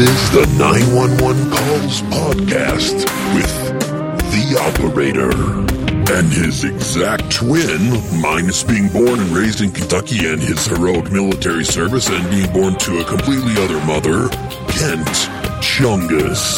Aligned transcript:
is 0.00 0.30
the 0.30 0.46
911 0.56 1.50
Calls 1.50 2.00
Podcast 2.08 3.04
with 3.34 3.52
the 4.32 4.56
operator 4.58 5.30
and 6.16 6.32
his 6.32 6.64
exact 6.64 7.30
twin, 7.30 8.00
minus 8.18 8.62
being 8.64 8.88
born 8.88 9.20
and 9.20 9.28
raised 9.30 9.60
in 9.60 9.70
Kentucky 9.70 10.26
and 10.26 10.40
his 10.40 10.66
heroic 10.66 11.12
military 11.12 11.64
service 11.64 12.08
and 12.08 12.30
being 12.30 12.50
born 12.50 12.76
to 12.76 13.00
a 13.00 13.04
completely 13.04 13.52
other 13.62 13.78
mother, 13.84 14.30
Kent 14.68 15.06
Chungus. 15.60 16.56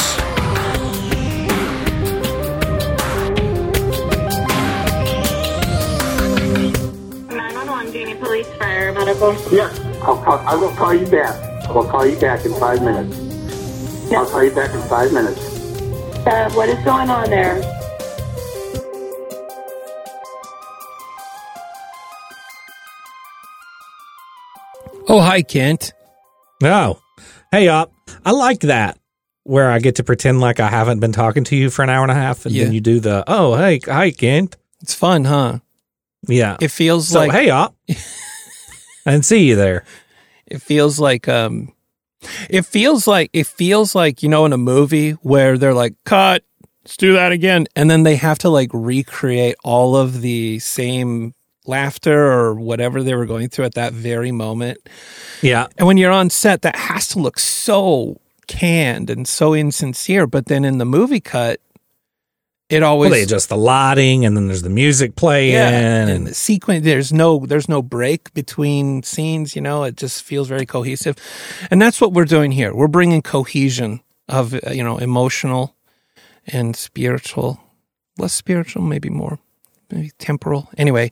911, 7.27 7.91
do 7.91 7.99
you 7.99 8.05
need 8.05 8.19
police, 8.21 8.47
fire, 8.53 8.93
medical? 8.93 9.33
Yes, 9.51 9.77
I'll 10.01 10.15
call, 10.23 10.37
I 10.39 10.55
will 10.55 10.71
call 10.75 10.93
you 10.93 11.07
back. 11.07 11.35
I 11.67 11.71
will 11.73 11.85
call 11.85 12.05
you 12.05 12.17
back 12.19 12.45
in 12.45 12.53
five 12.53 12.81
minutes. 12.81 13.32
I'll 14.15 14.29
call 14.29 14.43
you 14.43 14.51
back 14.51 14.73
in 14.73 14.81
five 14.89 15.11
minutes. 15.13 15.39
Uh, 16.25 16.49
what 16.53 16.69
is 16.69 16.83
going 16.85 17.09
on 17.09 17.29
there? 17.29 17.61
Oh, 25.07 25.19
hi, 25.21 25.41
Kent. 25.41 25.93
Oh, 26.63 26.99
hey, 27.51 27.67
up. 27.67 27.91
I 28.25 28.31
like 28.31 28.61
that 28.61 28.97
where 29.43 29.69
I 29.69 29.79
get 29.79 29.95
to 29.97 30.03
pretend 30.03 30.39
like 30.39 30.59
I 30.61 30.69
haven't 30.69 30.99
been 31.01 31.11
talking 31.11 31.43
to 31.45 31.55
you 31.55 31.69
for 31.69 31.83
an 31.83 31.89
hour 31.89 32.03
and 32.03 32.11
a 32.11 32.15
half, 32.15 32.45
and 32.45 32.55
Yeah. 32.55 32.63
then 32.65 32.73
you 32.73 32.79
do 32.81 32.99
the 32.99 33.23
oh, 33.27 33.55
hey, 33.55 33.79
hi, 33.83 34.11
Kent. 34.11 34.55
It's 34.81 34.93
fun, 34.93 35.25
huh? 35.25 35.59
Yeah. 36.27 36.55
It 36.61 36.69
feels 36.69 37.09
so 37.09 37.19
like 37.19 37.31
hey, 37.31 37.49
up. 37.49 37.75
I 39.05 39.11
didn't 39.11 39.25
see 39.25 39.45
you 39.45 39.55
there. 39.57 39.83
it 40.47 40.61
feels 40.61 40.99
like 40.99 41.27
um 41.27 41.73
it 42.49 42.65
feels 42.65 43.07
like 43.07 43.29
it 43.33 43.47
feels 43.47 43.95
like 43.95 44.23
you 44.23 44.29
know 44.29 44.45
in 44.45 44.53
a 44.53 44.57
movie 44.57 45.11
where 45.11 45.57
they're 45.57 45.73
like 45.73 45.95
cut 46.05 46.43
let's 46.83 46.97
do 46.97 47.13
that 47.13 47.31
again. 47.31 47.65
And 47.75 47.89
then 47.89 48.03
they 48.03 48.15
have 48.17 48.37
to 48.39 48.49
like 48.49 48.69
recreate 48.73 49.55
all 49.63 49.95
of 49.95 50.21
the 50.21 50.59
same 50.59 51.33
laughter 51.65 52.31
or 52.31 52.55
whatever 52.55 53.03
they 53.03 53.15
were 53.15 53.25
going 53.25 53.49
through 53.49 53.65
at 53.65 53.75
that 53.75 53.93
very 53.93 54.31
moment. 54.31 54.79
Yeah. 55.41 55.67
and 55.77 55.87
when 55.87 55.97
you're 55.97 56.11
on 56.11 56.29
set 56.29 56.61
that 56.63 56.75
has 56.75 57.07
to 57.09 57.19
look 57.19 57.39
so 57.39 58.19
canned 58.47 59.09
and 59.09 59.27
so 59.27 59.53
insincere. 59.53 60.27
But 60.27 60.47
then 60.47 60.65
in 60.65 60.77
the 60.77 60.85
movie 60.85 61.21
cut 61.21 61.61
it 62.73 62.83
always 62.83 63.09
Well, 63.09 63.19
they 63.19 63.23
adjust 63.23 63.49
the 63.49 63.57
lighting, 63.57 64.25
and 64.25 64.35
then 64.35 64.47
there's 64.47 64.61
the 64.61 64.69
music 64.69 65.15
playing, 65.15 65.53
yeah, 65.53 65.69
and 65.69 66.09
and 66.09 66.27
the 66.27 66.33
sequence. 66.33 66.83
There's 66.83 67.13
no 67.13 67.45
there's 67.45 67.69
no 67.69 67.81
break 67.81 68.33
between 68.33 69.03
scenes. 69.03 69.55
You 69.55 69.61
know, 69.61 69.83
it 69.83 69.95
just 69.95 70.23
feels 70.23 70.47
very 70.47 70.65
cohesive, 70.65 71.15
and 71.71 71.81
that's 71.81 72.01
what 72.01 72.13
we're 72.13 72.25
doing 72.25 72.51
here. 72.51 72.73
We're 72.73 72.87
bringing 72.87 73.21
cohesion 73.21 74.01
of 74.27 74.53
uh, 74.53 74.71
you 74.71 74.83
know 74.83 74.97
emotional 74.97 75.75
and 76.47 76.75
spiritual, 76.75 77.59
less 78.17 78.33
spiritual, 78.33 78.81
maybe 78.81 79.09
more, 79.09 79.39
maybe 79.91 80.11
temporal. 80.17 80.69
Anyway, 80.77 81.09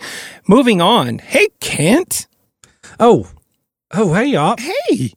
moving 0.48 0.82
on. 0.82 1.20
Hey, 1.20 1.48
Kent. 1.60 2.28
oh, 3.00 3.30
oh, 3.92 4.14
hey, 4.14 4.26
y'all. 4.26 4.56
Hey, 4.58 5.14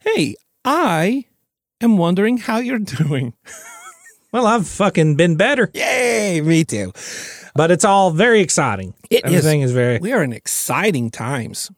hey. 0.00 0.34
I 0.62 1.24
am 1.80 1.96
wondering 1.96 2.36
how 2.36 2.58
you're 2.58 2.78
doing. 3.00 3.34
Well, 4.32 4.46
I've 4.46 4.66
fucking 4.68 5.16
been 5.16 5.36
better, 5.36 5.70
Yay, 5.74 6.40
me 6.40 6.64
too. 6.64 6.92
but 7.54 7.70
it's 7.70 7.84
all 7.84 8.10
very 8.12 8.40
exciting. 8.40 8.94
It 9.10 9.24
is. 9.24 9.32
Everything 9.34 9.60
is 9.62 9.72
very 9.72 9.98
We 9.98 10.12
are 10.12 10.22
in 10.22 10.32
exciting 10.32 11.10
times. 11.10 11.70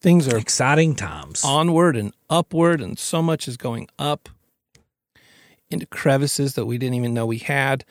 Things 0.00 0.26
are 0.26 0.36
exciting 0.38 0.94
times. 0.96 1.44
onward 1.44 1.96
and 1.96 2.12
upward, 2.28 2.80
and 2.80 2.98
so 2.98 3.22
much 3.22 3.46
is 3.46 3.56
going 3.56 3.86
up 3.98 4.28
into 5.70 5.86
crevices 5.86 6.54
that 6.54 6.66
we 6.66 6.76
didn't 6.78 6.94
even 6.94 7.14
know 7.14 7.24
we 7.26 7.38
had. 7.38 7.84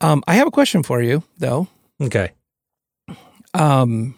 Um, 0.00 0.22
I 0.26 0.34
have 0.34 0.46
a 0.48 0.50
question 0.50 0.82
for 0.82 1.00
you, 1.02 1.22
though. 1.38 1.68
Okay. 2.00 2.32
Um, 3.54 4.14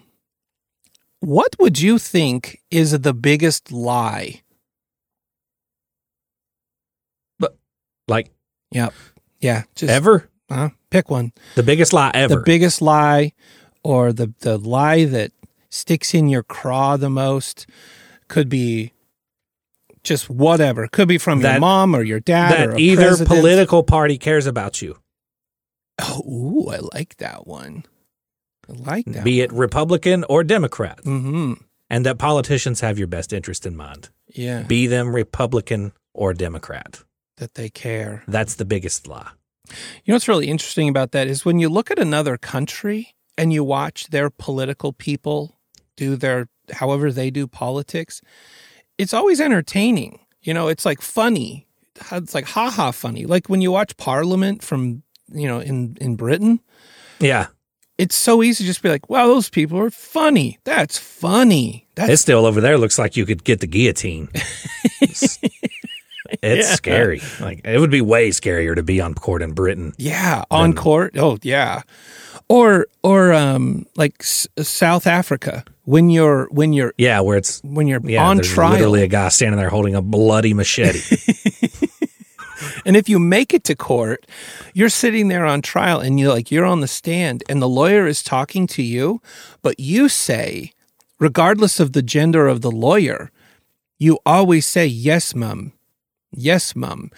what 1.21 1.55
would 1.59 1.81
you 1.81 1.99
think 1.99 2.61
is 2.71 2.99
the 2.99 3.12
biggest 3.15 3.71
lie? 3.71 4.41
Like 8.10 8.31
yeah, 8.71 8.91
Yeah. 9.41 9.62
Just 9.75 9.91
ever? 9.91 10.28
uh, 10.50 10.69
pick 10.91 11.09
one. 11.10 11.32
The 11.54 11.62
biggest 11.62 11.93
lie 11.93 12.10
ever. 12.12 12.37
The 12.37 12.43
biggest 12.43 12.82
lie, 12.82 13.32
or 13.82 14.12
the 14.12 14.32
the 14.41 14.59
lie 14.59 15.04
that 15.06 15.32
sticks 15.71 16.12
in 16.15 16.28
your 16.28 16.43
craw 16.43 16.97
the 16.97 17.09
most, 17.10 17.66
could 18.28 18.49
be 18.49 18.93
just 20.03 20.28
whatever. 20.31 20.88
Could 20.88 21.09
be 21.09 21.19
from 21.19 21.41
your 21.41 21.59
mom 21.60 21.94
or 21.94 22.03
your 22.03 22.20
dad 22.20 22.69
or 22.69 22.70
that 22.72 22.78
either 22.81 23.03
president. 23.09 23.28
political 23.28 23.82
party 23.82 24.19
cares 24.19 24.47
about 24.47 24.81
you, 24.82 24.97
Oh, 26.00 26.22
ooh, 26.26 26.69
I 26.70 26.78
like 26.94 27.16
that 27.19 27.47
one. 27.47 27.84
I 28.69 28.72
like 28.91 29.04
that. 29.06 29.25
be 29.25 29.41
it 29.43 29.53
Republican 29.53 30.25
or 30.28 30.43
Democrat, 30.44 30.99
Mm-hmm. 31.04 31.53
and 31.91 32.06
that 32.06 32.19
politicians 32.19 32.81
have 32.81 32.99
your 32.99 33.09
best 33.09 33.32
interest 33.32 33.66
in 33.66 33.76
mind. 33.76 34.09
Yeah. 34.32 34.62
Be 34.62 34.87
them 34.87 35.15
Republican 35.15 35.93
or 36.15 36.32
Democrat. 36.34 37.03
That 37.41 37.55
they 37.55 37.69
care. 37.69 38.23
That's 38.28 38.55
the 38.55 38.65
biggest 38.65 39.06
lie. 39.09 39.31
You 40.05 40.12
know 40.12 40.15
what's 40.15 40.28
really 40.28 40.49
interesting 40.49 40.89
about 40.89 41.11
that 41.12 41.27
is 41.27 41.45
when 41.45 41.59
you 41.59 41.69
look 41.69 41.91
at 41.91 41.99
another 41.99 42.37
country 42.37 43.15
and 43.37 43.53
you 43.53 43.62
watch 43.65 44.09
their 44.09 44.31
political 44.31 44.93
people 44.93 45.59
do 45.97 46.17
their 46.17 46.49
however 46.73 47.11
they 47.12 47.31
do 47.31 47.47
politics, 47.47 48.21
it's 48.99 49.12
always 49.15 49.41
entertaining. 49.41 50.21
You 50.43 50.55
know, 50.55 50.69
it's 50.69 50.84
like 50.87 51.00
funny. 51.03 51.67
It's 52.12 52.34
like 52.34 52.47
ha 52.47 52.71
ha 52.71 52.91
funny. 52.93 53.27
Like 53.27 53.49
when 53.49 53.61
you 53.61 53.71
watch 53.73 53.97
Parliament 53.97 54.62
from 54.62 55.03
you 55.33 55.47
know 55.47 55.61
in 55.61 55.97
in 56.00 56.17
Britain, 56.17 56.61
Yeah. 57.21 57.47
it's 57.99 58.17
so 58.17 58.43
easy 58.43 58.65
to 58.65 58.69
just 58.71 58.83
be 58.83 58.89
like, 58.89 59.09
"Wow, 59.11 59.27
those 59.29 59.50
people 59.50 59.79
are 59.79 59.91
funny. 59.91 60.59
That's 60.65 60.97
funny. 60.99 61.87
That's 61.95 62.11
It 62.12 62.17
still 62.17 62.47
over 62.47 62.61
there 62.61 62.79
looks 62.79 62.99
like 62.99 63.17
you 63.17 63.27
could 63.27 63.45
get 63.45 63.61
the 63.61 63.67
guillotine. 63.69 64.29
It's, 66.43 66.69
Yeah. 66.69 66.75
scary. 66.75 67.23
Like 67.41 67.61
it 67.65 67.78
would 67.78 67.91
be 67.91 68.01
way 68.01 68.31
scarier 68.31 68.75
to 68.75 68.83
be 68.83 69.01
on 69.01 69.15
court 69.15 69.43
in 69.43 69.53
Britain. 69.53 69.93
Yeah, 69.99 70.45
on 70.51 70.73
court. 70.75 71.17
Oh, 71.19 71.39
yeah. 71.43 71.83
Or 72.49 72.87
or 73.03 73.33
um 73.33 73.87
like 73.97 74.15
S- 74.21 74.49
South 74.62 75.06
Africa 75.06 75.65
when 75.84 76.11
you're 76.11 76.49
when 76.50 76.73
you're 76.73 76.93
Yeah, 76.99 77.21
where 77.21 77.37
it's 77.39 77.61
when 77.62 77.87
you're 77.87 78.00
yeah, 78.05 78.25
on 78.27 78.41
trial. 78.41 78.73
literally 78.73 79.03
a 79.03 79.06
guy 79.09 79.29
standing 79.29 79.59
there 79.59 79.69
holding 79.71 79.95
a 79.95 80.03
bloody 80.03 80.53
machete. 80.55 81.00
and 82.84 82.97
if 82.97 83.09
you 83.09 83.19
make 83.19 83.55
it 83.55 83.65
to 83.65 83.75
court, 83.77 84.27
you're 84.75 84.89
sitting 84.89 85.29
there 85.29 85.45
on 85.47 85.62
trial 85.62 86.00
and 86.00 86.19
you're 86.19 86.33
like 86.33 86.50
you're 86.50 86.65
on 86.67 86.81
the 86.81 86.89
stand 86.89 87.43
and 87.49 87.61
the 87.62 87.69
lawyer 87.69 88.06
is 88.06 88.23
talking 88.23 88.67
to 88.69 88.83
you, 88.83 89.21
but 89.62 89.79
you 89.79 90.09
say 90.09 90.73
regardless 91.19 91.79
of 91.81 91.93
the 91.93 92.03
gender 92.03 92.49
of 92.49 92.62
the 92.62 92.71
lawyer, 92.71 93.31
you 93.99 94.19
always 94.27 94.67
say 94.67 94.87
yes, 94.87 95.34
mum. 95.34 95.73
Yes, 96.33 96.77
mom. 96.77 97.11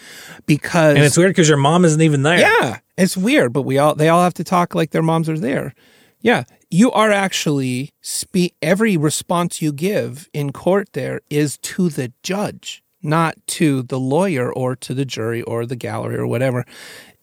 Because 0.47 0.97
and 0.97 1.05
it's 1.05 1.17
weird 1.17 1.31
because 1.31 1.49
your 1.49 1.59
mom 1.59 1.85
isn't 1.85 2.01
even 2.01 2.23
there. 2.23 2.41
Yeah, 2.41 2.79
it's 2.97 3.17
weird, 3.17 3.53
but 3.53 3.63
we 3.63 3.79
all 3.79 3.95
they 3.95 4.09
all 4.09 4.23
have 4.23 4.35
to 4.35 4.45
talk 4.45 4.75
like 4.75 4.91
their 4.91 5.03
moms 5.03 5.29
are 5.29 5.39
there. 5.39 5.75
Yeah, 6.21 6.45
you 6.71 6.91
are 6.93 7.11
actually 7.11 7.93
speak. 8.01 8.55
Every 8.63 8.97
response 8.97 9.61
you 9.61 9.73
give 9.73 10.29
in 10.33 10.53
court 10.53 10.93
there 10.93 11.21
is 11.29 11.59
to 11.59 11.91
the 11.91 12.13
judge, 12.23 12.83
not 13.03 13.37
to 13.49 13.83
the 13.83 13.99
lawyer 13.99 14.53
or 14.53 14.77
to 14.77 14.95
the 14.95 15.05
jury 15.05 15.43
or 15.43 15.67
the 15.67 15.77
gallery 15.77 16.17
or 16.17 16.27
whatever. 16.27 16.65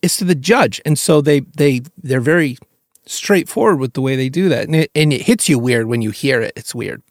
It's 0.02 0.18
to 0.18 0.26
the 0.26 0.36
judge, 0.36 0.82
and 0.86 0.98
so 1.00 1.22
they 1.22 1.40
they 1.40 1.82
they're 1.98 2.22
very 2.22 2.58
straightforward 3.06 3.80
with 3.80 3.94
the 3.94 4.02
way 4.02 4.16
they 4.16 4.30
do 4.30 4.50
that, 4.50 4.66
and 4.66 4.76
it, 4.76 4.92
and 4.94 5.12
it 5.12 5.24
hits 5.24 5.50
you 5.50 5.58
weird 5.58 5.88
when 5.88 6.02
you 6.02 6.12
hear 6.12 6.42
it. 6.42 6.53
It's 6.56 6.76
weird. 6.76 7.02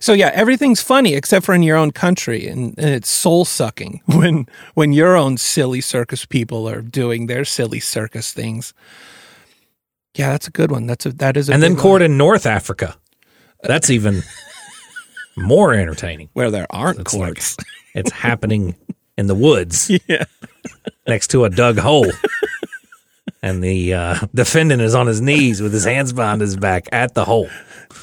So 0.00 0.12
yeah, 0.12 0.30
everything's 0.34 0.82
funny 0.82 1.14
except 1.14 1.46
for 1.46 1.54
in 1.54 1.62
your 1.62 1.76
own 1.76 1.90
country, 1.90 2.46
and, 2.48 2.74
and 2.78 2.90
it's 2.90 3.08
soul 3.08 3.44
sucking 3.44 4.02
when 4.06 4.46
when 4.74 4.92
your 4.92 5.16
own 5.16 5.36
silly 5.36 5.80
circus 5.80 6.24
people 6.24 6.68
are 6.68 6.82
doing 6.82 7.26
their 7.26 7.44
silly 7.44 7.80
circus 7.80 8.32
things. 8.32 8.74
Yeah, 10.14 10.30
that's 10.30 10.48
a 10.48 10.50
good 10.50 10.70
one. 10.70 10.86
That's 10.86 11.06
a 11.06 11.12
that 11.12 11.36
is 11.36 11.48
a 11.48 11.52
and 11.52 11.62
then 11.62 11.76
court 11.76 12.02
in 12.02 12.16
North 12.16 12.46
Africa. 12.46 12.96
That's 13.62 13.90
even 13.90 14.22
more 15.36 15.74
entertaining. 15.74 16.30
where 16.32 16.50
there 16.50 16.66
aren't 16.70 17.00
It's 17.00 17.14
like 17.14 17.28
courts. 17.34 17.56
it's 17.94 18.10
happening 18.10 18.74
in 19.16 19.26
the 19.26 19.34
woods 19.34 19.90
yeah, 20.08 20.24
next 21.06 21.28
to 21.28 21.44
a 21.44 21.50
dug 21.50 21.78
hole. 21.78 22.10
And 23.42 23.64
the 23.64 23.94
uh, 23.94 24.18
defendant 24.34 24.82
is 24.82 24.94
on 24.94 25.06
his 25.06 25.20
knees 25.20 25.62
with 25.62 25.72
his 25.72 25.84
hands 25.84 26.12
behind 26.12 26.42
his 26.42 26.56
back 26.56 26.88
at 26.92 27.14
the 27.14 27.24
hole. 27.24 27.48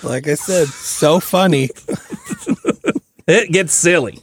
Like 0.04 0.28
I 0.28 0.36
said, 0.36 0.68
so 0.68 1.19
funny. 1.19 1.69
It 3.30 3.51
gets 3.51 3.74
silly. 3.74 4.19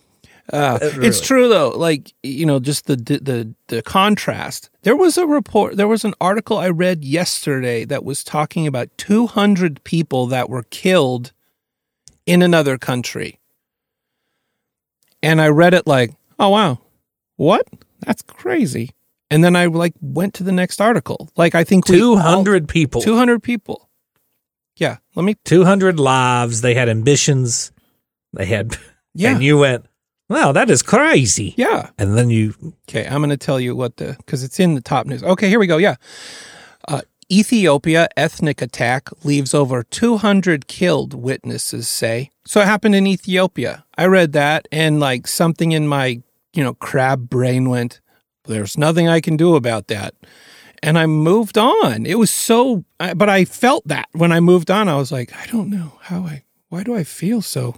Uh, 0.51 0.79
It's 0.81 1.21
true 1.21 1.47
though. 1.51 1.69
Like 1.77 2.15
you 2.23 2.47
know, 2.47 2.59
just 2.59 2.87
the 2.87 2.97
the 2.97 3.55
the 3.69 3.83
contrast. 3.83 4.71
There 4.83 4.97
was 4.97 5.19
a 5.19 5.27
report. 5.27 5.77
There 5.77 5.87
was 5.89 6.07
an 6.07 6.15
article 6.23 6.57
I 6.57 6.71
read 6.71 7.05
yesterday 7.05 7.85
that 7.85 8.03
was 8.03 8.25
talking 8.25 8.67
about 8.67 8.89
200 8.97 9.85
people 9.85 10.27
that 10.29 10.49
were 10.49 10.63
killed 10.71 11.33
in 12.25 12.41
another 12.41 12.79
country. 12.79 13.39
and 15.23 15.41
I 15.41 15.49
read 15.49 15.75
it 15.75 15.87
like, 15.87 16.15
oh 16.39 16.49
wow, 16.49 16.79
what? 17.37 17.67
That's 18.07 18.23
crazy. 18.23 18.91
And 19.31 19.43
then 19.45 19.55
I 19.57 19.67
like 19.67 19.93
went 20.01 20.33
to 20.35 20.45
the 20.45 20.53
next 20.53 20.81
article. 20.81 21.29
Like 21.37 21.55
I 21.55 21.65
think 21.65 21.89
we 21.89 21.97
all- 22.01 22.17
people. 22.69 23.03
200 23.03 23.43
people. 23.43 23.84
Yeah, 24.77 24.97
let 25.15 25.25
me. 25.25 25.37
Two 25.45 25.65
hundred 25.65 25.99
lives. 26.01 26.61
They 26.61 26.75
had 26.75 26.89
ambitions. 26.89 27.73
They 28.33 28.47
had. 28.47 28.77
Yeah, 29.17 29.35
And 29.35 29.45
you 29.45 29.59
went. 29.59 29.87
Wow, 30.29 30.51
that 30.51 30.69
is 30.71 30.83
crazy. 30.83 31.55
yeah. 31.57 31.91
And 31.99 32.19
then 32.19 32.31
you. 32.31 32.53
Okay, 32.89 33.07
I'm 33.07 33.21
going 33.21 33.31
to 33.31 33.37
tell 33.37 33.61
you 33.61 33.77
what 33.77 33.99
the 33.99 34.17
because 34.19 34.43
it's 34.43 34.59
in 34.59 34.75
the 34.75 34.81
top 34.81 35.07
news. 35.07 35.23
Okay, 35.23 35.49
here 35.49 35.61
we 35.61 35.69
go. 35.69 35.77
Yeah, 35.77 35.95
uh, 36.89 37.03
Ethiopia 37.31 38.09
ethnic 38.17 38.61
attack 38.61 39.09
leaves 39.25 39.55
over 39.55 39.85
200 39.85 40.67
killed. 40.67 41.15
Witnesses 41.15 41.89
say 41.89 42.31
so. 42.45 42.61
It 42.61 42.67
happened 42.67 42.97
in 42.97 43.07
Ethiopia. 43.07 43.85
I 43.97 44.07
read 44.07 44.33
that, 44.33 44.67
and 44.73 44.99
like 44.99 45.29
something 45.29 45.71
in 45.71 45.87
my 45.87 46.21
you 46.53 46.65
know 46.65 46.75
crab 46.75 47.31
brain 47.31 47.69
went. 47.71 48.01
There's 48.47 48.77
nothing 48.77 49.07
I 49.09 49.21
can 49.21 49.37
do 49.37 49.55
about 49.55 49.87
that, 49.87 50.15
and 50.85 50.99
I 50.99 51.07
moved 51.07 51.57
on. 51.59 52.05
It 52.07 52.19
was 52.19 52.31
so, 52.31 52.85
but 52.99 53.29
I 53.29 53.45
felt 53.47 53.89
that 53.89 54.07
when 54.13 54.31
I 54.31 54.39
moved 54.41 54.71
on, 54.71 54.89
I 54.89 54.97
was 54.97 55.11
like, 55.11 55.33
I 55.35 55.47
don't 55.47 55.71
know 55.71 55.99
how 56.03 56.21
I. 56.23 56.45
Why 56.69 56.83
do 56.85 56.95
I 56.95 57.03
feel 57.05 57.41
so? 57.43 57.77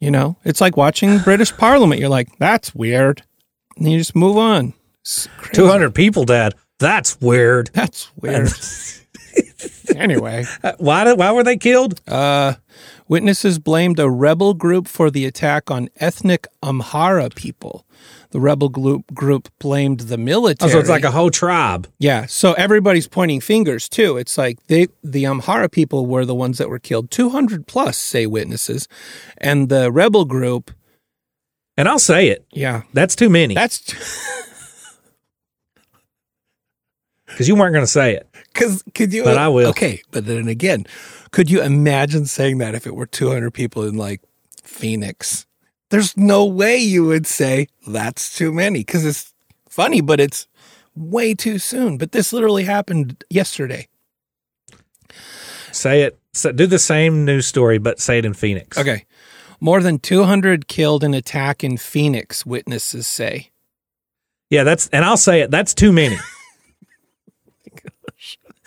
You 0.00 0.10
know, 0.10 0.36
it's 0.44 0.60
like 0.60 0.76
watching 0.76 1.18
British 1.24 1.56
Parliament. 1.56 2.00
You're 2.00 2.08
like, 2.10 2.28
that's 2.38 2.74
weird. 2.74 3.22
And 3.76 3.90
you 3.90 3.98
just 3.98 4.14
move 4.16 4.36
on. 4.36 4.74
Two 5.52 5.66
hundred 5.68 5.94
people 5.94 6.24
dead. 6.24 6.54
That's 6.78 7.20
weird. 7.20 7.70
That's 7.72 8.10
weird. 8.20 8.50
anyway, 9.96 10.44
Uh, 10.62 10.72
Why? 10.78 11.04
Did, 11.04 11.18
why 11.18 11.32
were 11.32 11.44
they 11.44 11.56
killed? 11.56 12.00
uh, 12.08 12.54
witnesses 13.08 13.58
blamed 13.58 13.98
a 13.98 14.10
rebel 14.10 14.54
group 14.54 14.86
for 14.88 15.10
the 15.10 15.24
attack 15.26 15.70
on 15.70 15.88
ethnic 15.96 16.46
Amhara 16.62 17.34
people. 17.34 17.84
The 18.30 18.40
rebel 18.40 18.68
group 18.68 19.06
group 19.14 19.48
blamed 19.58 20.00
the 20.00 20.18
military. 20.18 20.70
Oh, 20.70 20.72
so 20.74 20.78
it's 20.80 20.90
like 20.90 21.04
a 21.04 21.10
whole 21.10 21.30
tribe. 21.30 21.88
yeah. 21.98 22.26
So 22.26 22.52
everybody's 22.52 23.08
pointing 23.08 23.40
fingers 23.40 23.88
too. 23.88 24.18
It's 24.18 24.36
like 24.36 24.58
they 24.66 24.88
the 25.02 25.24
Amhara 25.24 25.70
people 25.70 26.04
were 26.06 26.26
the 26.26 26.34
ones 26.34 26.58
that 26.58 26.68
were 26.68 26.78
killed. 26.78 27.10
Two 27.10 27.30
hundred 27.30 27.66
plus, 27.66 27.96
say 27.96 28.26
witnesses, 28.26 28.86
and 29.38 29.68
the 29.70 29.90
rebel 29.90 30.24
group. 30.26 30.70
And 31.78 31.88
I'll 31.88 31.98
say 32.00 32.28
it. 32.28 32.44
Yeah, 32.52 32.82
That's 32.92 33.14
too 33.14 33.30
many. 33.30 33.54
that's 33.54 33.80
Because 37.26 37.48
you 37.48 37.54
weren't 37.54 37.72
going 37.72 37.84
to 37.84 37.90
say 37.90 38.14
it. 38.14 38.26
Because 38.52 38.82
could 38.94 39.12
you? 39.12 39.24
But 39.24 39.38
I 39.38 39.48
will. 39.48 39.68
Okay, 39.70 40.02
but 40.10 40.26
then 40.26 40.48
again, 40.48 40.86
could 41.30 41.50
you 41.50 41.62
imagine 41.62 42.26
saying 42.26 42.58
that 42.58 42.74
if 42.74 42.86
it 42.86 42.94
were 42.96 43.06
200 43.06 43.52
people 43.52 43.84
in 43.84 43.94
like 43.96 44.20
Phoenix? 44.64 45.46
There's 45.90 46.16
no 46.16 46.44
way 46.44 46.76
you 46.76 47.04
would 47.06 47.26
say 47.26 47.68
that's 47.86 48.36
too 48.36 48.52
many 48.52 48.80
because 48.80 49.04
it's 49.06 49.32
funny, 49.68 50.00
but 50.00 50.20
it's 50.20 50.46
way 50.94 51.34
too 51.34 51.58
soon. 51.58 51.96
But 51.96 52.12
this 52.12 52.32
literally 52.32 52.64
happened 52.64 53.24
yesterday. 53.30 53.88
Say 55.72 56.02
it. 56.02 56.18
So 56.32 56.52
do 56.52 56.66
the 56.66 56.78
same 56.78 57.24
news 57.24 57.46
story, 57.46 57.78
but 57.78 58.00
say 58.00 58.18
it 58.18 58.24
in 58.24 58.34
Phoenix. 58.34 58.76
Okay, 58.78 59.06
more 59.60 59.80
than 59.80 59.98
200 59.98 60.68
killed 60.68 61.02
in 61.02 61.14
attack 61.14 61.64
in 61.64 61.76
Phoenix. 61.76 62.44
Witnesses 62.44 63.06
say. 63.06 63.50
Yeah, 64.50 64.64
that's 64.64 64.88
and 64.88 65.04
I'll 65.04 65.16
say 65.16 65.40
it. 65.40 65.50
That's 65.50 65.74
too 65.74 65.92
many. 65.92 66.16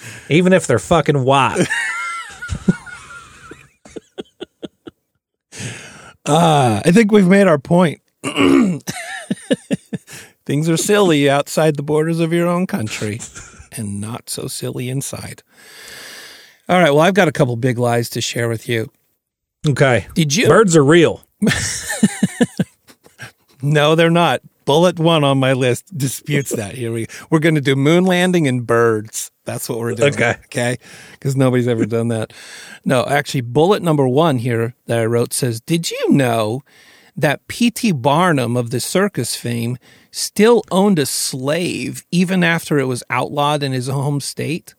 Oh 0.04 0.24
Even 0.30 0.52
if 0.52 0.66
they're 0.66 0.80
fucking 0.80 1.24
white. 1.24 1.68
Ah, 6.26 6.82
I 6.86 6.92
think 6.92 7.12
we've 7.12 7.28
made 7.28 7.48
our 7.48 7.58
point. 7.58 8.02
Things 10.46 10.70
are 10.70 10.78
silly 10.78 11.30
outside 11.30 11.76
the 11.76 11.84
borders 11.84 12.20
of 12.20 12.34
your 12.34 12.48
own 12.48 12.68
country 12.68 13.20
and 13.78 14.00
not 14.02 14.30
so 14.30 14.48
silly 14.48 14.90
inside. 14.90 15.44
All 16.70 16.80
right, 16.80 16.92
well, 16.92 17.02
I've 17.02 17.14
got 17.14 17.28
a 17.28 17.32
couple 17.32 17.56
big 17.56 17.78
lies 17.78 18.10
to 18.12 18.22
share 18.22 18.50
with 18.50 18.70
you. 18.70 18.92
Okay. 19.68 20.08
Did 20.14 20.36
you? 20.36 20.48
Birds 20.48 20.76
are 20.76 20.84
real. 20.84 21.22
No, 23.62 23.96
they're 23.96 24.10
not. 24.10 24.42
Bullet 24.66 25.00
one 25.00 25.24
on 25.24 25.40
my 25.40 25.54
list 25.54 25.96
disputes 25.98 26.52
that. 26.52 26.76
Here 26.76 26.92
we 26.92 27.08
we're 27.30 27.40
going 27.40 27.56
to 27.56 27.62
do 27.62 27.76
moon 27.76 28.06
landing 28.06 28.48
and 28.48 28.66
birds. 28.66 29.32
That's 29.44 29.68
what 29.68 29.80
we're 29.80 29.96
doing. 29.96 30.14
Okay. 30.14 30.36
Okay. 30.46 30.78
Because 31.14 31.36
nobody's 31.36 31.68
ever 31.68 31.86
done 31.86 32.10
that. 32.10 32.32
No, 32.86 33.04
actually, 33.06 33.42
bullet 33.42 33.82
number 33.82 34.08
one 34.08 34.38
here 34.38 34.76
that 34.86 35.00
I 35.00 35.06
wrote 35.06 35.34
says, 35.34 35.60
Did 35.62 35.90
you 35.90 36.12
know 36.12 36.62
that 37.16 37.48
P.T. 37.48 37.92
Barnum 37.94 38.56
of 38.56 38.70
the 38.70 38.80
circus 38.80 39.36
fame 39.36 39.78
still 40.12 40.64
owned 40.72 41.00
a 41.00 41.06
slave 41.06 42.06
even 42.12 42.44
after 42.44 42.80
it 42.80 42.86
was 42.86 43.04
outlawed 43.10 43.64
in 43.64 43.72
his 43.72 43.88
home 43.88 44.22
state? 44.22 44.76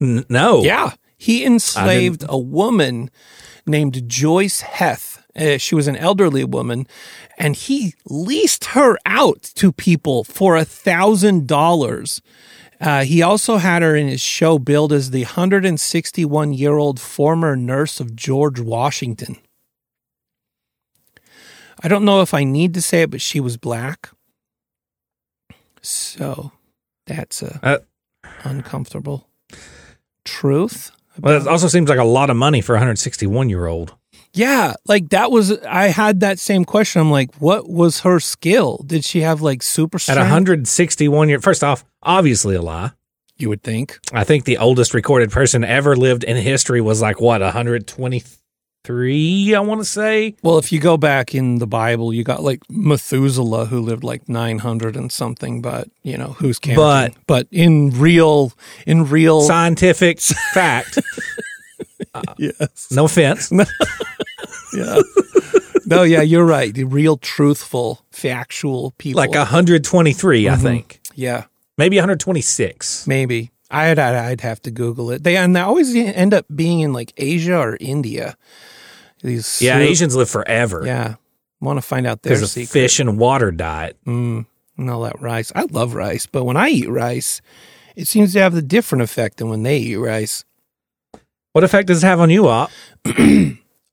N- 0.00 0.24
no. 0.28 0.62
Yeah. 0.62 0.92
He 1.18 1.44
enslaved 1.44 2.24
a 2.28 2.38
woman 2.38 3.10
named 3.66 4.08
Joice 4.08 4.60
Heth. 4.62 5.15
Uh, 5.36 5.58
she 5.58 5.74
was 5.74 5.86
an 5.86 5.96
elderly 5.96 6.44
woman, 6.44 6.86
and 7.36 7.54
he 7.56 7.94
leased 8.06 8.64
her 8.66 8.96
out 9.04 9.42
to 9.42 9.70
people 9.72 10.24
for 10.24 10.56
a 10.56 10.64
thousand 10.64 11.46
dollars. 11.46 12.22
Uh, 12.80 13.04
he 13.04 13.22
also 13.22 13.56
had 13.56 13.82
her 13.82 13.94
in 13.96 14.08
his 14.08 14.20
show 14.20 14.58
billed 14.58 14.92
as 14.92 15.10
the 15.10 15.24
161 15.24 16.52
year 16.52 16.76
old 16.76 17.00
former 17.00 17.56
nurse 17.56 18.00
of 18.00 18.14
George 18.16 18.60
Washington. 18.60 19.36
I 21.82 21.88
don't 21.88 22.04
know 22.04 22.22
if 22.22 22.32
I 22.34 22.44
need 22.44 22.74
to 22.74 22.82
say 22.82 23.02
it, 23.02 23.10
but 23.10 23.20
she 23.20 23.40
was 23.40 23.56
black. 23.56 24.08
So 25.82 26.52
that's 27.06 27.42
a 27.42 27.60
Uh, 27.62 27.78
uncomfortable 28.44 29.28
truth. 30.24 30.90
well, 31.20 31.40
it 31.40 31.46
also 31.46 31.68
seems 31.68 31.88
like 31.88 31.98
a 31.98 32.04
lot 32.04 32.30
of 32.30 32.36
money 32.36 32.60
for 32.60 32.74
a 32.74 32.78
161 32.78 33.48
year 33.48 33.66
old. 33.66 33.94
Yeah, 34.36 34.74
like 34.86 35.08
that 35.10 35.30
was 35.32 35.58
I 35.64 35.88
had 35.88 36.20
that 36.20 36.38
same 36.38 36.64
question. 36.64 37.00
I'm 37.00 37.10
like, 37.10 37.34
what 37.36 37.68
was 37.68 38.00
her 38.00 38.20
skill? 38.20 38.82
Did 38.86 39.04
she 39.04 39.20
have 39.22 39.42
like 39.42 39.62
super 39.62 39.98
strength? 39.98 40.18
At 40.18 40.22
161 40.22 41.28
year, 41.28 41.40
first 41.40 41.64
off, 41.64 41.84
obviously 42.02 42.54
a 42.54 42.62
lie. 42.62 42.92
you 43.38 43.48
would 43.48 43.62
think. 43.62 43.98
I 44.12 44.24
think 44.24 44.44
the 44.44 44.58
oldest 44.58 44.94
recorded 44.94 45.30
person 45.32 45.64
ever 45.64 45.96
lived 45.96 46.22
in 46.24 46.36
history 46.36 46.80
was 46.80 47.00
like 47.02 47.20
what 47.20 47.40
123. 47.40 49.54
I 49.54 49.60
want 49.60 49.80
to 49.80 49.84
say. 49.84 50.34
Well, 50.42 50.58
if 50.58 50.70
you 50.72 50.80
go 50.80 50.96
back 50.96 51.34
in 51.34 51.58
the 51.58 51.66
Bible, 51.66 52.12
you 52.12 52.24
got 52.24 52.42
like 52.42 52.60
Methuselah 52.70 53.66
who 53.66 53.80
lived 53.80 54.04
like 54.04 54.28
900 54.28 54.96
and 54.96 55.10
something, 55.10 55.60
but 55.62 55.88
you 56.02 56.16
know, 56.18 56.36
who's 56.38 56.58
counting? 56.58 56.76
But- 56.76 57.14
but 57.26 57.46
in 57.50 57.90
real 57.98 58.52
in 58.86 59.06
real 59.08 59.42
Scientific 59.42 60.20
fact. 60.54 60.98
yes. 62.38 62.88
No 62.90 63.04
offense. 63.06 63.50
No. 63.52 63.64
Yeah. 64.74 64.96
no, 65.86 66.02
yeah, 66.02 66.20
you're 66.20 66.44
right. 66.44 66.74
The 66.74 66.84
real 66.84 67.16
truthful, 67.16 68.04
factual 68.10 68.90
people. 68.98 69.18
Like 69.20 69.30
123, 69.30 70.48
I 70.48 70.56
think. 70.56 71.00
yeah. 71.14 71.44
Maybe 71.78 71.96
126. 71.96 73.06
Maybe 73.06 73.52
I'd 73.70 73.98
I'd 73.98 74.14
I'd 74.14 74.40
have 74.42 74.60
to 74.62 74.70
Google 74.70 75.10
it. 75.12 75.22
They 75.24 75.36
and 75.36 75.54
they 75.56 75.60
always 75.60 75.94
end 75.94 76.34
up 76.34 76.46
being 76.54 76.80
in 76.80 76.92
like 76.92 77.12
Asia 77.16 77.56
or 77.58 77.76
India. 77.80 78.36
These 79.22 79.60
Yeah, 79.62 79.76
su- 79.78 79.82
Asians 79.84 80.16
live 80.16 80.28
forever. 80.30 80.82
Yeah, 80.86 81.14
want 81.60 81.76
to 81.78 81.82
find 81.82 82.06
out 82.06 82.22
their 82.22 82.30
There's 82.30 82.42
a 82.42 82.48
secret. 82.48 82.70
fish 82.72 82.98
and 83.00 83.18
water 83.18 83.50
diet. 83.50 83.96
Mm, 84.06 84.46
and 84.78 84.90
all 84.90 85.02
that 85.02 85.20
rice. 85.20 85.52
I 85.54 85.62
love 85.70 85.94
rice, 85.94 86.26
but 86.26 86.44
when 86.44 86.56
I 86.56 86.68
eat 86.68 86.88
rice, 86.88 87.40
it 87.94 88.08
seems 88.08 88.32
to 88.34 88.40
have 88.40 88.54
the 88.54 88.62
different 88.62 89.02
effect 89.02 89.36
than 89.38 89.48
when 89.50 89.62
they 89.62 89.78
eat 89.78 89.96
rice. 89.96 90.44
What 91.56 91.64
effect 91.64 91.88
does 91.88 92.04
it 92.04 92.06
have 92.06 92.20
on 92.20 92.28
you, 92.28 92.48
Op? 92.48 92.70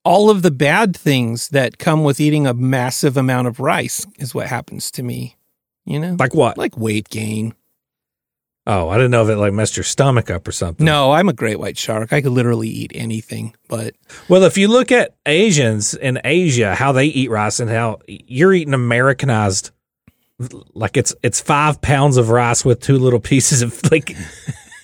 All 0.03 0.29
of 0.29 0.41
the 0.41 0.51
bad 0.51 0.97
things 0.97 1.47
that 1.47 1.77
come 1.77 2.03
with 2.03 2.19
eating 2.19 2.45
a 2.45 2.53
massive 2.53 3.15
amount 3.15 3.47
of 3.47 3.61
rice 3.61 4.05
is 4.19 4.35
what 4.35 4.47
happens 4.47 4.91
to 4.91 5.01
me. 5.01 5.37
You 5.85 5.99
know, 5.99 6.17
Like 6.19 6.33
what? 6.35 6.57
like 6.57 6.75
weight 6.77 7.07
gain. 7.07 7.55
oh, 8.67 8.89
I 8.89 8.97
didn't 8.97 9.11
know 9.11 9.23
if 9.23 9.29
it 9.29 9.37
like 9.37 9.53
messed 9.53 9.77
your 9.77 9.85
stomach 9.85 10.29
up 10.29 10.45
or 10.45 10.51
something. 10.51 10.85
No, 10.85 11.13
I'm 11.13 11.29
a 11.29 11.33
great 11.33 11.57
white 11.57 11.77
shark. 11.77 12.11
I 12.11 12.19
could 12.19 12.33
literally 12.33 12.67
eat 12.67 12.91
anything, 12.93 13.55
but 13.69 13.95
Well, 14.27 14.43
if 14.43 14.57
you 14.57 14.67
look 14.67 14.91
at 14.91 15.15
Asians 15.25 15.93
in 15.93 16.19
Asia, 16.25 16.75
how 16.75 16.91
they 16.91 17.05
eat 17.05 17.29
rice 17.29 17.61
and 17.61 17.69
how 17.69 17.99
you're 18.07 18.53
eating 18.53 18.73
Americanized, 18.73 19.71
like 20.73 20.97
it's 20.97 21.15
it's 21.23 21.39
five 21.39 21.79
pounds 21.79 22.17
of 22.17 22.27
rice 22.27 22.65
with 22.65 22.81
two 22.81 22.97
little 22.97 23.21
pieces 23.21 23.61
of 23.61 23.89
like 23.89 24.17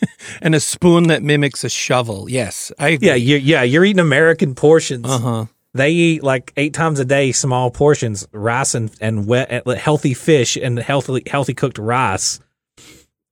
and 0.41 0.55
a 0.55 0.59
spoon 0.59 1.07
that 1.07 1.23
mimics 1.23 1.63
a 1.63 1.69
shovel. 1.69 2.29
Yes, 2.29 2.71
I 2.79 2.97
yeah 3.01 3.15
you 3.15 3.37
yeah 3.37 3.63
you're 3.63 3.85
eating 3.85 3.99
American 3.99 4.55
portions. 4.55 5.05
Uh 5.05 5.19
huh. 5.19 5.45
They 5.73 5.91
eat 5.91 6.23
like 6.23 6.51
eight 6.57 6.73
times 6.73 6.99
a 6.99 7.05
day, 7.05 7.31
small 7.31 7.69
portions, 7.71 8.27
rice 8.31 8.73
and 8.73 8.91
and 8.99 9.27
wet 9.27 9.65
healthy 9.67 10.13
fish 10.13 10.57
and 10.57 10.79
healthy 10.79 11.23
healthy 11.27 11.53
cooked 11.53 11.77
rice. 11.77 12.39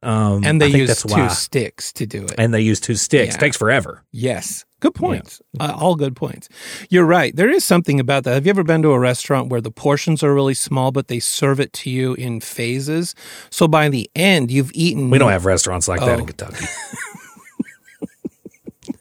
Um, 0.04 0.44
and 0.46 0.62
they 0.62 0.68
use 0.68 1.02
two 1.02 1.10
why. 1.14 1.28
sticks 1.30 1.92
to 1.94 2.06
do 2.06 2.24
it. 2.24 2.36
and 2.38 2.54
they 2.54 2.62
use 2.62 2.80
two 2.80 2.96
sticks. 2.96 3.34
Yeah. 3.36 3.40
Takes 3.40 3.58
forever. 3.58 4.04
Yes. 4.12 4.64
Good 4.80 4.94
points. 4.94 5.42
Uh, 5.60 5.74
all 5.76 5.96
good 5.96 6.16
points. 6.16 6.50
You're 6.92 7.04
right. 7.06 7.36
There 7.36 7.50
is 7.50 7.66
something 7.66 8.00
about 8.00 8.24
that. 8.26 8.36
Have 8.36 8.46
you 8.46 8.52
ever 8.52 8.64
been 8.64 8.84
to 8.84 8.92
a 8.92 9.00
restaurant 9.00 9.50
where 9.50 9.60
the 9.60 9.72
portions 9.72 10.22
are 10.22 10.32
really 10.36 10.54
small, 10.54 10.92
but 10.92 11.08
they 11.08 11.20
serve 11.20 11.60
it 11.60 11.74
to 11.74 11.90
you 11.90 12.14
in 12.14 12.42
phases? 12.42 13.16
So 13.50 13.68
by 13.68 13.90
the 13.90 14.08
end, 14.16 14.52
you've 14.52 14.70
eaten. 14.76 15.10
We 15.10 15.18
don't 15.18 15.32
have 15.32 15.46
restaurants 15.46 15.88
like 15.88 16.00
that 16.02 16.20
in 16.20 16.22
Oh. 16.22 16.26
Kentucky. 16.26 16.66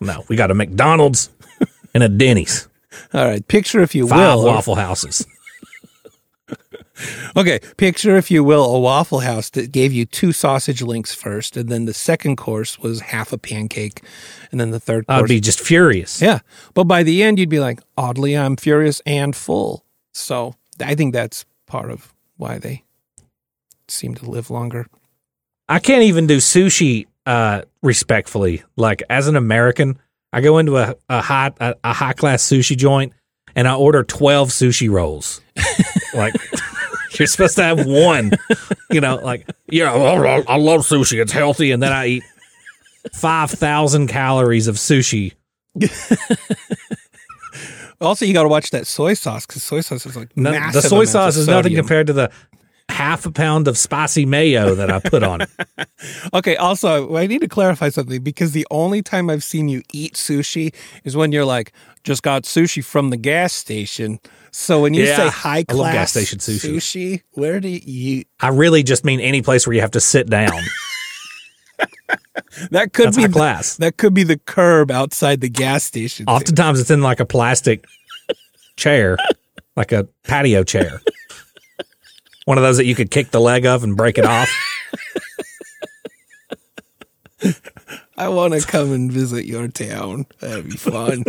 no, 0.00 0.24
we 0.28 0.36
got 0.36 0.50
a 0.50 0.54
McDonald's 0.54 1.30
and 1.94 2.02
a 2.02 2.08
Denny's. 2.08 2.68
All 3.12 3.26
right. 3.26 3.46
Picture, 3.46 3.80
if 3.82 3.94
you 3.94 4.08
Five 4.08 4.38
will. 4.38 4.46
Waffle 4.46 4.76
Houses. 4.76 5.26
Okay. 7.36 7.60
Picture, 7.76 8.16
if 8.16 8.30
you 8.30 8.42
will, 8.42 8.64
a 8.64 8.78
Waffle 8.78 9.20
House 9.20 9.50
that 9.50 9.72
gave 9.72 9.92
you 9.92 10.06
two 10.06 10.32
sausage 10.32 10.82
links 10.82 11.14
first, 11.14 11.56
and 11.56 11.68
then 11.68 11.84
the 11.84 11.94
second 11.94 12.36
course 12.36 12.78
was 12.78 13.00
half 13.00 13.32
a 13.32 13.38
pancake, 13.38 14.02
and 14.50 14.60
then 14.60 14.70
the 14.70 14.80
third 14.80 15.04
I'd 15.08 15.18
course. 15.18 15.28
be 15.28 15.40
just 15.40 15.60
furious. 15.60 16.22
yeah. 16.22 16.40
But 16.74 16.84
by 16.84 17.02
the 17.02 17.22
end, 17.22 17.38
you'd 17.38 17.48
be 17.48 17.60
like, 17.60 17.80
oddly, 17.96 18.36
I'm 18.36 18.56
furious 18.56 19.00
and 19.06 19.34
full. 19.36 19.84
So 20.12 20.54
I 20.80 20.94
think 20.94 21.12
that's 21.12 21.44
part 21.66 21.90
of 21.90 22.12
why 22.36 22.58
they 22.58 22.84
seem 23.88 24.14
to 24.16 24.30
live 24.30 24.50
longer. 24.50 24.86
I 25.68 25.78
can't 25.78 26.02
even 26.02 26.26
do 26.26 26.38
sushi 26.38 27.06
uh, 27.26 27.62
respectfully. 27.82 28.62
Like 28.76 29.02
as 29.10 29.28
an 29.28 29.36
American, 29.36 29.98
I 30.32 30.40
go 30.40 30.58
into 30.58 30.76
a, 30.78 30.94
a 31.08 31.20
high 31.20 31.50
a, 31.60 31.74
a 31.82 31.92
high 31.92 32.12
class 32.12 32.42
sushi 32.42 32.76
joint 32.76 33.12
and 33.54 33.66
I 33.66 33.74
order 33.74 34.04
twelve 34.04 34.50
sushi 34.50 34.90
rolls. 34.90 35.40
like 36.14 36.34
you're 37.18 37.26
supposed 37.26 37.56
to 37.56 37.62
have 37.64 37.86
one. 37.86 38.32
You 38.90 39.00
know, 39.00 39.16
like 39.16 39.48
yeah, 39.68 39.92
I 39.92 40.42
I 40.46 40.56
love 40.56 40.80
sushi. 40.82 41.20
It's 41.20 41.32
healthy, 41.32 41.72
and 41.72 41.82
then 41.82 41.92
I 41.92 42.06
eat 42.06 42.22
five 43.14 43.50
thousand 43.50 44.06
calories 44.08 44.68
of 44.68 44.76
sushi. 44.76 45.32
Also, 48.00 48.26
you 48.26 48.34
got 48.34 48.42
to 48.42 48.48
watch 48.48 48.70
that 48.70 48.86
soy 48.86 49.14
sauce 49.14 49.46
because 49.46 49.62
soy 49.62 49.80
sauce 49.80 50.04
is 50.04 50.16
like 50.16 50.36
No, 50.36 50.52
the 50.70 50.82
soy 50.82 51.06
sauce 51.06 51.36
is 51.36 51.48
nothing 51.48 51.74
compared 51.74 52.06
to 52.08 52.12
the 52.12 52.30
half 52.88 53.26
a 53.26 53.30
pound 53.30 53.68
of 53.68 53.76
spicy 53.76 54.24
mayo 54.26 54.74
that 54.74 54.90
I 54.90 54.98
put 55.00 55.22
on 55.22 55.42
it. 55.42 55.50
Okay, 56.34 56.56
also, 56.56 57.16
I 57.16 57.26
need 57.26 57.40
to 57.40 57.48
clarify 57.48 57.88
something 57.88 58.22
because 58.22 58.52
the 58.52 58.66
only 58.70 59.00
time 59.02 59.30
I've 59.30 59.42
seen 59.42 59.68
you 59.68 59.82
eat 59.92 60.12
sushi 60.14 60.74
is 61.04 61.16
when 61.16 61.32
you're 61.32 61.44
like, 61.46 61.72
just 62.04 62.22
got 62.22 62.42
sushi 62.42 62.84
from 62.84 63.08
the 63.10 63.16
gas 63.16 63.52
station. 63.54 64.20
So 64.50 64.80
when 64.82 64.92
you 64.92 65.04
Yeah, 65.04 65.16
say 65.16 65.28
high 65.28 65.64
class 65.64 65.94
gas 65.94 66.10
station 66.10 66.38
sushi. 66.38 66.74
sushi, 66.76 67.22
where 67.32 67.60
do 67.60 67.68
you? 67.68 68.24
I 68.40 68.48
really 68.48 68.82
just 68.82 69.04
mean 69.06 69.20
any 69.20 69.40
place 69.40 69.66
where 69.66 69.74
you 69.74 69.80
have 69.80 69.92
to 69.92 70.00
sit 70.00 70.28
down. 70.28 70.52
That 72.70 72.92
could 72.92 73.06
That's 73.08 73.16
be 73.16 73.26
the- 73.26 73.32
class. 73.32 73.76
that 73.76 73.96
could 73.96 74.14
be 74.14 74.22
the 74.22 74.38
curb 74.38 74.90
outside 74.90 75.40
the 75.40 75.48
gas 75.48 75.84
station. 75.84 76.26
Oftentimes 76.28 76.80
it's 76.80 76.90
in 76.90 77.02
like 77.02 77.20
a 77.20 77.26
plastic 77.26 77.86
chair, 78.76 79.16
like 79.76 79.92
a 79.92 80.04
patio 80.24 80.62
chair. 80.64 81.00
One 82.46 82.56
of 82.58 82.62
those 82.62 82.78
that 82.78 82.86
you 82.86 82.94
could 82.94 83.10
kick 83.10 83.30
the 83.30 83.40
leg 83.40 83.66
of 83.66 83.84
and 83.84 83.96
break 83.96 84.16
it 84.18 84.24
off. 84.24 84.48
I 88.16 88.28
want 88.28 88.54
to 88.54 88.66
come 88.66 88.92
and 88.92 89.12
visit 89.12 89.44
your 89.44 89.68
town. 89.68 90.24
That'd 90.40 90.64
be 90.64 90.76
fun. 90.76 91.24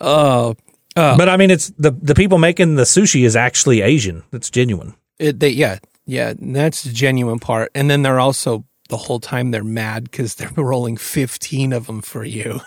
Oh, 0.00 0.54
But 0.96 1.28
I 1.28 1.36
mean, 1.36 1.50
it's 1.50 1.68
the 1.78 1.90
the 1.90 2.14
people 2.14 2.38
making 2.38 2.76
the 2.76 2.84
sushi 2.84 3.24
is 3.24 3.36
actually 3.36 3.82
Asian. 3.82 4.22
That's 4.30 4.48
genuine. 4.48 4.94
It, 5.18 5.40
they, 5.40 5.50
yeah, 5.50 5.78
yeah, 6.06 6.32
that's 6.38 6.84
the 6.84 6.92
genuine 6.92 7.38
part. 7.38 7.70
And 7.74 7.90
then 7.90 8.02
they're 8.02 8.20
also 8.20 8.64
the 8.88 8.96
whole 8.96 9.20
time 9.20 9.50
they're 9.50 9.62
mad 9.64 10.04
because 10.04 10.36
they're 10.36 10.50
rolling 10.56 10.96
fifteen 10.96 11.74
of 11.74 11.86
them 11.86 12.00
for 12.00 12.24
you. 12.24 12.60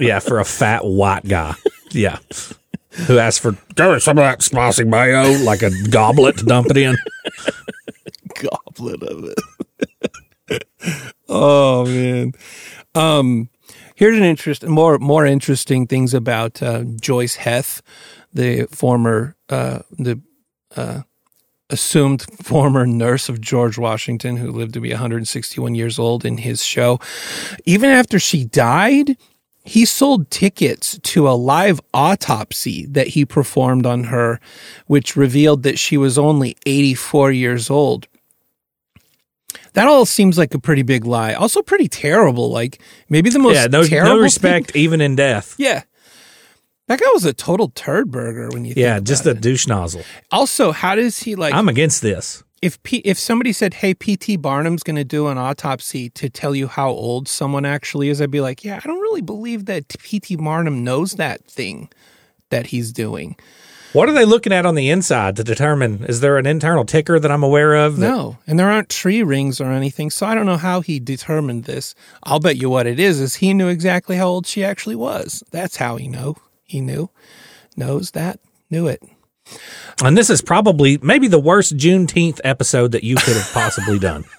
Yeah, 0.00 0.18
for 0.18 0.40
a 0.40 0.44
fat 0.44 0.84
white 0.84 1.26
guy. 1.26 1.54
Yeah. 1.90 2.18
Who 3.06 3.18
asked 3.18 3.40
for 3.40 3.52
give 3.74 3.92
me 3.92 4.00
some 4.00 4.18
of 4.18 4.24
that 4.24 4.42
spicy 4.42 4.84
mayo, 4.84 5.32
like 5.42 5.62
a 5.62 5.70
goblet 5.90 6.38
to 6.38 6.44
dump 6.44 6.68
it 6.70 6.76
in. 6.76 6.96
Goblet 8.34 9.02
of 9.02 9.32
it. 10.50 10.64
oh 11.28 11.84
man. 11.84 12.32
Um, 12.94 13.50
here's 13.94 14.16
an 14.16 14.24
interest 14.24 14.66
more 14.66 14.98
more 14.98 15.26
interesting 15.26 15.86
things 15.86 16.14
about 16.14 16.62
uh, 16.62 16.84
Joice 17.00 17.36
Heth, 17.36 17.82
the 18.32 18.66
former 18.66 19.36
uh, 19.48 19.80
the 19.98 20.20
uh, 20.76 21.02
assumed 21.70 22.22
former 22.42 22.86
nurse 22.86 23.28
of 23.28 23.40
George 23.40 23.76
Washington, 23.78 24.36
who 24.36 24.50
lived 24.50 24.74
to 24.74 24.80
be 24.80 24.90
161 24.90 25.74
years 25.74 25.98
old 25.98 26.24
in 26.24 26.38
his 26.38 26.64
show. 26.64 26.98
Even 27.64 27.90
after 27.90 28.18
she 28.18 28.44
died, 28.44 29.16
he 29.68 29.84
sold 29.84 30.30
tickets 30.30 30.98
to 31.02 31.28
a 31.28 31.32
live 31.32 31.80
autopsy 31.92 32.86
that 32.86 33.08
he 33.08 33.24
performed 33.24 33.84
on 33.86 34.04
her, 34.04 34.40
which 34.86 35.16
revealed 35.16 35.62
that 35.64 35.78
she 35.78 35.96
was 35.96 36.16
only 36.18 36.56
84 36.66 37.32
years 37.32 37.68
old. 37.70 38.06
That 39.74 39.86
all 39.86 40.06
seems 40.06 40.38
like 40.38 40.54
a 40.54 40.58
pretty 40.58 40.82
big 40.82 41.04
lie. 41.04 41.34
Also, 41.34 41.62
pretty 41.62 41.88
terrible. 41.88 42.50
Like 42.50 42.80
maybe 43.08 43.30
the 43.30 43.38
most 43.38 43.54
Yeah, 43.54 43.66
no, 43.66 43.84
terrible 43.84 44.08
no 44.10 44.14
thing- 44.16 44.22
respect, 44.22 44.74
even 44.76 45.00
in 45.00 45.14
death. 45.16 45.54
Yeah, 45.58 45.82
that 46.88 46.98
guy 47.00 47.06
was 47.12 47.24
a 47.24 47.32
total 47.32 47.68
turd 47.74 48.10
burger 48.10 48.48
when 48.50 48.64
you. 48.64 48.74
Think 48.74 48.82
Yeah, 48.84 49.00
just 49.00 49.26
a 49.26 49.30
it. 49.30 49.40
douche 49.40 49.66
nozzle. 49.66 50.02
Also, 50.30 50.72
how 50.72 50.94
does 50.94 51.18
he 51.20 51.34
like? 51.36 51.54
I'm 51.54 51.68
against 51.68 52.02
this. 52.02 52.42
If 52.62 52.82
P, 52.82 52.98
if 52.98 53.18
somebody 53.18 53.52
said, 53.52 53.74
"Hey, 53.74 53.94
PT 53.94 54.40
Barnum's 54.40 54.82
going 54.82 54.96
to 54.96 55.04
do 55.04 55.28
an 55.28 55.38
autopsy 55.38 56.10
to 56.10 56.28
tell 56.28 56.54
you 56.54 56.66
how 56.68 56.90
old 56.90 57.28
someone 57.28 57.64
actually 57.64 58.08
is," 58.08 58.20
I'd 58.20 58.30
be 58.30 58.40
like, 58.40 58.64
"Yeah, 58.64 58.80
I 58.82 58.86
don't 58.86 59.00
really 59.00 59.22
believe 59.22 59.66
that 59.66 59.88
PT 59.88 60.36
Barnum 60.36 60.82
knows 60.84 61.12
that 61.12 61.44
thing 61.44 61.88
that 62.50 62.68
he's 62.68 62.92
doing." 62.92 63.36
What 63.94 64.10
are 64.10 64.12
they 64.12 64.26
looking 64.26 64.52
at 64.52 64.66
on 64.66 64.74
the 64.74 64.90
inside 64.90 65.36
to 65.36 65.44
determine? 65.44 66.04
Is 66.04 66.20
there 66.20 66.36
an 66.36 66.44
internal 66.44 66.84
ticker 66.84 67.18
that 67.18 67.30
I'm 67.30 67.42
aware 67.42 67.74
of? 67.74 67.96
that- 67.96 68.06
No, 68.10 68.36
and 68.46 68.58
there 68.58 68.68
aren't 68.70 68.90
tree 68.90 69.22
rings 69.22 69.62
or 69.62 69.72
anything, 69.72 70.10
so 70.10 70.26
I 70.26 70.34
don't 70.34 70.44
know 70.44 70.58
how 70.58 70.82
he 70.82 71.00
determined 71.00 71.64
this. 71.64 71.94
I'll 72.22 72.38
bet 72.38 72.58
you 72.58 72.68
what 72.68 72.86
it 72.86 73.00
is 73.00 73.18
is 73.18 73.36
he 73.36 73.54
knew 73.54 73.68
exactly 73.68 74.16
how 74.16 74.26
old 74.26 74.46
she 74.46 74.62
actually 74.62 74.96
was. 74.96 75.42
That's 75.52 75.76
how 75.76 75.96
he 75.96 76.06
know. 76.06 76.36
He 76.64 76.82
knew, 76.82 77.08
knows 77.78 78.10
that, 78.10 78.40
knew 78.70 78.86
it. 78.88 79.02
And 80.02 80.16
this 80.16 80.30
is 80.30 80.42
probably 80.42 80.98
maybe 80.98 81.28
the 81.28 81.40
worst 81.40 81.76
Juneteenth 81.76 82.40
episode 82.44 82.92
that 82.92 83.02
you 83.02 83.16
could 83.16 83.36
have 83.36 83.50
possibly 83.52 83.98
done. 83.98 84.24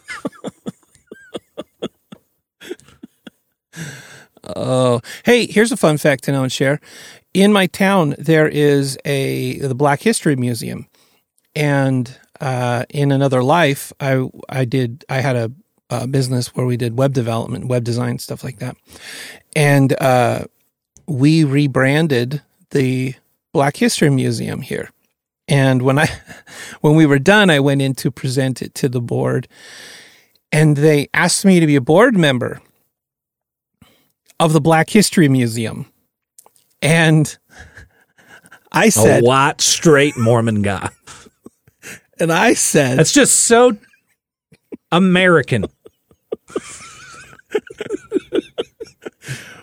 Oh, 4.56 5.01
hey, 5.25 5.46
here's 5.46 5.72
a 5.72 5.78
fun 5.78 5.98
fact 5.98 6.24
to 6.24 6.32
know 6.32 6.44
and 6.44 6.51
share. 6.51 6.80
In 7.34 7.54
my 7.54 7.68
town, 7.68 8.16
there 8.18 8.48
is 8.48 8.98
a 9.06 9.60
the 9.60 9.75
Black 9.75 10.01
History 10.01 10.36
Museum, 10.36 10.88
and 11.56 12.18
uh, 12.42 12.86
in 12.89 13.12
another 13.12 13.44
life, 13.44 13.94
I 14.00 14.28
I 14.48 14.66
did 14.66 15.06
I 15.10 15.22
had 15.22 15.36
a, 15.36 15.51
a 15.89 16.08
business 16.08 16.56
where 16.56 16.66
we 16.66 16.78
did 16.78 16.98
web 16.98 17.13
development, 17.13 17.68
web 17.68 17.84
design, 17.84 18.18
stuff 18.18 18.44
like 18.44 18.58
that, 18.60 18.75
and 19.56 19.94
uh, 20.01 20.46
we 21.06 21.44
rebranded 21.44 22.42
the 22.72 23.13
Black 23.54 23.78
History 23.78 24.10
Museum 24.10 24.62
here. 24.62 24.89
And 25.50 25.82
when 25.82 25.98
I 26.00 26.08
when 26.82 26.96
we 26.96 27.06
were 27.06 27.20
done, 27.20 27.50
I 27.50 27.60
went 27.60 27.82
in 27.82 27.96
to 27.96 28.12
present 28.12 28.62
it 28.62 28.74
to 28.75 28.88
the 28.88 29.01
board, 29.01 29.50
and 30.51 30.77
they 30.77 31.10
asked 31.13 31.44
me 31.44 31.60
to 31.60 31.68
be 31.68 31.75
a 31.75 31.82
board 31.82 32.15
member 32.15 32.62
of 34.39 34.53
the 34.53 34.62
Black 34.62 34.89
History 34.91 35.27
Museum. 35.27 35.91
And 36.82 37.36
I 38.72 38.89
said, 38.89 39.24
"A 39.24 39.25
white, 39.25 39.60
straight 39.60 40.15
Mormon 40.15 40.62
guy. 40.62 40.89
and 42.20 42.32
I 42.32 42.53
said, 42.53 43.00
That's 43.00 43.12
just 43.12 43.41
so 43.41 43.75
American. 44.91 45.65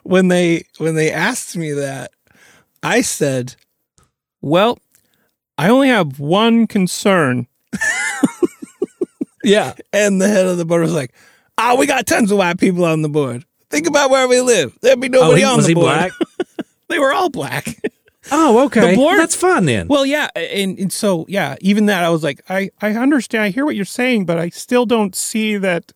when 0.02 0.26
they 0.28 0.64
when 0.78 0.96
they 0.96 1.12
asked 1.12 1.56
me 1.56 1.72
that, 1.72 2.10
I 2.82 3.02
said, 3.02 3.54
"Well, 4.40 4.78
I 5.58 5.68
only 5.68 5.88
have 5.88 6.18
one 6.20 6.66
concern." 6.66 7.46
Yeah. 9.44 9.74
And 9.92 10.20
the 10.20 10.26
head 10.28 10.46
of 10.46 10.58
the 10.58 10.64
board 10.64 10.82
was 10.82 10.92
like, 10.92 11.12
"Oh, 11.56 11.76
we 11.76 11.86
got 11.86 12.04
tons 12.06 12.32
of 12.32 12.38
white 12.38 12.58
people 12.58 12.84
on 12.84 13.02
the 13.02 13.08
board. 13.08 13.44
Think 13.70 13.86
about 13.86 14.10
where 14.10 14.26
we 14.26 14.40
live. 14.40 14.76
There'd 14.82 15.00
be 15.00 15.06
Oh, 15.08 15.20
nobody 15.20 15.42
he, 15.42 15.44
on 15.46 15.56
was 15.58 15.66
the 15.66 15.70
he 15.70 15.74
board. 15.74 15.84
black? 15.86 16.12
They 16.88 16.98
were 16.98 17.12
all 17.12 17.30
black." 17.30 17.66
Oh, 18.32 18.64
okay. 18.66 18.90
The 18.90 18.96
board- 18.96 19.20
That's 19.20 19.36
fun 19.36 19.66
then. 19.66 19.86
Well, 19.86 20.04
yeah, 20.04 20.30
and, 20.34 20.76
and 20.80 20.92
so 20.92 21.26
yeah, 21.28 21.54
even 21.60 21.86
that 21.86 22.02
I 22.02 22.10
was 22.10 22.24
like, 22.24 22.40
I 22.50 22.70
I 22.82 22.90
understand, 22.96 23.44
I 23.44 23.50
hear 23.50 23.64
what 23.64 23.76
you're 23.76 23.84
saying, 23.84 24.24
but 24.26 24.36
I 24.38 24.48
still 24.48 24.84
don't 24.84 25.14
see 25.14 25.56
that. 25.58 25.92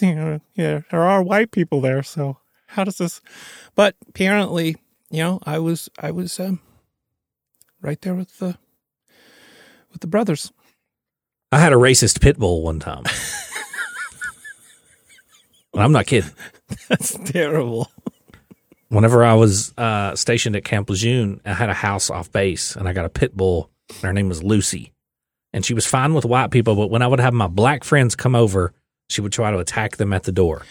You 0.00 0.14
know, 0.14 0.40
yeah, 0.54 0.80
there 0.90 1.02
are 1.02 1.22
white 1.22 1.50
people 1.50 1.82
there, 1.82 2.02
so 2.02 2.38
how 2.68 2.84
does 2.84 2.96
this? 2.96 3.20
But 3.74 3.96
apparently, 4.08 4.76
you 5.10 5.18
know, 5.22 5.40
I 5.44 5.58
was 5.58 5.90
I 5.98 6.10
was 6.10 6.40
um, 6.40 6.60
right 7.82 8.00
there 8.00 8.14
with 8.14 8.38
the 8.38 8.56
with 9.92 10.00
the 10.00 10.06
brothers. 10.06 10.52
I 11.50 11.58
had 11.58 11.72
a 11.72 11.76
racist 11.76 12.20
pit 12.20 12.38
bull 12.38 12.62
one 12.62 12.80
time. 12.80 13.04
And 15.74 15.82
I'm 15.82 15.92
not 15.92 16.06
kidding. 16.06 16.30
That's 16.88 17.18
terrible. 17.24 17.90
Whenever 18.88 19.24
I 19.24 19.34
was 19.34 19.72
uh, 19.78 20.14
stationed 20.14 20.54
at 20.54 20.64
Camp 20.64 20.90
Lejeune, 20.90 21.40
I 21.46 21.54
had 21.54 21.70
a 21.70 21.74
house 21.74 22.10
off 22.10 22.30
base, 22.30 22.76
and 22.76 22.86
I 22.86 22.92
got 22.92 23.06
a 23.06 23.10
pit 23.10 23.34
bull. 23.34 23.70
And 23.88 24.02
her 24.02 24.12
name 24.12 24.28
was 24.28 24.42
Lucy, 24.42 24.92
and 25.52 25.64
she 25.64 25.74
was 25.74 25.86
fine 25.86 26.14
with 26.14 26.24
white 26.24 26.50
people. 26.50 26.74
But 26.74 26.90
when 26.90 27.02
I 27.02 27.06
would 27.06 27.20
have 27.20 27.32
my 27.32 27.46
black 27.46 27.84
friends 27.84 28.14
come 28.14 28.34
over, 28.34 28.74
she 29.08 29.20
would 29.20 29.32
try 29.32 29.50
to 29.50 29.58
attack 29.58 29.96
them 29.96 30.12
at 30.12 30.24
the 30.24 30.32
door 30.32 30.62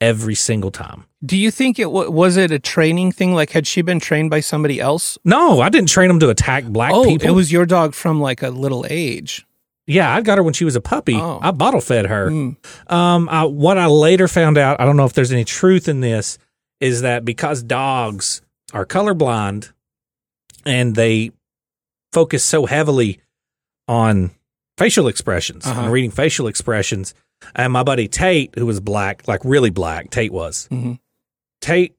every 0.00 0.34
single 0.34 0.70
time. 0.70 1.04
Do 1.24 1.36
you 1.36 1.50
think 1.50 1.78
it 1.78 1.90
was 1.90 2.36
it 2.36 2.50
a 2.50 2.58
training 2.58 3.12
thing? 3.12 3.34
Like, 3.34 3.50
had 3.50 3.66
she 3.66 3.82
been 3.82 3.98
trained 4.00 4.30
by 4.30 4.40
somebody 4.40 4.80
else? 4.80 5.18
No, 5.24 5.60
I 5.60 5.68
didn't 5.68 5.88
train 5.88 6.08
them 6.08 6.20
to 6.20 6.28
attack 6.28 6.64
black 6.64 6.92
oh, 6.94 7.04
people. 7.04 7.26
it 7.28 7.32
was 7.32 7.50
your 7.50 7.66
dog 7.66 7.94
from 7.94 8.20
like 8.20 8.42
a 8.42 8.50
little 8.50 8.86
age. 8.88 9.44
Yeah, 9.86 10.14
I 10.14 10.20
got 10.20 10.36
her 10.38 10.44
when 10.44 10.52
she 10.54 10.64
was 10.66 10.76
a 10.76 10.80
puppy. 10.82 11.16
Oh. 11.16 11.38
I 11.42 11.50
bottle 11.50 11.80
fed 11.80 12.06
her. 12.06 12.28
Mm. 12.28 12.56
Um, 12.92 13.28
I, 13.30 13.44
what 13.44 13.78
I 13.78 13.86
later 13.86 14.28
found 14.28 14.58
out, 14.58 14.80
I 14.80 14.84
don't 14.84 14.96
know 14.98 15.06
if 15.06 15.14
there's 15.14 15.32
any 15.32 15.44
truth 15.44 15.88
in 15.88 16.00
this, 16.00 16.36
is 16.78 17.00
that 17.00 17.24
because 17.24 17.62
dogs 17.62 18.42
are 18.74 18.84
colorblind 18.84 19.72
and 20.66 20.94
they 20.94 21.30
focus 22.12 22.44
so 22.44 22.66
heavily 22.66 23.20
on 23.88 24.30
facial 24.76 25.08
expressions 25.08 25.66
Uh-huh. 25.66 25.80
and 25.84 25.92
reading 25.92 26.10
facial 26.10 26.46
expressions, 26.48 27.14
and 27.54 27.72
my 27.72 27.82
buddy 27.82 28.08
Tate, 28.08 28.54
who 28.56 28.66
was 28.66 28.80
black, 28.80 29.26
like 29.28 29.40
really 29.44 29.70
black, 29.70 30.10
Tate 30.10 30.32
was. 30.32 30.68
Mhm. 30.70 30.98
Tate, 31.60 31.96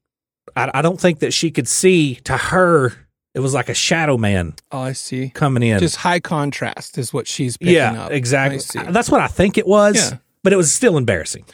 I, 0.56 0.70
I 0.74 0.82
don't 0.82 1.00
think 1.00 1.20
that 1.20 1.32
she 1.32 1.50
could 1.50 1.68
see. 1.68 2.16
To 2.24 2.36
her, 2.36 2.92
it 3.34 3.40
was 3.40 3.54
like 3.54 3.68
a 3.68 3.74
shadow 3.74 4.16
man 4.16 4.54
Oh, 4.72 4.80
I 4.80 4.92
see. 4.92 5.30
coming 5.30 5.62
in. 5.62 5.78
Just 5.78 5.96
high 5.96 6.20
contrast 6.20 6.98
is 6.98 7.12
what 7.12 7.26
she's 7.28 7.56
picking 7.56 7.74
yeah, 7.74 8.04
up. 8.04 8.10
exactly. 8.12 8.60
I. 8.80 8.90
That's 8.90 9.10
what 9.10 9.20
I 9.20 9.26
think 9.28 9.58
it 9.58 9.66
was. 9.66 9.96
Yeah. 10.12 10.18
But 10.42 10.52
it 10.52 10.56
was 10.56 10.72
still 10.72 10.96
embarrassing. 10.96 11.44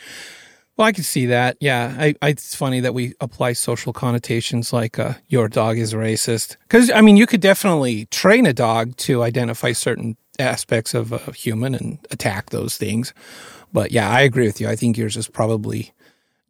Well, 0.77 0.87
I 0.87 0.93
can 0.93 1.05
see 1.05 1.27
that. 1.27 1.57
Yeah, 1.59 1.95
I, 1.99 2.15
I, 2.21 2.29
it's 2.29 2.55
funny 2.55 2.81
that 2.81 2.93
we 2.93 3.15
apply 3.21 3.55
social 3.55 3.93
connotations 3.95 4.73
like 4.75 4.99
uh, 4.99 5.15
"your 5.27 5.49
dog 5.49 5.79
is 5.79 5.95
racist." 5.95 6.57
Because 6.69 6.91
I 6.91 7.01
mean, 7.01 7.17
you 7.17 7.27
could 7.27 7.41
definitely 7.41 8.05
train 8.07 8.45
a 8.47 8.53
dog 8.53 8.95
to 8.99 9.23
identify 9.23 9.73
certain 9.73 10.17
aspects 10.39 10.93
of 10.93 11.13
a 11.13 11.33
human 11.33 11.75
and 11.75 11.99
attack 12.11 12.51
those 12.51 12.77
things. 12.77 13.15
But 13.73 13.93
yeah, 13.93 14.09
I 14.09 14.23
agree 14.23 14.47
with 14.47 14.61
you. 14.61 14.69
I 14.69 14.77
think 14.77 14.97
yours 14.97 15.17
is 15.17 15.29
probably 15.29 15.93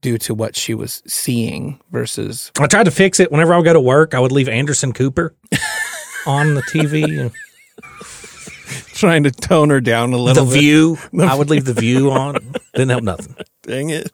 due 0.01 0.19
to 0.19 0.35
what 0.35 0.55
she 0.57 0.75
was 0.75 1.03
seeing 1.07 1.81
versus 1.91 2.53
I 2.59 2.67
tried 2.67 2.85
to 2.85 2.91
fix 2.91 3.19
it. 3.19 3.33
Whenever 3.33 3.55
I 3.55 3.57
would 3.57 3.65
go 3.65 3.73
to 3.73 3.81
work, 3.81 4.15
I 4.15 4.21
would 4.21 4.33
leave 4.33 4.49
Anderson 4.49 4.93
Cooper 4.93 5.35
on 6.27 6.55
the 6.55 6.63
TV. 6.63 7.33
trying 8.95 9.25
to 9.25 9.31
tone 9.31 9.71
her 9.71 9.81
down 9.81 10.13
a 10.13 10.17
the 10.17 10.23
little 10.23 10.45
bit. 10.47 10.61
View. 10.61 10.99
I 11.21 11.35
would 11.35 11.51
leave 11.51 11.65
the 11.65 11.75
View 11.75 12.11
on. 12.11 12.37
Didn't 12.75 12.91
help 12.91 13.03
nothing. 13.03 13.37
Dang 13.63 13.91
it! 13.91 14.11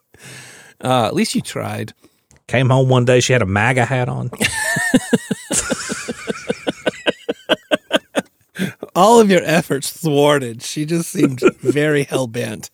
Uh, 0.83 1.07
at 1.07 1.15
least 1.15 1.35
you 1.35 1.41
tried. 1.41 1.93
Came 2.49 2.69
home 2.69 2.89
one 2.89 3.05
day, 3.05 3.21
she 3.21 3.33
had 3.33 3.41
a 3.41 3.47
MAGA 3.47 3.85
hat 3.85 4.09
on. 4.09 4.31
All 8.95 9.21
of 9.21 9.31
your 9.31 9.43
efforts 9.45 9.91
thwarted. 9.91 10.63
She 10.63 10.85
just 10.85 11.11
seemed 11.11 11.41
very 11.61 12.05
hell 12.05 12.27
bent 12.27 12.71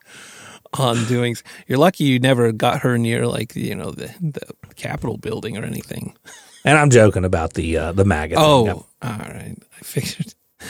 on 0.75 1.05
doing. 1.07 1.37
You're 1.67 1.79
lucky 1.79 2.05
you 2.05 2.19
never 2.19 2.53
got 2.53 2.81
her 2.81 2.99
near 2.99 3.27
like 3.27 3.55
you 3.57 3.75
know 3.75 3.91
the 3.91 4.13
the 4.21 4.75
Capitol 4.77 5.17
building 5.17 5.57
or 5.57 5.65
anything. 5.65 6.17
And 6.65 6.77
I'm 6.77 6.91
joking 6.91 7.25
about 7.25 7.55
the 7.55 7.77
uh, 7.77 7.93
the 7.93 8.05
MAGA. 8.05 8.37
thing. 8.37 8.45
Oh, 8.45 8.87
all 9.03 9.11
right. 9.11 9.57
I 9.81 9.85
figured. 9.85 10.35
I, 10.61 10.67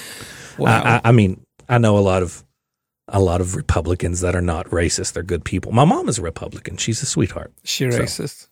Wow. 0.59 0.83
I, 0.85 1.09
I 1.09 1.13
mean, 1.13 1.47
I 1.69 1.79
know 1.79 1.97
a 1.97 2.01
lot 2.01 2.23
of 2.23 2.45
a 3.07 3.21
lot 3.21 3.41
of 3.41 3.55
Republicans 3.57 4.21
that 4.21 4.35
are 4.35 4.43
not 4.43 4.67
racist. 4.67 5.13
They're 5.13 5.23
good 5.23 5.45
people. 5.45 5.73
My 5.73 5.85
mom 5.85 6.09
is 6.09 6.19
a 6.19 6.23
Republican. 6.23 6.77
She's 6.77 7.03
a 7.03 7.07
sweetheart. 7.07 7.53
she 7.65 7.91
so. 7.91 7.99
racist. 7.99 8.49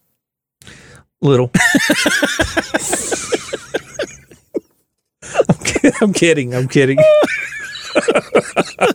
Little. 1.21 1.51
I'm 6.01 6.13
kidding. 6.13 6.55
I'm 6.55 6.67
kidding. 6.67 6.99
I'm. 8.79 8.93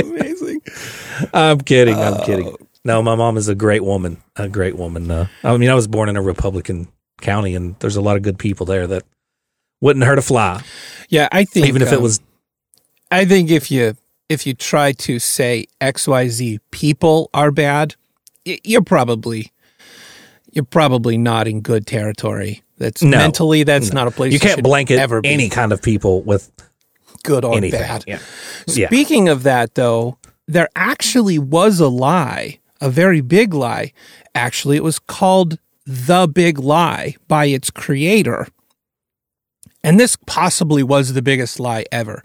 Amazing. 0.00 0.60
I'm 1.32 1.60
kidding. 1.60 1.94
I'm 1.94 2.24
kidding. 2.24 2.48
Oh. 2.48 2.56
No, 2.84 3.02
my 3.02 3.14
mom 3.14 3.36
is 3.36 3.48
a 3.48 3.54
great 3.54 3.84
woman. 3.84 4.22
A 4.36 4.48
great 4.48 4.76
woman. 4.76 5.10
Uh, 5.10 5.26
I 5.44 5.56
mean, 5.56 5.68
I 5.68 5.74
was 5.74 5.86
born 5.86 6.08
in 6.08 6.16
a 6.16 6.22
Republican 6.22 6.88
county, 7.20 7.54
and 7.54 7.78
there's 7.80 7.96
a 7.96 8.00
lot 8.00 8.16
of 8.16 8.22
good 8.22 8.38
people 8.38 8.64
there 8.66 8.86
that 8.86 9.02
wouldn't 9.80 10.04
hurt 10.04 10.18
a 10.18 10.22
fly, 10.22 10.62
Yeah, 11.08 11.28
I 11.32 11.44
think 11.44 11.66
even 11.66 11.82
if 11.82 11.92
it 11.92 11.96
um, 11.96 12.02
was. 12.02 12.20
I 13.10 13.24
think 13.24 13.50
if 13.50 13.70
you 13.70 13.96
if 14.28 14.46
you 14.46 14.54
try 14.54 14.92
to 14.92 15.18
say 15.18 15.66
X 15.80 16.06
Y 16.06 16.28
Z 16.28 16.60
people 16.70 17.28
are 17.34 17.50
bad, 17.50 17.96
you're 18.44 18.82
probably 18.82 19.52
you're 20.52 20.64
probably 20.64 21.18
not 21.18 21.48
in 21.48 21.60
good 21.60 21.86
territory. 21.86 22.62
That's 22.80 23.02
No. 23.02 23.18
mentally 23.18 23.62
that's 23.62 23.92
not 23.92 24.08
a 24.08 24.10
place 24.10 24.32
You 24.32 24.40
can't 24.40 24.62
blanket 24.62 24.98
ever 24.98 25.20
be 25.20 25.28
any 25.28 25.48
kind 25.50 25.70
of 25.72 25.80
people 25.82 26.22
with 26.22 26.50
good 27.22 27.44
or 27.44 27.54
anything. 27.56 27.78
bad. 27.80 28.04
Yeah. 28.08 28.18
Yeah. 28.66 28.88
Speaking 28.88 29.28
of 29.28 29.42
that, 29.44 29.74
though, 29.76 30.16
there 30.48 30.68
actually 30.74 31.38
was 31.38 31.78
a 31.78 31.88
lie, 31.88 32.58
a 32.80 32.88
very 32.90 33.20
big 33.20 33.52
lie. 33.54 33.92
Actually, 34.34 34.76
it 34.78 34.82
was 34.82 34.98
called 34.98 35.58
The 35.86 36.26
Big 36.26 36.58
Lie 36.58 37.16
by 37.28 37.44
its 37.44 37.70
creator. 37.70 38.48
And 39.84 40.00
this 40.00 40.16
possibly 40.26 40.82
was 40.82 41.12
the 41.12 41.22
biggest 41.22 41.60
lie 41.60 41.84
ever. 41.92 42.22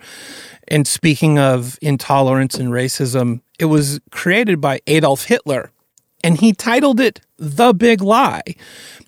And 0.68 0.88
speaking 0.88 1.38
of 1.38 1.78
intolerance 1.82 2.56
and 2.56 2.70
racism, 2.70 3.42
it 3.60 3.66
was 3.66 4.00
created 4.12 4.60
by 4.62 4.80
Adolf 4.88 5.26
Hitler, 5.26 5.72
and 6.24 6.40
he 6.40 6.54
titled 6.54 7.00
it 7.00 7.22
The 7.38 7.74
Big 7.74 8.02
Lie. 8.02 8.56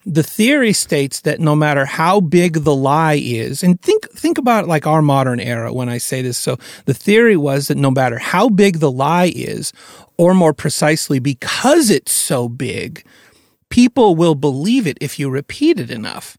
The 0.09 0.23
theory 0.23 0.71
states 0.71 1.19
that 1.21 1.41
no 1.41 1.53
matter 1.53 1.83
how 1.85 2.21
big 2.21 2.63
the 2.63 2.73
lie 2.73 3.19
is, 3.21 3.61
and 3.61 3.81
think 3.81 4.09
think 4.11 4.37
about 4.37 4.65
like 4.65 4.87
our 4.87 5.01
modern 5.01 5.41
era 5.41 5.73
when 5.73 5.89
I 5.89 5.97
say 5.97 6.21
this. 6.21 6.37
So 6.37 6.55
the 6.85 6.93
theory 6.93 7.35
was 7.35 7.67
that 7.67 7.75
no 7.77 7.91
matter 7.91 8.17
how 8.17 8.47
big 8.47 8.79
the 8.79 8.89
lie 8.89 9.33
is, 9.35 9.73
or 10.17 10.33
more 10.33 10.53
precisely, 10.53 11.19
because 11.19 11.89
it's 11.89 12.13
so 12.13 12.47
big, 12.47 13.05
people 13.67 14.15
will 14.15 14.35
believe 14.35 14.87
it 14.87 14.97
if 15.01 15.19
you 15.19 15.29
repeat 15.29 15.77
it 15.77 15.91
enough. 15.91 16.37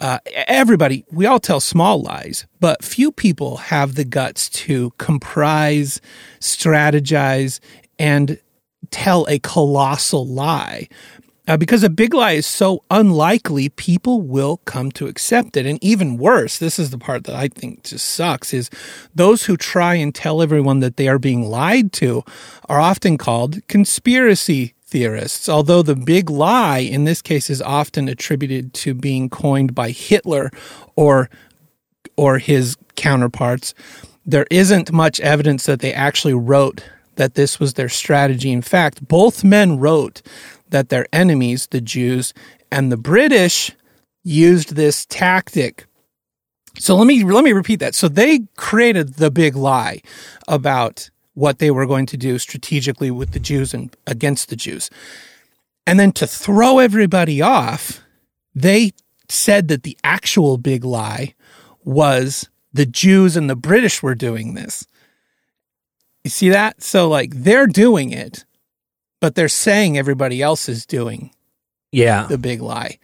Uh, 0.00 0.18
everybody, 0.48 1.04
we 1.12 1.26
all 1.26 1.38
tell 1.38 1.60
small 1.60 2.00
lies, 2.00 2.46
but 2.60 2.82
few 2.82 3.12
people 3.12 3.58
have 3.58 3.94
the 3.94 4.06
guts 4.06 4.48
to 4.48 4.90
comprise, 4.96 6.00
strategize, 6.40 7.60
and 7.98 8.40
tell 8.90 9.26
a 9.28 9.38
colossal 9.38 10.26
lie. 10.26 10.88
Uh, 11.48 11.56
because 11.56 11.82
a 11.82 11.90
big 11.90 12.14
lie 12.14 12.32
is 12.32 12.46
so 12.46 12.84
unlikely, 12.88 13.68
people 13.70 14.22
will 14.22 14.58
come 14.58 14.92
to 14.92 15.08
accept 15.08 15.56
it. 15.56 15.66
And 15.66 15.82
even 15.82 16.16
worse, 16.16 16.58
this 16.58 16.78
is 16.78 16.90
the 16.90 16.98
part 16.98 17.24
that 17.24 17.34
I 17.34 17.48
think 17.48 17.82
just 17.82 18.06
sucks, 18.06 18.54
is 18.54 18.70
those 19.12 19.46
who 19.46 19.56
try 19.56 19.94
and 19.94 20.14
tell 20.14 20.40
everyone 20.40 20.78
that 20.80 20.96
they 20.96 21.08
are 21.08 21.18
being 21.18 21.42
lied 21.48 21.92
to 21.94 22.22
are 22.68 22.78
often 22.78 23.18
called 23.18 23.66
conspiracy 23.66 24.74
theorists. 24.86 25.48
Although 25.48 25.82
the 25.82 25.96
big 25.96 26.30
lie 26.30 26.78
in 26.78 27.04
this 27.04 27.20
case 27.20 27.50
is 27.50 27.60
often 27.60 28.08
attributed 28.08 28.72
to 28.74 28.94
being 28.94 29.28
coined 29.28 29.74
by 29.74 29.90
Hitler 29.90 30.50
or 30.94 31.28
or 32.16 32.38
his 32.38 32.76
counterparts, 32.94 33.74
there 34.24 34.46
isn't 34.50 34.92
much 34.92 35.18
evidence 35.20 35.64
that 35.64 35.80
they 35.80 35.94
actually 35.94 36.34
wrote 36.34 36.84
that 37.16 37.34
this 37.34 37.58
was 37.58 37.74
their 37.74 37.88
strategy. 37.88 38.52
In 38.52 38.62
fact, 38.62 39.06
both 39.08 39.42
men 39.42 39.78
wrote 39.78 40.22
that 40.72 40.88
their 40.88 41.06
enemies, 41.12 41.68
the 41.70 41.80
Jews 41.80 42.34
and 42.70 42.90
the 42.90 42.96
British, 42.96 43.70
used 44.24 44.74
this 44.74 45.06
tactic. 45.06 45.86
So 46.78 46.96
let 46.96 47.06
me 47.06 47.22
let 47.24 47.44
me 47.44 47.52
repeat 47.52 47.80
that. 47.80 47.94
So 47.94 48.08
they 48.08 48.40
created 48.56 49.14
the 49.14 49.30
big 49.30 49.54
lie 49.54 50.02
about 50.48 51.10
what 51.34 51.58
they 51.58 51.70
were 51.70 51.86
going 51.86 52.06
to 52.06 52.16
do 52.16 52.38
strategically 52.38 53.10
with 53.10 53.32
the 53.32 53.40
Jews 53.40 53.72
and 53.72 53.94
against 54.06 54.48
the 54.48 54.56
Jews. 54.56 54.90
And 55.86 55.98
then 55.98 56.12
to 56.12 56.26
throw 56.26 56.78
everybody 56.78 57.40
off, 57.40 58.00
they 58.54 58.92
said 59.28 59.68
that 59.68 59.82
the 59.82 59.96
actual 60.04 60.58
big 60.58 60.84
lie 60.84 61.34
was 61.84 62.48
the 62.72 62.86
Jews 62.86 63.36
and 63.36 63.48
the 63.48 63.56
British 63.56 64.02
were 64.02 64.14
doing 64.14 64.54
this. 64.54 64.86
You 66.24 66.30
see 66.30 66.50
that? 66.50 66.82
So, 66.82 67.08
like, 67.08 67.32
they're 67.34 67.66
doing 67.66 68.12
it, 68.12 68.44
but 69.22 69.36
they're 69.36 69.48
saying 69.48 69.96
everybody 69.96 70.42
else 70.42 70.68
is 70.68 70.84
doing 70.84 71.30
Yeah. 71.92 72.26
the 72.26 72.36
big 72.36 72.60
lie. 72.60 72.98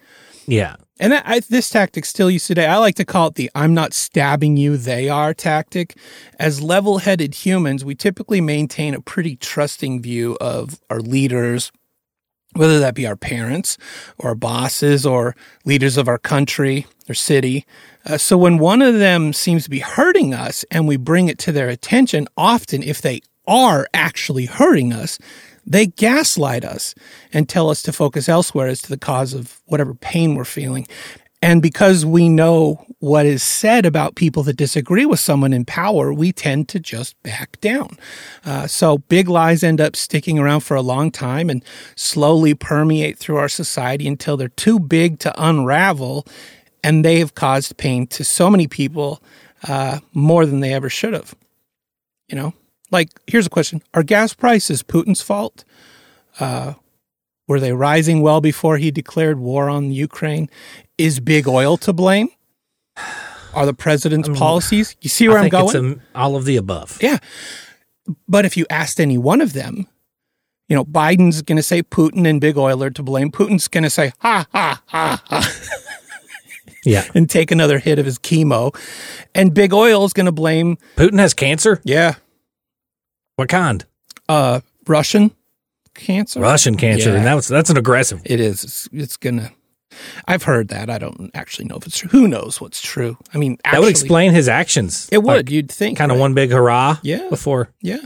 Yeah. 0.45 0.75
And 0.99 1.13
that, 1.13 1.23
I, 1.25 1.39
this 1.39 1.69
tactic 1.69 2.03
still 2.03 2.29
used 2.29 2.45
today. 2.47 2.65
I 2.65 2.75
like 2.75 2.95
to 2.95 3.05
call 3.05 3.27
it 3.27 3.35
the 3.35 3.49
I'm 3.55 3.73
not 3.73 3.93
stabbing 3.93 4.57
you, 4.57 4.75
they 4.75 5.07
are 5.07 5.33
tactic. 5.33 5.95
As 6.37 6.61
level 6.61 6.97
headed 6.97 7.33
humans, 7.35 7.85
we 7.85 7.95
typically 7.95 8.41
maintain 8.41 8.93
a 8.93 8.99
pretty 8.99 9.37
trusting 9.37 10.01
view 10.01 10.37
of 10.41 10.81
our 10.89 10.99
leaders, 10.99 11.71
whether 12.53 12.81
that 12.81 12.95
be 12.95 13.07
our 13.07 13.15
parents 13.15 13.77
or 14.17 14.29
our 14.31 14.35
bosses 14.35 15.05
or 15.05 15.37
leaders 15.63 15.95
of 15.95 16.09
our 16.09 16.17
country 16.17 16.85
or 17.07 17.13
city. 17.13 17.65
Uh, 18.05 18.17
so 18.17 18.37
when 18.37 18.57
one 18.57 18.81
of 18.81 18.99
them 18.99 19.31
seems 19.31 19.63
to 19.63 19.69
be 19.69 19.79
hurting 19.79 20.33
us 20.33 20.65
and 20.69 20.85
we 20.85 20.97
bring 20.97 21.29
it 21.29 21.37
to 21.37 21.53
their 21.53 21.69
attention, 21.69 22.27
often 22.35 22.83
if 22.83 23.01
they 23.01 23.21
are 23.47 23.87
actually 23.93 24.45
hurting 24.47 24.91
us, 24.91 25.17
They 25.69 25.85
gaslight 25.85 26.65
us 26.65 26.95
and 27.31 27.47
tell 27.47 27.69
us 27.69 27.83
to 27.83 27.93
focus 27.93 28.27
elsewhere 28.27 28.67
as 28.67 28.81
to 28.81 28.89
the 28.89 28.97
cause 28.97 29.33
of 29.33 29.61
whatever 29.65 29.93
pain 29.93 30.35
we're 30.35 30.43
feeling. 30.43 30.87
And 31.41 31.61
because 31.61 32.05
we 32.05 32.27
know 32.27 32.85
what 32.99 33.25
is 33.25 33.41
said 33.43 33.85
about 33.85 34.15
people 34.15 34.43
that 34.43 34.57
disagree 34.57 35.05
with 35.05 35.21
someone 35.21 35.53
in 35.53 35.63
power, 35.63 36.11
we 36.11 36.33
tend 36.33 36.67
to 36.69 36.79
just 36.79 37.21
back 37.23 37.61
down. 37.61 37.97
Uh, 38.43 38.67
so 38.67 38.97
big 38.97 39.29
lies 39.29 39.63
end 39.63 39.79
up 39.79 39.95
sticking 39.95 40.37
around 40.37 40.61
for 40.61 40.75
a 40.75 40.81
long 40.81 41.11
time 41.11 41.49
and 41.49 41.63
slowly 41.95 42.53
permeate 42.53 43.17
through 43.17 43.37
our 43.37 43.47
society 43.47 44.05
until 44.05 44.35
they're 44.35 44.49
too 44.49 44.79
big 44.79 45.19
to 45.19 45.33
unravel. 45.41 46.25
And 46.83 47.05
they 47.05 47.19
have 47.19 47.35
caused 47.35 47.77
pain 47.77 48.05
to 48.07 48.25
so 48.25 48.49
many 48.49 48.67
people 48.67 49.21
uh, 49.67 49.99
more 50.13 50.45
than 50.45 50.59
they 50.59 50.73
ever 50.73 50.89
should 50.89 51.13
have. 51.13 51.35
You 52.27 52.35
know, 52.35 52.53
like 52.91 53.09
here's 53.27 53.45
a 53.47 53.49
question 53.49 53.81
Are 53.93 54.03
gas 54.03 54.33
prices 54.33 54.83
Putin's 54.83 55.21
fault? 55.21 55.63
Uh, 56.39 56.73
were 57.47 57.59
they 57.59 57.73
rising 57.73 58.21
well 58.21 58.41
before 58.41 58.77
he 58.77 58.91
declared 58.91 59.39
war 59.39 59.69
on 59.69 59.91
Ukraine? 59.91 60.49
Is 60.97 61.19
big 61.19 61.47
oil 61.47 61.77
to 61.77 61.93
blame? 61.93 62.29
Are 63.53 63.65
the 63.65 63.73
president's 63.73 64.29
policies? 64.29 64.95
You 65.01 65.09
see 65.09 65.27
where 65.27 65.39
I 65.39 65.43
I'm 65.43 65.49
going? 65.49 65.65
it's 65.67 65.75
um, 65.75 66.01
all 66.13 66.35
of 66.35 66.45
the 66.45 66.55
above. 66.57 66.99
Yeah. 67.01 67.17
But 68.27 68.45
if 68.45 68.55
you 68.55 68.65
asked 68.69 68.99
any 68.99 69.17
one 69.17 69.41
of 69.41 69.53
them, 69.53 69.87
you 70.67 70.75
know, 70.75 70.85
Biden's 70.85 71.41
going 71.41 71.55
to 71.57 71.63
say 71.63 71.81
Putin 71.81 72.27
and 72.29 72.39
big 72.39 72.57
oil 72.57 72.83
are 72.83 72.91
to 72.91 73.01
blame. 73.01 73.31
Putin's 73.31 73.67
going 73.67 73.83
to 73.83 73.89
say, 73.89 74.13
ha, 74.19 74.45
ha, 74.51 74.83
ha, 74.85 75.23
ha, 75.27 75.53
Yeah. 76.85 77.05
and 77.15 77.27
take 77.29 77.49
another 77.51 77.79
hit 77.79 77.97
of 77.99 78.05
his 78.05 78.19
chemo. 78.19 78.75
And 79.33 79.53
big 79.53 79.73
oil 79.73 80.05
is 80.05 80.13
going 80.13 80.27
to 80.27 80.31
blame, 80.31 80.77
Putin 80.95 81.17
has 81.19 81.33
cancer? 81.33 81.81
yeah, 81.83 82.15
What 83.39 83.47
kind? 83.47 83.85
uh, 84.27 84.59
Russian 84.85 85.31
cancer. 85.93 86.41
Russian 86.41 86.75
cancer. 86.75 87.11
Yeah. 87.11 87.15
And 87.15 87.25
that's 87.25 87.47
that's 87.47 87.69
an 87.69 87.77
aggressive. 87.77 88.21
It 88.25 88.41
is. 88.41 88.65
It's, 88.65 88.89
it's 88.91 89.15
going 89.15 89.37
to. 89.37 89.51
I've 90.27 90.43
heard 90.43 90.67
that. 90.67 90.89
I 90.89 90.97
don't 90.97 91.31
actually 91.33 91.69
know 91.69 91.77
if 91.77 91.87
it's 91.87 91.99
true. 91.99 92.09
Who 92.09 92.27
knows 92.27 92.59
what's 92.59 92.81
true? 92.81 93.17
I 93.33 93.37
mean, 93.37 93.57
that 93.63 93.79
would 93.79 93.87
explain 93.87 94.33
his 94.33 94.49
actions. 94.49 95.07
It 95.09 95.23
would. 95.23 95.49
you'd 95.49 95.71
think. 95.71 95.97
kind 95.97 96.11
of 96.11 96.17
right? 96.17 96.21
one 96.21 96.33
big 96.33 96.51
hurrah. 96.51 96.97
Yeah. 97.01 97.29
Before. 97.29 97.69
Yeah. 97.79 98.01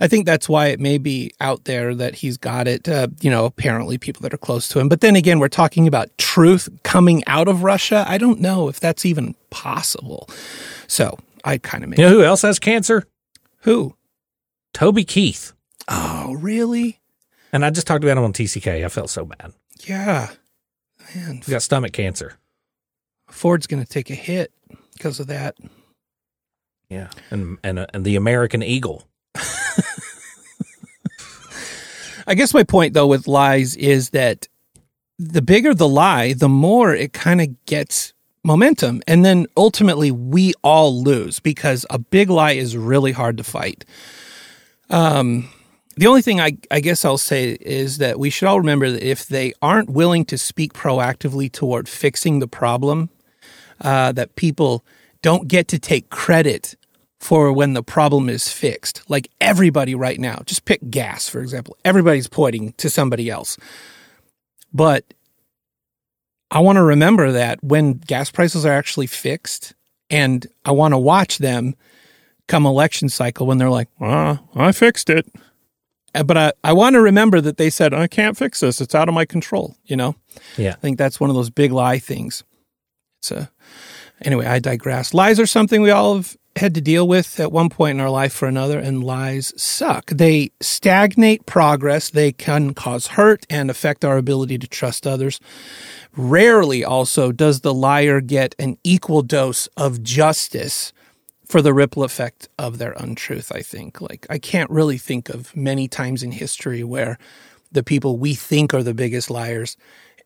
I 0.00 0.06
think 0.06 0.24
that's 0.24 0.48
why 0.48 0.68
it 0.68 0.78
may 0.78 0.98
be 0.98 1.32
out 1.40 1.64
there 1.64 1.92
that 1.96 2.14
he's 2.14 2.36
got 2.36 2.68
it. 2.68 2.88
Uh, 2.88 3.08
you 3.20 3.28
know, 3.28 3.46
apparently 3.46 3.98
people 3.98 4.22
that 4.22 4.32
are 4.32 4.38
close 4.38 4.68
to 4.68 4.78
him. 4.78 4.88
But 4.88 5.00
then 5.00 5.16
again, 5.16 5.40
we're 5.40 5.48
talking 5.48 5.88
about 5.88 6.16
truth 6.16 6.68
coming 6.84 7.24
out 7.26 7.48
of 7.48 7.64
Russia. 7.64 8.04
I 8.06 8.18
don't 8.18 8.40
know 8.40 8.68
if 8.68 8.78
that's 8.78 9.04
even 9.04 9.34
possible. 9.50 10.28
So 10.86 11.18
I 11.44 11.58
kind 11.58 11.82
of 11.82 11.90
make 11.90 11.98
You 11.98 12.04
know 12.06 12.12
who 12.12 12.22
else 12.22 12.42
has 12.42 12.60
cancer? 12.60 13.04
who? 13.62 13.96
Toby 14.72 15.04
Keith. 15.04 15.52
Oh, 15.88 16.34
really? 16.38 17.00
And 17.52 17.64
I 17.64 17.70
just 17.70 17.86
talked 17.86 18.04
about 18.04 18.16
him 18.16 18.24
on 18.24 18.32
TCK. 18.32 18.84
I 18.84 18.88
felt 18.88 19.10
so 19.10 19.24
bad. 19.24 19.52
Yeah, 19.84 20.30
man. 21.14 21.36
He's 21.36 21.48
got 21.48 21.62
stomach 21.62 21.92
cancer. 21.92 22.38
Ford's 23.28 23.66
going 23.66 23.82
to 23.82 23.88
take 23.88 24.10
a 24.10 24.14
hit 24.14 24.52
because 24.94 25.20
of 25.20 25.26
that. 25.28 25.56
Yeah. 26.88 27.08
And 27.30 27.58
and 27.62 27.78
uh, 27.78 27.86
and 27.94 28.04
the 28.04 28.16
American 28.16 28.62
Eagle. 28.62 29.06
I 32.26 32.34
guess 32.34 32.52
my 32.54 32.62
point 32.62 32.94
though 32.94 33.06
with 33.06 33.26
lies 33.26 33.76
is 33.76 34.10
that 34.10 34.46
the 35.18 35.42
bigger 35.42 35.74
the 35.74 35.88
lie, 35.88 36.32
the 36.32 36.48
more 36.48 36.94
it 36.94 37.12
kind 37.12 37.40
of 37.40 37.64
gets 37.66 38.12
momentum. 38.44 39.02
And 39.06 39.24
then 39.24 39.46
ultimately 39.56 40.10
we 40.10 40.52
all 40.62 41.02
lose 41.02 41.40
because 41.40 41.86
a 41.90 41.98
big 41.98 42.30
lie 42.30 42.52
is 42.52 42.76
really 42.76 43.12
hard 43.12 43.36
to 43.38 43.44
fight. 43.44 43.84
Um, 44.90 45.48
the 45.96 46.06
only 46.06 46.22
thing 46.22 46.40
I, 46.40 46.56
I 46.70 46.80
guess 46.80 47.04
I'll 47.04 47.18
say 47.18 47.56
is 47.60 47.98
that 47.98 48.18
we 48.18 48.30
should 48.30 48.48
all 48.48 48.58
remember 48.58 48.90
that 48.90 49.02
if 49.02 49.26
they 49.26 49.52
aren't 49.62 49.90
willing 49.90 50.24
to 50.26 50.38
speak 50.38 50.72
proactively 50.72 51.50
toward 51.50 51.88
fixing 51.88 52.38
the 52.38 52.48
problem, 52.48 53.10
uh, 53.80 54.12
that 54.12 54.36
people 54.36 54.84
don't 55.22 55.48
get 55.48 55.68
to 55.68 55.78
take 55.78 56.10
credit 56.10 56.74
for 57.18 57.52
when 57.52 57.74
the 57.74 57.82
problem 57.82 58.28
is 58.28 58.50
fixed. 58.50 59.02
Like 59.08 59.30
everybody 59.40 59.94
right 59.94 60.18
now, 60.18 60.42
just 60.46 60.64
pick 60.64 60.80
gas, 60.90 61.28
for 61.28 61.40
example. 61.40 61.76
Everybody's 61.84 62.28
pointing 62.28 62.72
to 62.74 62.88
somebody 62.88 63.28
else. 63.28 63.58
But 64.72 65.04
I 66.50 66.60
want 66.60 66.76
to 66.76 66.82
remember 66.82 67.32
that 67.32 67.62
when 67.62 67.94
gas 67.94 68.30
prices 68.30 68.64
are 68.64 68.72
actually 68.72 69.06
fixed, 69.06 69.74
and 70.08 70.46
I 70.64 70.72
want 70.72 70.92
to 70.92 70.98
watch 70.98 71.38
them 71.38 71.76
come 72.50 72.66
election 72.66 73.08
cycle 73.08 73.46
when 73.46 73.58
they're 73.58 73.70
like, 73.70 73.88
ah, 74.00 74.40
I 74.54 74.72
fixed 74.72 75.08
it. 75.08 75.26
Uh, 76.14 76.24
But 76.24 76.36
I, 76.36 76.52
I 76.64 76.72
want 76.72 76.94
to 76.94 77.00
remember 77.00 77.40
that 77.40 77.56
they 77.56 77.70
said, 77.70 77.94
I 77.94 78.08
can't 78.08 78.36
fix 78.36 78.60
this. 78.60 78.80
It's 78.80 78.94
out 78.94 79.08
of 79.08 79.14
my 79.14 79.24
control. 79.24 79.76
You 79.84 79.96
know? 79.96 80.16
Yeah. 80.58 80.72
I 80.72 80.80
think 80.80 80.98
that's 80.98 81.20
one 81.20 81.30
of 81.30 81.36
those 81.36 81.50
big 81.50 81.70
lie 81.70 82.00
things. 82.00 82.42
It's 83.20 83.30
a, 83.30 83.50
anyway, 84.20 84.46
I 84.46 84.58
digress. 84.58 85.14
Lies 85.14 85.38
are 85.38 85.46
something 85.46 85.80
we 85.80 85.92
all 85.92 86.16
have 86.16 86.36
had 86.56 86.74
to 86.74 86.80
deal 86.80 87.06
with 87.06 87.38
at 87.38 87.52
one 87.52 87.68
point 87.68 87.96
in 87.96 88.00
our 88.00 88.10
life 88.10 88.42
or 88.42 88.46
another, 88.46 88.80
and 88.80 89.04
lies 89.04 89.52
suck. 89.56 90.10
They 90.10 90.50
stagnate 90.60 91.46
progress. 91.46 92.10
They 92.10 92.32
can 92.32 92.74
cause 92.74 93.08
hurt 93.08 93.46
and 93.48 93.70
affect 93.70 94.04
our 94.04 94.16
ability 94.16 94.58
to 94.58 94.66
trust 94.66 95.06
others. 95.06 95.38
Rarely, 96.16 96.84
also, 96.84 97.30
does 97.30 97.60
the 97.60 97.72
liar 97.72 98.20
get 98.20 98.56
an 98.58 98.76
equal 98.82 99.22
dose 99.22 99.68
of 99.76 100.02
justice 100.02 100.92
for 101.50 101.60
the 101.60 101.74
ripple 101.74 102.04
effect 102.04 102.48
of 102.58 102.78
their 102.78 102.92
untruth, 102.92 103.50
I 103.52 103.62
think. 103.62 104.00
Like, 104.00 104.24
I 104.30 104.38
can't 104.38 104.70
really 104.70 104.98
think 104.98 105.28
of 105.28 105.54
many 105.56 105.88
times 105.88 106.22
in 106.22 106.30
history 106.30 106.84
where 106.84 107.18
the 107.72 107.82
people 107.82 108.18
we 108.18 108.34
think 108.34 108.72
are 108.72 108.84
the 108.84 108.94
biggest 108.94 109.30
liars 109.30 109.76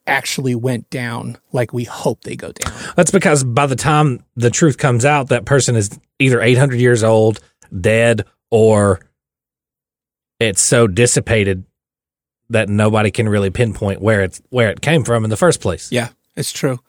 actually 0.06 0.54
went 0.54 0.90
down 0.90 1.38
like 1.50 1.72
we 1.72 1.84
hope 1.84 2.20
they 2.24 2.36
go 2.36 2.52
down. 2.52 2.74
That's 2.94 3.10
because 3.10 3.42
by 3.42 3.64
the 3.64 3.74
time 3.74 4.22
the 4.36 4.50
truth 4.50 4.76
comes 4.76 5.06
out, 5.06 5.28
that 5.28 5.46
person 5.46 5.76
is 5.76 5.98
either 6.18 6.42
800 6.42 6.78
years 6.78 7.02
old, 7.02 7.40
dead, 7.80 8.26
or 8.50 9.00
it's 10.38 10.60
so 10.60 10.86
dissipated 10.86 11.64
that 12.50 12.68
nobody 12.68 13.10
can 13.10 13.30
really 13.30 13.48
pinpoint 13.48 14.02
where 14.02 14.20
it's 14.20 14.42
where 14.50 14.68
it 14.68 14.82
came 14.82 15.04
from 15.04 15.24
in 15.24 15.30
the 15.30 15.38
first 15.38 15.62
place. 15.62 15.90
Yeah, 15.90 16.10
it's 16.36 16.52
true. 16.52 16.80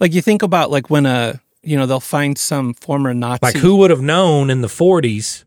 Like 0.00 0.12
you 0.12 0.20
think 0.20 0.42
about 0.42 0.70
like 0.70 0.90
when 0.90 1.06
a 1.06 1.40
you 1.62 1.76
know 1.76 1.86
they'll 1.86 2.00
find 2.00 2.38
some 2.38 2.74
former 2.74 3.12
Nazi. 3.14 3.40
Like 3.42 3.56
who 3.56 3.76
would 3.76 3.90
have 3.90 4.02
known 4.02 4.50
in 4.50 4.60
the 4.60 4.68
40s 4.68 5.44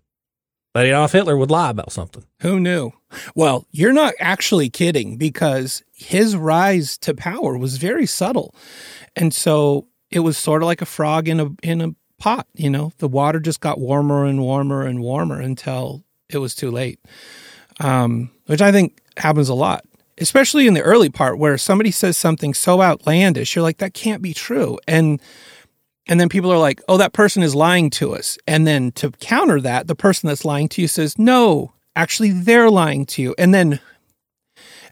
that 0.74 0.86
Adolf 0.86 1.12
Hitler 1.12 1.38
would 1.38 1.52
lie 1.52 1.70
about 1.70 1.92
something? 1.92 2.24
Who 2.42 2.60
knew? 2.60 2.92
Well, 3.36 3.68
you're 3.72 3.94
not 3.94 4.14
actually 4.20 4.70
kidding 4.70 5.18
because 5.18 5.84
his 5.94 6.36
rise 6.36 6.98
to 7.00 7.14
power 7.14 7.58
was 7.58 7.78
very 7.78 8.06
subtle, 8.06 8.56
and 9.16 9.34
so 9.34 9.88
it 10.10 10.20
was 10.20 10.38
sort 10.38 10.62
of 10.62 10.68
like 10.68 10.82
a 10.82 10.86
frog 10.86 11.28
in 11.28 11.40
a 11.40 11.50
in 11.62 11.82
a 11.82 11.96
pot. 12.20 12.48
You 12.56 12.70
know, 12.70 12.92
the 12.98 13.08
water 13.08 13.40
just 13.40 13.60
got 13.60 13.80
warmer 13.80 14.26
and 14.26 14.42
warmer 14.42 14.84
and 14.84 15.02
warmer 15.02 15.40
until 15.40 16.04
it 16.30 16.38
was 16.40 16.56
too 16.56 16.72
late. 16.72 17.00
Um, 17.80 18.32
which 18.46 18.62
I 18.62 18.72
think 18.72 19.00
happens 19.18 19.50
a 19.50 19.56
lot, 19.56 19.84
especially 20.20 20.68
in 20.68 20.74
the 20.74 20.82
early 20.82 21.10
part 21.10 21.40
where 21.40 21.58
somebody 21.58 21.92
says 21.92 22.18
something 22.18 22.54
so 22.54 22.82
outlandish, 22.82 23.56
you're 23.56 23.64
like, 23.64 23.78
that 23.78 23.94
can't 23.94 24.22
be 24.22 24.34
true, 24.34 24.78
and 24.88 25.20
and 26.08 26.20
then 26.20 26.30
people 26.30 26.52
are 26.52 26.58
like, 26.58 26.82
oh, 26.90 26.98
that 26.98 27.14
person 27.14 27.44
is 27.44 27.56
lying 27.56 27.90
to 27.92 28.16
us. 28.16 28.38
And 28.48 28.68
then 28.68 28.92
to 28.94 29.12
counter 29.12 29.62
that, 29.62 29.88
the 29.88 29.96
person 29.96 30.28
that's 30.28 30.44
lying 30.46 30.68
to 30.70 30.82
you 30.82 30.88
says, 30.88 31.18
no, 31.18 31.74
actually, 31.96 32.32
they're 32.32 32.70
lying 32.70 33.06
to 33.08 33.22
you. 33.22 33.36
And 33.38 33.54
then, 33.54 33.80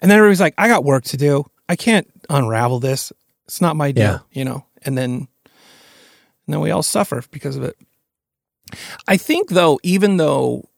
and 0.02 0.10
then 0.10 0.17
everybody's 0.17 0.39
like, 0.41 0.56
I 0.58 0.67
got 0.67 0.84
work 0.84 1.04
to 1.06 1.17
do. 1.17 1.45
I 1.67 1.76
can't 1.76 2.08
unravel 2.30 2.80
this. 2.80 3.12
It's 3.45 3.62
not 3.62 3.76
my 3.76 3.91
deal, 3.91 4.04
Yeah. 4.04 4.19
you 4.32 4.45
know? 4.45 4.65
And 4.84 4.97
then, 4.97 5.28
and 6.45 6.47
then 6.47 6.60
we 6.62 6.71
all 6.71 6.84
suffer 6.84 7.24
because 7.32 7.56
of 7.58 7.63
it. 7.63 7.76
I 9.08 9.17
think 9.17 9.50
though, 9.50 9.80
even 9.84 10.17
though 10.17 10.69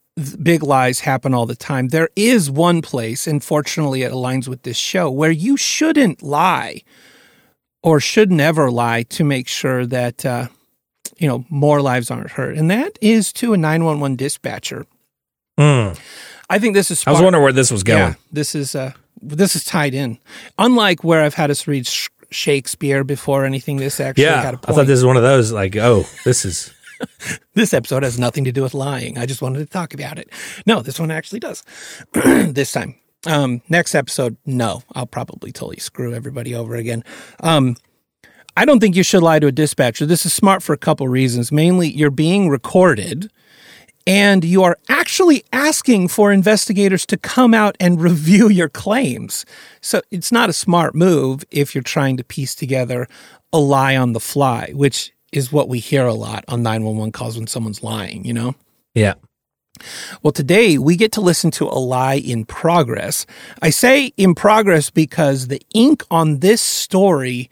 big 0.41 0.63
lies 0.63 1.01
happen 1.01 1.33
all 1.33 1.45
the 1.45 1.55
time, 1.55 1.89
there 1.89 2.09
is 2.15 2.49
one 2.49 2.81
place, 2.81 3.27
and 3.27 3.43
fortunately 3.43 4.01
it 4.01 4.11
aligns 4.11 4.47
with 4.47 4.63
this 4.63 4.77
show, 4.77 5.09
where 5.11 5.31
you 5.31 5.57
shouldn't 5.57 6.21
lie 6.23 6.81
or 7.83 7.99
should 7.99 8.31
never 8.31 8.71
lie 8.71 9.03
to 9.03 9.23
make 9.23 9.47
sure 9.47 9.85
that 9.85 10.25
uh, 10.25 10.47
you 11.17 11.27
know 11.27 11.45
more 11.49 11.81
lives 11.81 12.09
aren't 12.09 12.31
hurt, 12.31 12.57
and 12.57 12.71
that 12.71 12.97
is 13.01 13.31
to 13.33 13.53
a 13.53 13.57
nine 13.57 13.83
one 13.83 13.99
one 13.99 14.15
dispatcher. 14.15 14.85
Mm. 15.59 15.99
I 16.49 16.59
think 16.59 16.73
this 16.73 16.89
is. 16.89 17.05
I 17.05 17.11
was 17.11 17.21
wondering 17.21 17.43
where 17.43 17.53
this 17.53 17.71
was 17.71 17.83
going. 17.83 17.99
Yeah, 17.99 18.13
this 18.31 18.55
is 18.55 18.75
uh, 18.75 18.93
this 19.21 19.55
is 19.55 19.63
tied 19.63 19.93
in. 19.93 20.17
Unlike 20.57 21.03
where 21.03 21.21
I've 21.21 21.35
had 21.35 21.51
us 21.51 21.67
read 21.67 21.87
Sh- 21.87 22.09
Shakespeare 22.31 23.03
before 23.03 23.45
anything, 23.45 23.77
this 23.77 23.99
actually 23.99 24.23
Yeah, 24.23 24.55
I 24.63 24.73
thought 24.73 24.87
this 24.87 24.97
was 24.97 25.05
one 25.05 25.17
of 25.17 25.23
those 25.23 25.51
like, 25.51 25.75
oh, 25.75 26.05
this 26.25 26.45
is 26.45 26.73
this 27.53 27.73
episode 27.73 28.03
has 28.03 28.19
nothing 28.19 28.43
to 28.45 28.51
do 28.51 28.63
with 28.63 28.73
lying. 28.73 29.17
I 29.17 29.25
just 29.25 29.41
wanted 29.41 29.59
to 29.59 29.65
talk 29.65 29.93
about 29.93 30.17
it. 30.17 30.29
No, 30.65 30.81
this 30.81 30.99
one 30.99 31.11
actually 31.11 31.39
does. 31.39 31.63
this 32.13 32.71
time. 32.71 32.95
Um, 33.25 33.61
next 33.69 33.95
episode, 33.95 34.37
no, 34.45 34.83
I'll 34.93 35.05
probably 35.05 35.51
totally 35.51 35.79
screw 35.79 36.13
everybody 36.13 36.53
over 36.53 36.75
again. 36.75 37.03
Um, 37.39 37.77
I 38.55 38.65
don't 38.65 38.79
think 38.79 38.95
you 38.95 39.03
should 39.03 39.23
lie 39.23 39.39
to 39.39 39.47
a 39.47 39.51
dispatcher. 39.51 40.05
This 40.05 40.25
is 40.25 40.33
smart 40.33 40.61
for 40.61 40.73
a 40.73 40.77
couple 40.77 41.07
reasons. 41.07 41.51
Mainly, 41.51 41.89
you're 41.89 42.11
being 42.11 42.49
recorded, 42.49 43.31
and 44.05 44.43
you 44.43 44.63
are 44.63 44.77
actually 44.89 45.43
asking 45.51 46.09
for 46.09 46.31
investigators 46.31 47.05
to 47.07 47.17
come 47.17 47.53
out 47.53 47.75
and 47.79 48.01
review 48.09 48.49
your 48.49 48.69
claims. 48.69 49.45
So 49.81 50.01
it's 50.11 50.31
not 50.31 50.49
a 50.49 50.53
smart 50.53 50.93
move 50.93 51.43
if 51.49 51.73
you're 51.73 51.81
trying 51.81 52.17
to 52.17 52.23
piece 52.23 52.53
together 52.53 53.07
a 53.51 53.59
lie 53.59 53.95
on 53.95 54.13
the 54.13 54.19
fly, 54.19 54.71
which 54.73 55.13
is 55.31 55.51
what 55.51 55.67
we 55.67 55.79
hear 55.79 56.05
a 56.05 56.13
lot 56.13 56.43
on 56.47 56.61
911 56.61 57.11
calls 57.11 57.37
when 57.37 57.47
someone's 57.47 57.81
lying, 57.81 58.23
you 58.25 58.33
know? 58.33 58.55
Yeah. 58.93 59.15
Well, 60.21 60.31
today 60.31 60.77
we 60.77 60.95
get 60.95 61.11
to 61.13 61.21
listen 61.21 61.51
to 61.51 61.65
a 61.65 61.79
lie 61.79 62.15
in 62.15 62.45
progress. 62.45 63.25
I 63.61 63.69
say 63.69 64.13
in 64.17 64.35
progress 64.35 64.89
because 64.89 65.47
the 65.47 65.61
ink 65.73 66.03
on 66.11 66.39
this 66.39 66.61
story 66.61 67.49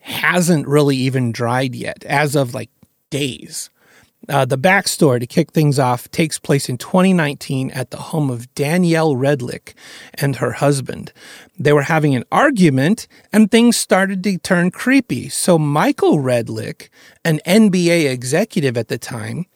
hasn't 0.00 0.66
really 0.68 0.96
even 0.96 1.32
dried 1.32 1.74
yet, 1.74 2.04
as 2.04 2.34
of 2.34 2.54
like 2.54 2.70
days. 3.10 3.70
Uh, 4.28 4.44
the 4.44 4.58
backstory 4.58 5.18
to 5.18 5.26
kick 5.26 5.50
things 5.52 5.78
off 5.80 6.08
takes 6.12 6.38
place 6.38 6.68
in 6.68 6.78
2019 6.78 7.72
at 7.72 7.90
the 7.90 7.96
home 7.96 8.30
of 8.30 8.52
Danielle 8.54 9.16
Redlick 9.16 9.74
and 10.14 10.36
her 10.36 10.52
husband. 10.52 11.12
They 11.58 11.72
were 11.72 11.82
having 11.82 12.14
an 12.14 12.24
argument 12.30 13.08
and 13.32 13.50
things 13.50 13.76
started 13.76 14.22
to 14.24 14.38
turn 14.38 14.70
creepy. 14.70 15.28
So 15.28 15.58
Michael 15.58 16.18
Redlick, 16.18 16.88
an 17.24 17.40
NBA 17.44 18.10
executive 18.12 18.76
at 18.76 18.86
the 18.86 18.98
time, 18.98 19.46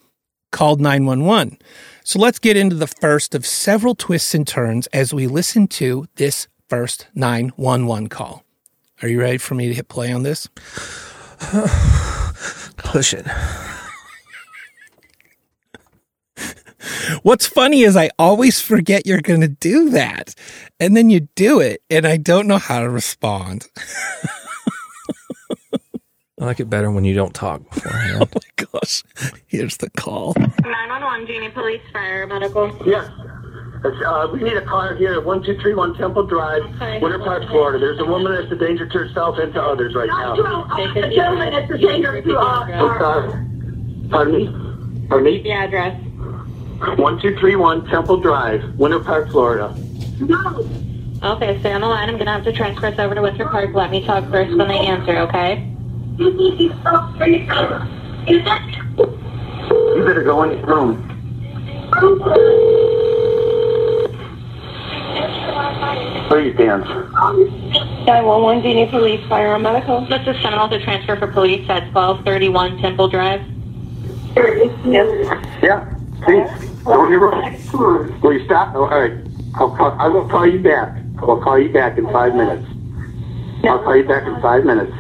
called 0.51 0.81
911. 0.81 1.59
So 2.07 2.19
let's 2.21 2.39
get 2.39 2.57
into 2.57 2.77
the 2.77 2.87
first 2.87 3.35
of 3.35 3.45
several 3.45 3.97
twists 3.97 4.33
and 4.33 4.47
turns 4.47 4.87
as 4.93 5.13
we 5.13 5.27
listen 5.27 5.67
to 5.67 6.07
this 6.15 6.47
first 6.69 7.09
911 7.17 8.11
call. 8.11 8.45
Are 9.03 9.09
you 9.09 9.19
ready 9.19 9.39
for 9.39 9.57
me 9.57 9.67
to 9.67 9.75
hit 9.75 9.89
play 9.89 10.13
on 10.13 10.23
this? 10.23 10.47
Push 12.77 13.13
it. 13.13 13.27
What's 17.25 17.49
funny 17.49 17.83
is 17.83 17.97
I 17.97 18.11
always 18.21 18.61
forget 18.61 19.05
you're 19.05 19.21
going 19.21 19.41
to 19.41 19.49
do 19.49 19.91
that. 19.91 20.37
And 20.79 20.97
then 20.97 21.11
you 21.11 21.27
do 21.35 21.59
it, 21.59 21.83
and 21.91 22.07
I 22.07 22.19
don't 22.19 22.47
know 22.47 22.59
how 22.59 22.79
to 22.79 22.89
respond. 22.89 23.67
I 26.41 26.45
like 26.45 26.61
it 26.61 26.69
better 26.69 26.91
when 26.91 27.05
you 27.05 27.15
don't 27.15 27.35
talk 27.35 27.63
beforehand. 27.71 28.07
Oh 28.23 28.29
my 28.35 28.65
gosh. 28.73 29.03
Here's 29.47 29.77
the 29.79 29.91
call. 29.91 30.35
911, 30.39 31.27
Genie 31.27 31.49
Police 31.51 31.81
Fire 31.93 32.27
Medical. 32.27 32.75
Yes. 32.87 33.09
Uh, 33.85 34.29
we 34.33 34.43
need 34.43 34.57
a 34.57 34.65
car 34.65 34.95
here 34.97 35.13
at 35.13 35.25
1231 35.25 35.97
Temple 35.97 36.27
Drive, 36.27 36.63
Okay. 36.77 36.99
Winter 37.01 37.19
Park, 37.21 37.47
Florida. 37.49 37.79
There's 37.79 38.01
a 38.01 38.05
woman 38.05 38.35
that's 38.35 38.51
a 38.51 38.57
danger 38.57 38.87
to 38.87 38.99
herself 38.99 39.39
and 39.39 39.53
to 39.55 39.63
others 39.63 39.95
right 39.95 40.09
now. 40.09 40.35
Gentlemen, 40.35 41.53
it's 41.55 41.71
a 41.71 41.79
danger 41.79 42.21
to 42.23 42.39
Uh, 42.39 42.67
pardon 44.11 44.35
me? 44.37 45.07
Pardon 45.09 45.25
me? 45.25 45.43
The 45.43 45.53
address. 45.53 46.01
1231 46.81 47.87
Temple 47.89 48.17
Drive, 48.19 48.63
Winter 48.77 49.01
Park, 49.01 49.31
Florida. 49.31 49.69
Okay, 51.23 51.59
stay 51.61 51.73
on 51.73 51.81
the 51.83 51.87
line. 51.87 52.09
I'm 52.09 52.17
going 52.17 52.27
to 52.27 52.33
have 52.33 52.45
to 52.45 52.53
transfer 52.53 52.87
us 52.87 52.99
over 52.99 53.15
to 53.15 53.23
Winter 53.23 53.47
Park. 53.47 53.71
Let 53.75 53.91
me 53.91 54.05
talk 54.05 54.29
first 54.31 54.57
when 54.57 54.69
they 54.69 54.79
answer, 54.79 55.17
okay? 55.19 55.73
You 56.19 56.33
better 60.05 60.23
go 60.25 60.43
in 60.45 60.59
your 60.59 60.67
room. 60.67 61.03
Please 66.29 66.57
dance. 66.57 66.87
911 66.87 68.63
Genie 68.63 68.87
Police 68.87 69.29
Fire 69.29 69.55
and 69.55 69.63
Medical. 69.63 70.07
This 70.07 70.27
is 70.27 70.41
Seminole 70.43 70.71
to 70.71 70.83
transfer 70.83 71.17
for 71.17 71.27
police 71.27 71.69
at 71.69 71.93
1231 71.93 72.79
Temple 72.79 73.09
Drive. 73.09 73.43
Yes. 74.87 75.63
Yeah. 75.63 75.85
Please, 76.23 76.49
go 76.85 77.05
in 77.05 77.11
your 77.11 77.31
room. 77.31 78.21
Will 78.23 78.33
you 78.33 78.45
stop? 78.47 78.75
Oh, 78.75 78.85
all 78.85 78.89
right. 78.89 79.13
I'll 79.57 79.77
call, 79.77 79.93
I 80.01 80.09
will 80.09 80.27
call 80.29 80.47
you 80.47 80.61
back. 80.61 80.97
I'll 81.19 81.43
call 81.43 81.59
you 81.59 81.71
back 81.71 81.99
in 81.99 82.07
five 82.07 82.35
minutes. 82.35 82.67
I'll 83.65 83.83
call 83.83 83.97
you 83.97 84.05
back 84.05 84.27
in 84.27 84.41
five 84.41 84.65
minutes. 84.65 84.93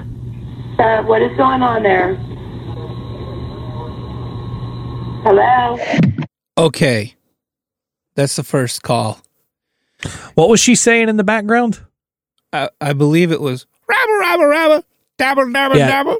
Uh, 0.78 1.02
what 1.04 1.22
is 1.22 1.34
going 1.36 1.62
on 1.62 1.82
there? 1.82 2.14
Hello? 5.24 5.78
Okay. 6.58 7.14
That's 8.14 8.36
the 8.36 8.42
first 8.44 8.82
call. 8.82 9.20
What 10.34 10.48
was 10.48 10.60
she 10.60 10.74
saying 10.74 11.08
in 11.08 11.16
the 11.16 11.24
background? 11.24 11.80
I, 12.52 12.68
I 12.80 12.92
believe 12.92 13.32
it 13.32 13.40
was 13.40 13.66
rabba, 13.88 14.12
rabba, 14.20 14.46
rabba, 14.46 14.84
dabba, 15.18 15.52
dabba, 15.52 15.74
Yeah. 15.76 15.90
dabba. 16.04 16.16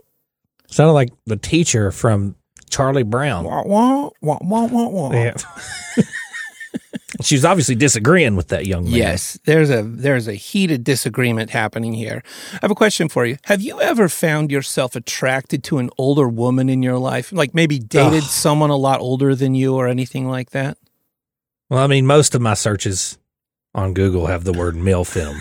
Sounded 0.69 0.93
like 0.93 1.11
the 1.27 1.37
teacher 1.37 1.91
from 1.93 2.35
Charlie 2.71 3.03
Brown. 3.05 3.45
Wah, 3.45 3.63
wah, 3.65 4.11
wah, 4.21 4.39
wah, 4.41 4.67
wah, 4.67 4.89
wah. 4.89 5.13
Yeah. 5.13 5.35
she 7.23 7.35
was 7.35 7.45
obviously 7.45 7.75
disagreeing 7.75 8.37
with 8.37 8.49
that 8.49 8.67
young 8.67 8.85
man. 8.85 8.93
Yes, 8.95 9.39
there's 9.45 9.71
a 9.71 9.83
there's 9.83 10.29
a 10.29 10.35
heated 10.35 10.85
disagreement 10.85 11.51
happening 11.51 11.93
here. 11.95 12.23
I 12.55 12.59
have 12.63 12.71
a 12.71 12.75
question 12.75 13.09
for 13.09 13.25
you. 13.27 13.37
Have 13.45 13.63
you 13.63 13.81
ever 13.81 14.09
found 14.09 14.51
yourself 14.51 14.97
attracted 14.97 15.63
to 15.65 15.79
an 15.79 15.91
older 15.99 16.29
woman 16.29 16.69
in 16.69 16.83
your 16.83 16.99
life? 16.99 17.33
Like 17.33 17.55
maybe 17.55 17.79
dated 17.79 18.23
Ugh. 18.25 18.29
someone 18.29 18.71
a 18.71 18.77
lot 18.77 19.01
older 19.01 19.35
than 19.35 19.55
you 19.55 19.75
or 19.75 19.89
anything 19.89 20.29
like 20.29 20.51
that? 20.51 20.79
Well, 21.71 21.83
I 21.83 21.87
mean, 21.87 22.07
most 22.07 22.35
of 22.35 22.41
my 22.41 22.55
searches 22.55 23.19
on 23.75 23.93
Google 23.95 24.27
have 24.27 24.45
the 24.45 24.53
word 24.53 24.75
MILF 24.77 25.17
in 25.17 25.29
'em. 25.29 25.41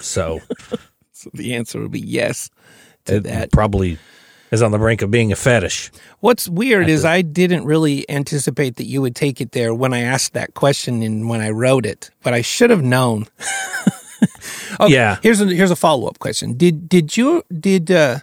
So 0.00 0.40
So 1.12 1.30
the 1.34 1.54
answer 1.54 1.80
would 1.80 1.90
be 1.92 2.00
yes 2.00 2.50
to 3.06 3.16
it 3.16 3.24
that. 3.24 3.52
probably 3.52 3.98
is 4.54 4.62
on 4.62 4.70
the 4.70 4.78
brink 4.78 5.02
of 5.02 5.10
being 5.10 5.30
a 5.32 5.36
fetish. 5.36 5.90
What's 6.20 6.48
weird 6.48 6.88
is 6.88 7.02
the- 7.02 7.08
I 7.10 7.22
didn't 7.22 7.64
really 7.66 8.08
anticipate 8.08 8.76
that 8.76 8.86
you 8.86 9.02
would 9.02 9.14
take 9.14 9.40
it 9.40 9.52
there 9.52 9.74
when 9.74 9.92
I 9.92 10.00
asked 10.00 10.32
that 10.32 10.54
question 10.54 11.02
and 11.02 11.28
when 11.28 11.40
I 11.42 11.50
wrote 11.50 11.84
it, 11.84 12.10
but 12.22 12.32
I 12.32 12.40
should 12.40 12.70
have 12.70 12.82
known. 12.82 13.26
okay, 14.80 14.92
Yeah. 14.92 15.18
Here's 15.22 15.40
a 15.40 15.46
here's 15.46 15.70
a 15.70 15.76
follow 15.76 16.08
up 16.08 16.18
question. 16.18 16.56
Did 16.56 16.88
did 16.88 17.16
you 17.16 17.42
did 17.52 17.90
uh 17.90 18.20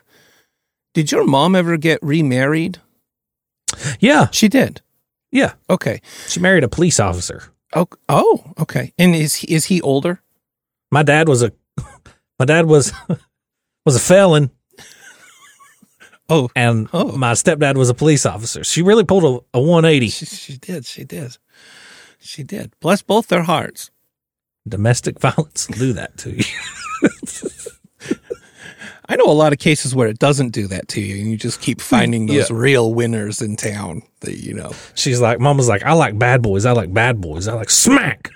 did 0.94 1.12
your 1.12 1.26
mom 1.26 1.56
ever 1.56 1.78
get 1.78 2.00
remarried? 2.02 2.80
Yeah. 4.00 4.28
She 4.32 4.48
did. 4.48 4.82
Yeah. 5.32 5.54
Okay. 5.70 6.02
She 6.28 6.40
married 6.40 6.64
a 6.64 6.68
police 6.70 7.00
officer. 7.00 7.44
Oh, 7.74 7.88
oh, 8.10 8.54
okay. 8.60 8.94
And 8.98 9.16
is 9.16 9.36
he, 9.36 9.54
is 9.54 9.66
he 9.66 9.80
older? 9.82 10.22
My 10.92 11.04
dad 11.04 11.30
was 11.30 11.42
a 11.44 11.54
my 12.40 12.46
dad 12.46 12.66
was 12.66 12.92
was 13.86 13.96
a 13.96 14.00
felon 14.00 14.52
Oh, 16.34 16.50
and 16.56 16.88
Oh. 16.94 17.12
my 17.18 17.34
stepdad 17.34 17.76
was 17.76 17.90
a 17.90 17.94
police 17.94 18.26
officer. 18.26 18.64
She 18.64 18.82
really 18.82 19.04
pulled 19.04 19.24
a, 19.54 19.58
a 19.58 19.62
180. 19.62 20.08
she, 20.10 20.26
she 20.26 20.58
did. 20.58 20.86
She 20.86 21.04
did. 21.04 21.38
She 22.20 22.44
did. 22.44 22.74
Bless 22.80 23.02
both 23.02 23.28
their 23.28 23.44
hearts. 23.44 23.92
Domestic 24.68 25.20
violence 25.28 25.68
will 25.70 25.78
do 25.78 25.94
that 25.94 26.18
to 26.20 26.32
you. 26.38 26.44
I 29.10 29.18
know 29.18 29.26
a 29.26 29.34
lot 29.34 29.52
of 29.52 29.60
cases 29.60 29.94
where 29.94 30.08
it 30.08 30.20
doesn't 30.20 30.50
do 30.52 30.68
that 30.68 30.88
to 30.90 31.02
you, 31.02 31.20
and 31.22 31.30
you 31.32 31.36
just 31.36 31.60
keep 31.60 31.82
finding 31.82 32.28
those 32.28 32.50
Yeah. 32.50 32.56
real 32.58 32.94
winners 32.94 33.42
in 33.42 33.58
town. 33.58 34.04
That 34.22 34.38
you 34.38 34.54
know. 34.54 34.72
She's 34.96 35.20
like, 35.20 35.40
Mom 35.40 35.58
was 35.58 35.68
like, 35.68 35.84
I 35.84 35.92
like 35.94 36.18
bad 36.18 36.42
boys. 36.42 36.66
I 36.66 36.72
like 36.72 36.94
bad 36.94 37.20
boys. 37.20 37.48
I 37.50 37.54
like 37.54 37.70
smack. 37.70 38.30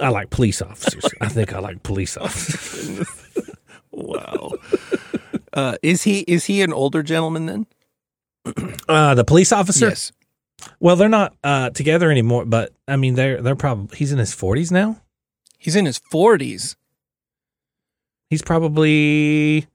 I 0.00 0.10
like 0.10 0.30
police 0.30 0.62
officers. 0.62 1.04
I 1.20 1.28
think 1.28 1.52
I 1.54 1.58
like 1.58 1.82
police 1.82 2.16
officers. 2.16 3.08
Wow. 3.98 4.52
Uh, 5.56 5.76
is 5.82 6.02
he 6.04 6.20
is 6.20 6.44
he 6.44 6.62
an 6.62 6.72
older 6.72 7.02
gentleman 7.02 7.46
then? 7.46 7.66
Uh, 8.88 9.16
the 9.16 9.24
police 9.24 9.50
officer. 9.50 9.88
Yes. 9.88 10.12
Well, 10.78 10.94
they're 10.94 11.08
not 11.08 11.34
uh, 11.42 11.70
together 11.70 12.08
anymore, 12.12 12.44
but 12.44 12.72
I 12.86 12.94
mean, 12.94 13.16
they're 13.16 13.42
they're 13.42 13.56
probably 13.56 13.96
he's 13.98 14.12
in 14.12 14.18
his 14.18 14.32
forties 14.32 14.70
now. 14.70 15.02
He's 15.58 15.74
in 15.74 15.86
his 15.86 15.98
forties. 15.98 16.76
He's 18.30 18.42
probably, 18.42 19.66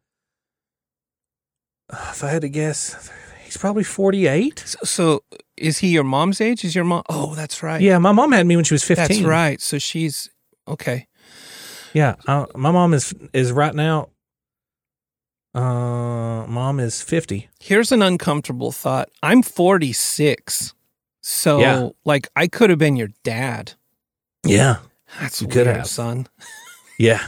uh, 1.90 2.12
if 2.12 2.24
I 2.24 2.30
had 2.30 2.42
to 2.44 2.50
guess, 2.50 3.12
he's 3.44 3.58
probably 3.58 3.84
forty 3.84 4.28
eight. 4.28 4.60
So, 4.60 4.78
so 4.84 5.24
is 5.58 5.80
he 5.80 5.90
your 5.90 6.06
mom's 6.06 6.40
age? 6.40 6.64
Is 6.64 6.74
your 6.74 6.86
mom? 6.86 7.04
Oh, 7.10 7.36
that's 7.36 7.62
right. 7.62 7.82
Yeah, 7.82 7.98
my 7.98 8.14
mom 8.14 8.32
had 8.32 8.46
me 8.48 8.56
when 8.56 8.64
she 8.64 8.74
was 8.74 8.84
fifteen. 8.86 9.08
that's 9.08 9.22
right. 9.22 9.60
So 9.60 9.78
she's 9.78 10.30
okay. 10.68 11.08
Yeah, 11.94 12.16
uh, 12.28 12.46
my 12.56 12.72
mom 12.72 12.94
is 12.94 13.14
is 13.34 13.52
right 13.52 13.76
now. 13.76 14.08
Uh, 15.54 16.46
mom 16.48 16.80
is 16.80 17.02
fifty. 17.02 17.50
Here's 17.60 17.92
an 17.92 18.02
uncomfortable 18.02 18.72
thought. 18.72 19.10
I'm 19.22 19.42
46. 19.44 20.74
So 21.22 21.60
Yeah. 21.60 21.90
like 22.06 22.30
I 22.36 22.48
could 22.48 22.70
have 22.70 22.80
been 22.80 22.96
your 22.96 23.10
dad. 23.24 23.74
Yeah, 24.46 24.78
That's 25.20 25.42
You 25.42 25.48
weird, 25.48 25.54
could 25.54 25.68
have. 25.68 25.88
son. 25.88 26.28
yeah. 26.98 27.26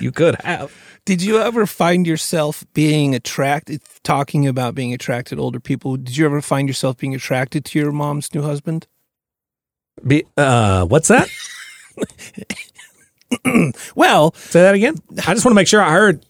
you 0.00 0.12
could 0.12 0.36
have. 0.42 0.72
Did 1.04 1.22
you 1.22 1.38
ever 1.40 1.66
find 1.66 2.06
yourself 2.06 2.64
being 2.74 3.14
attracted 3.14 3.82
talking 4.02 4.46
about 4.46 4.74
being 4.74 4.92
attracted 4.92 5.36
to 5.36 5.40
older 5.42 5.60
people? 5.60 5.96
Did 5.96 6.16
you 6.16 6.26
ever 6.26 6.40
find 6.40 6.68
yourself 6.68 6.96
being 6.98 7.14
attracted 7.14 7.64
to 7.66 7.78
your 7.78 7.92
mom's 7.92 8.32
new 8.34 8.42
husband? 8.42 8.86
Be, 10.06 10.24
uh, 10.36 10.84
what's 10.86 11.08
that? 11.08 11.28
Well, 13.94 14.34
Say 14.34 14.62
that 14.62 14.74
again. 14.74 14.96
I 15.26 15.34
just 15.34 15.44
want 15.44 15.52
to 15.52 15.54
make 15.54 15.68
sure 15.68 15.82
I 15.82 15.90
heard. 15.92 16.24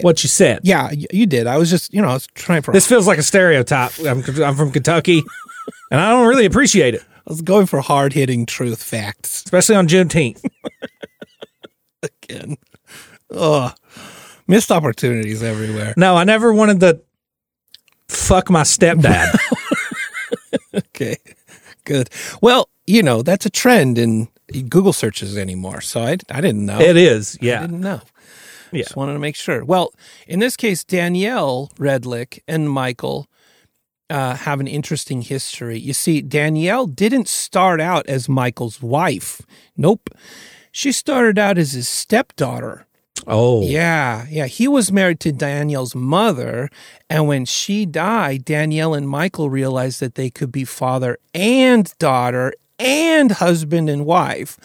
What 0.00 0.22
you 0.24 0.28
said. 0.28 0.60
yeah, 0.64 0.86
y- 0.88 1.04
you 1.12 1.26
did. 1.26 1.46
I 1.46 1.58
was 1.58 1.68
just, 1.70 1.92
you 1.92 2.00
know, 2.00 2.08
I 2.08 2.14
was 2.14 2.26
trying 2.28 2.62
for. 2.62 2.72
This 2.72 2.86
feels 2.88 3.06
like 3.06 3.18
a 3.18 3.22
stereotype. 3.22 3.92
I'm, 4.00 4.24
I'm 4.42 4.56
from 4.56 4.72
Kentucky, 4.72 5.22
and 5.90 6.00
I 6.00 6.10
don't 6.10 6.26
really 6.26 6.46
appreciate 6.46 6.94
it, 6.94 7.02
I 7.02 7.30
was 7.30 7.42
going 7.42 7.66
for 7.66 7.80
hard 7.80 8.12
hitting 8.14 8.46
truth 8.46 8.82
facts 8.82 9.42
especially 9.44 9.76
on 9.76 9.86
Juneteenth. 9.86 10.42
again. 12.02 12.56
Ugh, 13.32 13.72
missed 14.48 14.72
opportunities 14.72 15.42
everywhere. 15.42 15.94
No, 15.96 16.16
I 16.16 16.24
never 16.24 16.52
wanted 16.52 16.80
to 16.80 17.00
fuck 18.08 18.50
my 18.50 18.62
stepdad. 18.62 19.36
Okay, 20.72 21.16
good. 21.84 22.10
Well, 22.40 22.68
you 22.86 23.02
know 23.02 23.22
that's 23.22 23.44
a 23.46 23.50
trend 23.50 23.98
in 23.98 24.28
Google 24.68 24.92
searches 24.92 25.36
anymore. 25.36 25.80
So 25.80 26.02
I, 26.02 26.16
I 26.30 26.40
didn't 26.40 26.66
know. 26.66 26.80
it 26.80 26.96
is, 26.96 27.38
Yeah. 27.40 27.58
I 27.58 27.62
didn't 27.62 27.80
know. 27.80 28.00
Yeah. 28.72 28.82
Just 28.84 28.96
wanted 28.96 29.14
to 29.14 29.18
make 29.18 29.34
sure. 29.36 29.64
Well, 29.64 29.92
in 30.28 30.38
this 30.38 30.56
case, 30.56 30.84
Danielle 30.84 31.70
Redlick 31.76 32.38
and 32.46 32.70
Michael 32.70 33.26
uh, 34.08 34.34
have 34.36 34.60
an 34.60 34.66
interesting 34.68 35.22
history. 35.22 35.78
You 35.78 35.92
see, 35.92 36.20
Danielle 36.22 36.86
didn't 36.86 37.26
start 37.28 37.80
out 37.80 38.06
as 38.08 38.28
Michael's 38.28 38.80
wife. 38.80 39.42
Nope. 39.76 40.10
She 40.72 40.92
started 40.92 41.38
out 41.38 41.58
as 41.58 41.72
his 41.72 41.88
stepdaughter. 41.88 42.86
Oh, 43.26 43.62
Yeah, 43.62 44.24
yeah. 44.30 44.46
He 44.46 44.66
was 44.68 44.90
married 44.92 45.20
to 45.20 45.32
Danielle's 45.32 45.94
mother. 45.94 46.70
And 47.08 47.26
when 47.26 47.44
she 47.44 47.86
died, 47.86 48.44
Danielle 48.44 48.94
and 48.94 49.08
Michael 49.08 49.50
realized 49.50 50.00
that 50.00 50.14
they 50.14 50.30
could 50.30 50.50
be 50.52 50.64
father 50.64 51.18
and 51.34 51.92
daughter 51.98 52.54
and 52.80 53.32
husband 53.32 53.88
and 53.88 54.06
wife. 54.06 54.58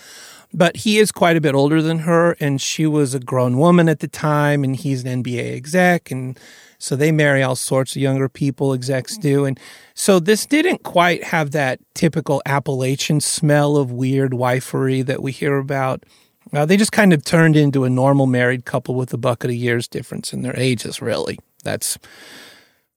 But 0.54 0.78
he 0.78 1.00
is 1.00 1.12
quite 1.12 1.36
a 1.36 1.42
bit 1.42 1.54
older 1.54 1.82
than 1.82 2.00
her, 2.00 2.38
and 2.40 2.62
she 2.62 2.86
was 2.88 3.14
a 3.14 3.20
grown 3.20 3.58
woman 3.58 3.90
at 3.90 4.00
the 4.00 4.08
time, 4.08 4.64
and 4.64 4.74
he's 4.76 5.04
an 5.04 5.24
NBA 5.24 5.54
exec. 5.54 6.12
And 6.12 6.40
so 6.80 6.96
they 6.96 7.12
marry 7.12 7.44
all 7.44 7.56
sorts 7.58 7.96
of 7.96 8.02
younger 8.02 8.30
people, 8.30 8.74
execs 8.74 9.18
do. 9.18 9.44
And 9.44 9.60
so 9.94 10.20
this 10.20 10.46
didn't 10.46 10.84
quite 10.84 11.26
have 11.26 11.52
that 11.52 11.80
typical 11.94 12.42
Appalachian 12.46 13.20
smell 13.20 13.76
of 13.76 13.92
weird 13.92 14.32
wifery 14.32 15.06
that 15.06 15.22
we 15.22 15.34
hear 15.34 15.58
about. 15.58 16.06
Uh, 16.54 16.66
they 16.66 16.78
just 16.78 16.92
kind 16.92 17.12
of 17.12 17.26
turned 17.26 17.58
into 17.58 17.84
a 17.84 17.90
normal 17.90 18.28
married 18.28 18.66
couple 18.66 18.96
with 18.96 19.14
a 19.14 19.18
bucket 19.18 19.50
of 19.50 19.56
years 19.56 19.88
difference 19.88 20.32
in 20.32 20.42
their 20.42 20.58
ages, 20.58 21.02
really. 21.02 21.38
That's, 21.64 21.98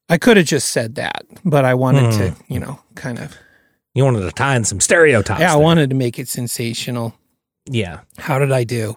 I 0.08 0.18
could 0.18 0.36
have 0.36 0.46
just 0.46 0.68
said 0.68 0.94
that, 0.96 1.24
but 1.44 1.64
I 1.64 1.74
wanted 1.74 2.12
to, 2.18 2.36
you 2.46 2.60
know, 2.60 2.78
kind 2.94 3.18
of, 3.18 3.36
you 3.94 4.04
wanted 4.04 4.20
to 4.20 4.32
tie 4.32 4.56
in 4.56 4.64
some 4.64 4.80
stereotypes. 4.80 5.40
yeah, 5.40 5.50
I 5.52 5.54
there. 5.56 5.62
wanted 5.62 5.90
to 5.90 5.96
make 5.96 6.18
it 6.18 6.28
sensational. 6.28 7.14
Yeah, 7.70 8.00
How 8.18 8.38
did 8.38 8.50
I 8.52 8.64
do? 8.64 8.96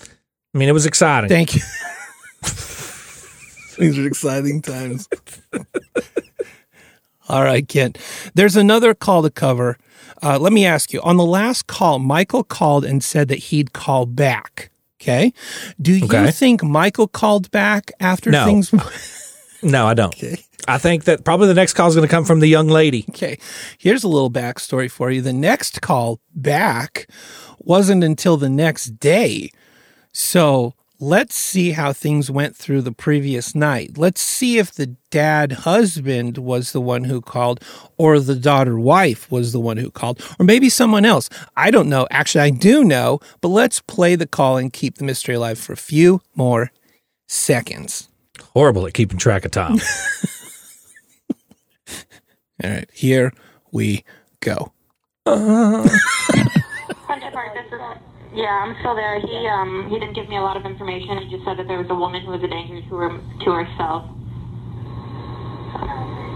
I 0.00 0.58
mean, 0.58 0.68
it 0.68 0.72
was 0.72 0.86
exciting. 0.86 1.28
Thank 1.28 1.54
you. 1.54 1.60
These 3.78 3.98
are 3.98 4.06
exciting 4.06 4.62
times. 4.62 5.08
All 7.28 7.42
right, 7.42 7.66
Kent. 7.66 7.98
There's 8.34 8.56
another 8.56 8.94
call 8.94 9.22
to 9.22 9.30
cover. 9.30 9.76
Uh, 10.22 10.38
let 10.38 10.52
me 10.52 10.64
ask 10.64 10.92
you 10.92 11.00
on 11.02 11.16
the 11.16 11.24
last 11.26 11.66
call, 11.66 11.98
Michael 11.98 12.44
called 12.44 12.84
and 12.84 13.02
said 13.02 13.28
that 13.28 13.38
he'd 13.38 13.72
call 13.72 14.06
back. 14.06 14.70
Okay. 15.00 15.32
Do 15.80 15.92
you 15.92 16.04
Okay. 16.06 16.30
think 16.30 16.62
Michael 16.62 17.06
called 17.08 17.50
back 17.50 17.90
after 18.00 18.30
No. 18.30 18.44
things? 18.46 18.72
No, 19.62 19.86
I 19.86 19.94
don't. 19.94 20.14
Okay. 20.14 20.38
I 20.68 20.78
think 20.78 21.04
that 21.04 21.24
probably 21.24 21.46
the 21.46 21.54
next 21.54 21.74
call 21.74 21.88
is 21.88 21.94
going 21.94 22.06
to 22.06 22.10
come 22.10 22.24
from 22.24 22.40
the 22.40 22.48
young 22.48 22.68
lady. 22.68 23.04
Okay. 23.10 23.38
Here's 23.78 24.04
a 24.04 24.08
little 24.08 24.30
backstory 24.30 24.90
for 24.90 25.10
you. 25.10 25.22
The 25.22 25.32
next 25.32 25.80
call 25.80 26.20
back 26.34 27.08
wasn't 27.58 28.02
until 28.02 28.36
the 28.36 28.48
next 28.48 28.98
day. 28.98 29.50
So 30.12 30.74
let's 30.98 31.34
see 31.34 31.72
how 31.72 31.92
things 31.92 32.30
went 32.30 32.56
through 32.56 32.82
the 32.82 32.92
previous 32.92 33.54
night. 33.54 33.98
Let's 33.98 34.20
see 34.20 34.58
if 34.58 34.72
the 34.72 34.96
dad 35.10 35.52
husband 35.52 36.38
was 36.38 36.72
the 36.72 36.80
one 36.80 37.04
who 37.04 37.20
called 37.20 37.62
or 37.96 38.18
the 38.18 38.34
daughter 38.34 38.78
wife 38.78 39.30
was 39.30 39.52
the 39.52 39.60
one 39.60 39.76
who 39.76 39.90
called 39.90 40.22
or 40.38 40.44
maybe 40.44 40.68
someone 40.68 41.04
else. 41.04 41.28
I 41.56 41.70
don't 41.70 41.88
know. 41.88 42.08
Actually, 42.10 42.42
I 42.42 42.50
do 42.50 42.82
know, 42.82 43.20
but 43.40 43.48
let's 43.48 43.80
play 43.80 44.16
the 44.16 44.26
call 44.26 44.56
and 44.56 44.72
keep 44.72 44.96
the 44.96 45.04
mystery 45.04 45.34
alive 45.34 45.58
for 45.58 45.72
a 45.72 45.76
few 45.76 46.22
more 46.34 46.72
seconds. 47.28 48.08
Horrible 48.56 48.86
at 48.86 48.94
keeping 48.94 49.18
track 49.18 49.44
of 49.44 49.50
time. 49.50 49.76
All 52.64 52.70
right. 52.70 52.88
Here 52.90 53.30
we 53.70 54.02
go. 54.40 54.72
Winter 55.26 55.90
Park, 57.34 57.52
this 57.52 57.66
is. 57.66 57.80
Yeah, 58.32 58.64
I'm 58.64 58.74
still 58.80 58.96
there. 58.96 59.20
He 59.20 59.46
um 59.46 59.90
he 59.90 59.98
didn't 59.98 60.14
give 60.14 60.30
me 60.30 60.38
a 60.38 60.40
lot 60.40 60.56
of 60.56 60.64
information. 60.64 61.18
He 61.18 61.28
just 61.36 61.44
said 61.44 61.58
that 61.58 61.68
there 61.68 61.76
was 61.76 61.90
a 61.90 61.94
woman 61.94 62.24
who 62.24 62.30
was 62.30 62.42
a 62.44 62.48
danger 62.48 62.80
to 62.80 62.96
her 62.96 63.10
to 63.44 63.50
herself. 63.52 64.08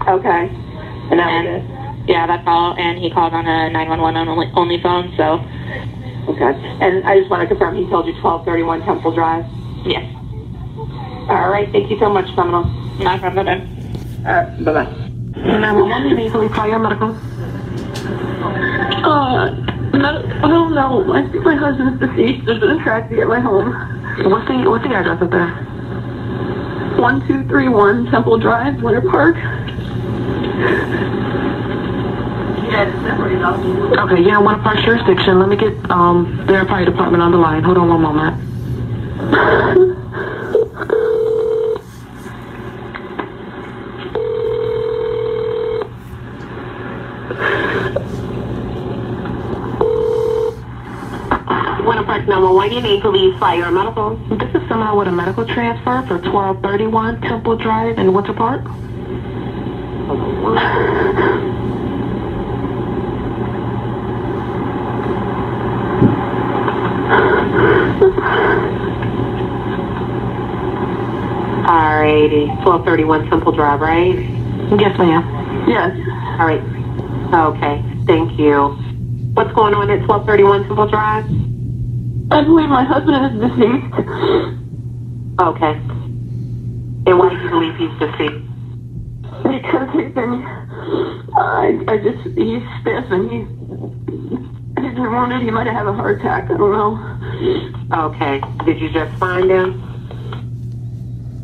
Okay. 0.07 0.45
And 1.09 1.17
that 1.17 1.25
was 1.25 1.45
it. 1.49 1.63
yeah, 2.07 2.27
that's 2.27 2.45
all. 2.45 2.75
And 2.77 2.99
he 2.99 3.09
called 3.09 3.33
on 3.33 3.47
a 3.47 3.71
911 3.71 4.27
only, 4.27 4.51
only 4.53 4.79
phone. 4.83 5.11
So. 5.17 5.41
Okay. 6.29 6.53
And 6.85 7.03
I 7.03 7.17
just 7.17 7.31
want 7.31 7.41
to 7.41 7.47
confirm 7.47 7.77
he 7.77 7.89
told 7.89 8.05
you 8.05 8.13
1231 8.21 8.85
Temple 8.85 9.09
Drive. 9.09 9.43
yes, 9.89 10.20
All 11.31 11.49
right. 11.49 11.71
Thank 11.71 11.89
you 11.89 11.97
so 11.97 12.09
much, 12.09 12.27
Seminole. 12.35 12.65
not 12.99 13.21
from 13.21 13.35
the 13.35 13.41
All 13.41 13.47
right. 13.47 14.65
Bye 14.65 14.73
bye. 14.73 15.11
911, 15.41 16.15
may 16.15 16.25
you 16.25 16.31
please 16.31 16.51
call 16.51 16.67
your 16.67 16.79
medical? 16.79 17.15
Uh, 19.01 19.49
no, 19.95 20.19
I 20.43 20.47
don't 20.47 20.75
know. 20.75 21.13
I 21.13 21.21
think 21.31 21.43
my 21.45 21.55
husband's 21.55 21.99
deceased. 22.01 22.45
There's 22.45 22.59
been 22.59 22.71
a 22.79 22.83
tragedy 22.83 23.21
at 23.21 23.27
my 23.27 23.39
home. 23.39 23.71
What's 24.29 24.45
the 24.47 24.69
What's 24.69 24.83
the 24.83 24.93
address 24.93 25.21
up 25.21 25.31
there? 25.31 25.47
One 26.99 27.25
two 27.27 27.47
three 27.47 27.69
one 27.69 28.05
Temple 28.11 28.37
Drive, 28.37 28.83
Winter 28.83 29.01
Park. 29.09 29.37
Okay, 34.03 34.21
yeah, 34.21 34.37
Winter 34.37 34.61
Park 34.61 34.79
jurisdiction. 34.83 35.39
Let 35.39 35.47
me 35.49 35.55
get 35.55 35.73
um 35.89 36.43
their 36.45 36.65
fire 36.65 36.83
department 36.85 37.23
on 37.23 37.31
the 37.31 37.37
line. 37.37 37.63
Hold 37.63 37.77
on 37.77 37.87
one 37.87 38.01
moment. 38.01 39.97
Winter 52.31 52.43
Park 52.43 52.43
number 52.43 52.55
one, 52.55 52.71
you 52.71 52.81
need 52.81 53.01
police, 53.01 53.37
fire, 53.39 53.65
or 53.65 53.71
medical. 53.71 54.15
This 54.37 54.55
is 54.55 54.69
someone 54.69 54.97
with 54.97 55.07
a 55.09 55.11
medical 55.11 55.45
transfer 55.45 56.01
for 56.07 56.17
1231 56.17 57.21
Temple 57.21 57.57
Drive 57.57 57.97
in 57.97 58.13
Winter 58.13 58.33
Park. 58.33 58.63
Alrighty, 71.67 72.47
1231 72.63 73.29
Temple 73.29 73.51
Drive, 73.51 73.81
right? 73.81 74.15
Yes, 74.79 74.97
ma'am. 74.97 75.67
Yes. 75.67 75.91
Alright. 76.39 76.63
Okay, 77.33 77.83
thank 78.05 78.39
you. 78.39 78.69
What's 79.33 79.53
going 79.53 79.73
on 79.73 79.89
at 79.89 80.07
1231 80.07 80.67
Temple 80.67 80.87
Drive? 80.87 81.50
I 82.31 82.43
believe 82.43 82.69
my 82.69 82.83
husband 82.85 83.25
is 83.25 83.33
deceased. 83.51 83.93
Okay. 85.41 85.73
And 87.07 87.19
why 87.19 87.29
do 87.29 87.35
you 87.35 87.49
believe 87.49 87.75
he's 87.75 87.99
deceased? 87.99 88.45
Because 89.43 89.89
he's 89.91 90.13
been, 90.13 90.45
I, 91.35 91.83
I 91.87 91.97
just, 91.97 92.23
he's 92.37 92.63
stiff 92.79 93.05
and 93.11 93.29
he's, 93.29 93.47
he's 94.79 94.93
been 94.95 95.11
wounded. 95.11 95.41
He 95.41 95.51
might 95.51 95.67
have 95.67 95.75
had 95.75 95.87
a 95.87 95.93
heart 95.93 96.19
attack. 96.19 96.45
I 96.45 96.57
don't 96.57 96.71
know. 96.71 96.97
Okay. 98.07 98.41
Did 98.65 98.79
you 98.79 98.89
just 98.91 99.13
find 99.19 99.49
him? 99.51 99.87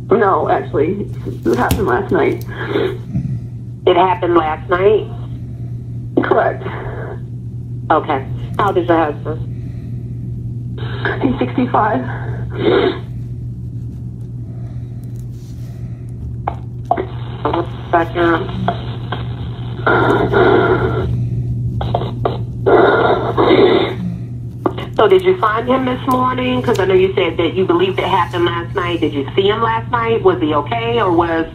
No, 0.10 0.48
actually, 0.48 1.02
it 1.26 1.58
happened 1.58 1.88
last 1.88 2.12
night. 2.14 2.46
It 3.86 3.98
happened 3.98 4.36
last 4.36 4.70
night? 4.70 5.06
Correct. 6.24 6.64
Okay. 7.92 8.26
How 8.58 8.72
is 8.72 8.88
your 8.88 8.98
husband? 9.12 9.57
He's 10.78 11.40
65. 11.40 12.06
Second. 17.90 18.98
So 24.96 25.08
did 25.08 25.24
you 25.24 25.38
find 25.40 25.68
him 25.68 25.86
this 25.86 26.08
morning? 26.08 26.62
Because 26.62 26.80
I 26.80 26.86
know 26.86 26.94
you 26.94 27.14
said 27.16 27.38
that 27.38 27.54
you 27.56 27.66
believed 27.66 27.98
it 28.00 28.06
happened 28.06 28.46
last 28.46 28.76
night. 28.76 29.00
Did 29.00 29.14
you 29.14 29.28
see 29.36 29.48
him 29.48 29.62
last 29.62 29.92
night? 29.92 30.24
Was 30.24 30.40
he 30.42 30.54
okay 30.54 31.00
or 31.00 31.12
was... 31.12 31.46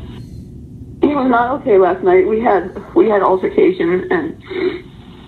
He 1.00 1.14
was 1.14 1.28
not 1.28 1.60
okay 1.60 1.78
last 1.78 2.02
night. 2.02 2.26
We 2.26 2.40
had 2.40 2.72
we 2.94 3.08
had 3.08 3.22
altercation, 3.22 4.06
and 4.10 4.40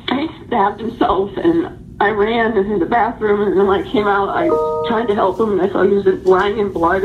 he 0.09 0.29
stabbed 0.47 0.81
himself, 0.81 1.31
and 1.37 1.84
I 2.05 2.11
ran 2.11 2.57
into 2.57 2.79
the 2.79 2.85
bathroom, 2.87 3.41
and 3.41 3.59
then 3.59 3.67
when 3.67 3.81
I 3.81 3.91
came 3.91 4.07
out, 4.07 4.29
I 4.29 4.49
tried 4.89 5.07
to 5.07 5.15
help 5.15 5.41
him, 5.41 5.53
and 5.53 5.63
I 5.63 5.69
saw 5.71 5.83
he 5.85 5.95
was 5.95 6.07
lying 6.27 6.59
in 6.59 6.71
blood. 6.71 7.05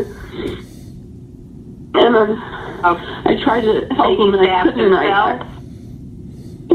And 1.95 2.15
then 2.15 2.37
I 2.83 3.39
tried 3.41 3.61
to 3.61 3.87
help 3.95 4.19
him, 4.19 4.33
and 4.33 4.45
I 4.45 4.63
couldn't. 4.63 4.93
And 4.93 4.95
I, 4.95 5.39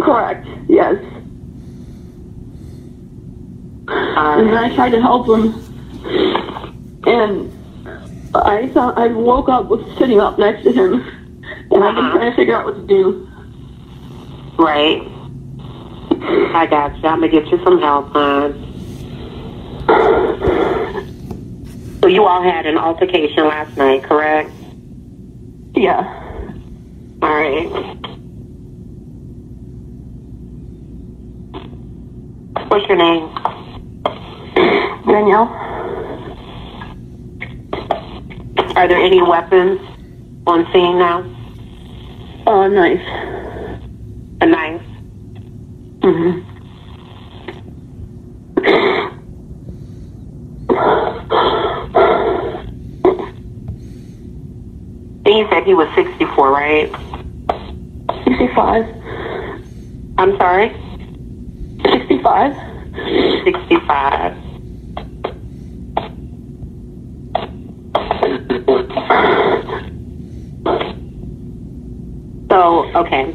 correct. 0.00 0.46
Yes. 0.68 0.96
And 3.86 4.48
then 4.48 4.56
I 4.56 4.74
tried 4.74 4.90
to 4.90 5.02
help 5.02 5.28
him, 5.28 5.52
and 7.06 7.52
I 8.34 8.68
thought 8.70 8.96
I 8.96 9.08
woke 9.08 9.50
up 9.50 9.68
with 9.68 9.86
sitting 9.98 10.18
up 10.18 10.38
next 10.38 10.62
to 10.62 10.72
him, 10.72 10.94
and 11.70 11.84
I've 11.84 11.94
been 11.94 12.10
trying 12.10 12.30
to 12.30 12.36
figure 12.36 12.56
out 12.56 12.64
what 12.64 12.76
to 12.76 12.86
do. 12.86 13.28
Right. 14.58 15.02
I 16.26 16.66
got 16.66 16.96
you. 16.96 17.08
I'm 17.08 17.20
gonna 17.20 17.28
get 17.28 17.46
you 17.48 17.58
some 17.64 17.80
help, 17.80 18.08
hon. 18.12 18.52
So 22.02 22.08
you 22.08 22.24
all 22.24 22.42
had 22.42 22.66
an 22.66 22.76
altercation 22.76 23.46
last 23.48 23.76
night, 23.76 24.04
correct? 24.04 24.50
Yeah. 25.74 26.02
All 27.22 27.34
right. 27.34 27.68
What's 32.68 32.86
your 32.88 32.98
name? 32.98 33.34
Danielle. 35.06 35.48
Are 38.76 38.88
there 38.88 38.98
any 38.98 39.22
weapons 39.22 39.80
on 40.46 40.66
scene 40.72 40.98
now? 40.98 41.20
Uh, 42.46 42.50
oh, 42.50 42.68
nice. 42.68 43.00
A 44.40 44.46
knife. 44.46 44.83
Mm-hmm. 46.04 46.40
And 55.26 55.36
you 55.38 55.46
said 55.50 55.64
he 55.64 55.74
was 55.74 55.88
64, 55.96 56.52
right? 56.52 56.90
65. 58.26 58.84
I'm 60.18 60.36
sorry? 60.38 60.72
65. 61.84 62.52
65. 63.44 64.32
So, 72.50 72.90
okay. 72.96 73.34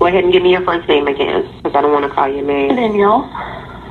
Go 0.00 0.06
ahead 0.06 0.24
and 0.24 0.32
give 0.32 0.42
me 0.42 0.52
your 0.52 0.64
first 0.64 0.88
name 0.88 1.06
again, 1.08 1.44
because 1.68 1.78
I 1.78 1.82
don't 1.82 1.92
want 1.92 2.04
to 2.08 2.14
call 2.14 2.28
your 2.28 2.44
name. 2.44 2.74
Danielle. 2.74 3.28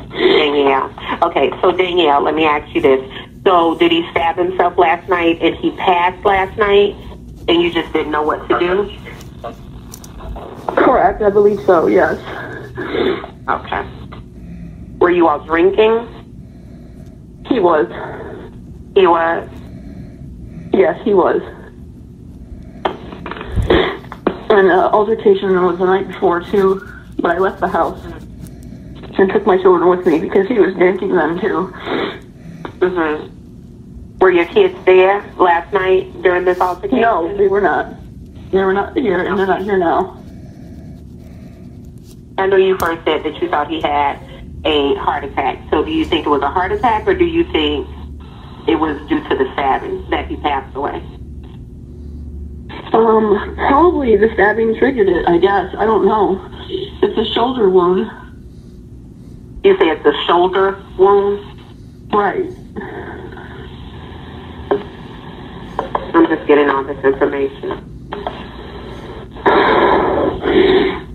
Danielle. 0.09 0.91
Okay, 1.23 1.51
so 1.61 1.71
Danielle, 1.71 2.23
let 2.23 2.33
me 2.33 2.45
ask 2.45 2.73
you 2.73 2.81
this. 2.81 2.99
So, 3.45 3.77
did 3.77 3.91
he 3.91 4.07
stab 4.11 4.37
himself 4.37 4.77
last 4.77 5.07
night 5.07 5.39
and 5.41 5.55
he 5.55 5.71
passed 5.71 6.25
last 6.25 6.57
night 6.57 6.95
and 7.47 7.61
you 7.61 7.71
just 7.71 7.93
didn't 7.93 8.11
know 8.11 8.23
what 8.23 8.47
to 8.49 8.59
do? 8.59 8.91
Correct. 10.75 11.21
I 11.21 11.29
believe 11.29 11.61
so. 11.65 11.87
Yes. 11.87 12.17
Okay. 13.47 13.87
Were 14.99 15.11
you 15.11 15.27
all 15.27 15.39
drinking? 15.39 16.13
He 17.47 17.59
was. 17.59 17.87
He 18.95 19.07
was. 19.07 19.47
Yes, 20.73 20.99
he 21.05 21.13
was. 21.13 21.41
And 24.49 24.71
uh, 24.71 24.89
altercation 24.91 25.61
was 25.63 25.77
the 25.77 25.85
night 25.85 26.07
before 26.07 26.41
too, 26.41 26.96
but 27.19 27.31
I 27.31 27.37
left 27.39 27.59
the 27.59 27.67
house 27.67 28.03
and 29.17 29.31
took 29.31 29.45
my 29.45 29.57
children 29.57 29.89
with 29.89 30.05
me 30.05 30.19
because 30.19 30.47
he 30.47 30.59
was 30.59 30.73
drinking 30.75 31.15
them 31.15 31.39
too. 31.39 31.67
hmm 32.81 34.17
Were 34.19 34.31
your 34.31 34.45
kids 34.45 34.75
there 34.85 35.25
last 35.37 35.73
night 35.73 36.21
during 36.21 36.45
this 36.45 36.59
altercation? 36.59 37.01
No, 37.01 37.35
they 37.37 37.47
were 37.47 37.61
not. 37.61 37.93
They 38.51 38.63
were 38.63 38.73
not 38.73 38.95
here, 38.95 39.25
and 39.25 39.37
they're 39.37 39.47
not 39.47 39.63
here 39.63 39.77
now. 39.77 40.23
I 42.37 42.45
know 42.45 42.55
you 42.55 42.77
first 42.77 43.03
said 43.03 43.23
that 43.23 43.41
you 43.41 43.49
thought 43.49 43.69
he 43.69 43.81
had 43.81 44.19
a 44.63 44.95
heart 44.95 45.23
attack. 45.23 45.59
So 45.71 45.83
do 45.83 45.91
you 45.91 46.05
think 46.05 46.25
it 46.25 46.29
was 46.29 46.41
a 46.41 46.49
heart 46.49 46.71
attack 46.71 47.07
or 47.07 47.15
do 47.15 47.25
you 47.25 47.43
think 47.51 47.87
it 48.67 48.75
was 48.75 48.97
due 49.09 49.21
to 49.27 49.35
the 49.35 49.49
stabbing 49.53 50.07
that 50.09 50.27
he 50.27 50.35
passed 50.37 50.75
away? 50.75 51.01
Um, 52.93 53.55
probably 53.55 54.15
the 54.15 54.29
stabbing 54.33 54.75
triggered 54.77 55.09
it. 55.09 55.27
I 55.27 55.37
guess 55.37 55.75
I 55.77 55.85
don't 55.85 56.05
know. 56.05 56.39
It's 57.01 57.17
a 57.17 57.33
shoulder 57.33 57.69
wound. 57.69 58.09
You 59.63 59.77
say 59.77 59.87
it's 59.87 60.05
a 60.05 60.13
shoulder 60.25 60.81
wound? 60.97 61.39
Right. 62.13 62.49
I'm 66.13 66.27
just 66.27 66.47
getting 66.47 66.69
all 66.69 66.83
this 66.83 67.03
information. 67.03 67.83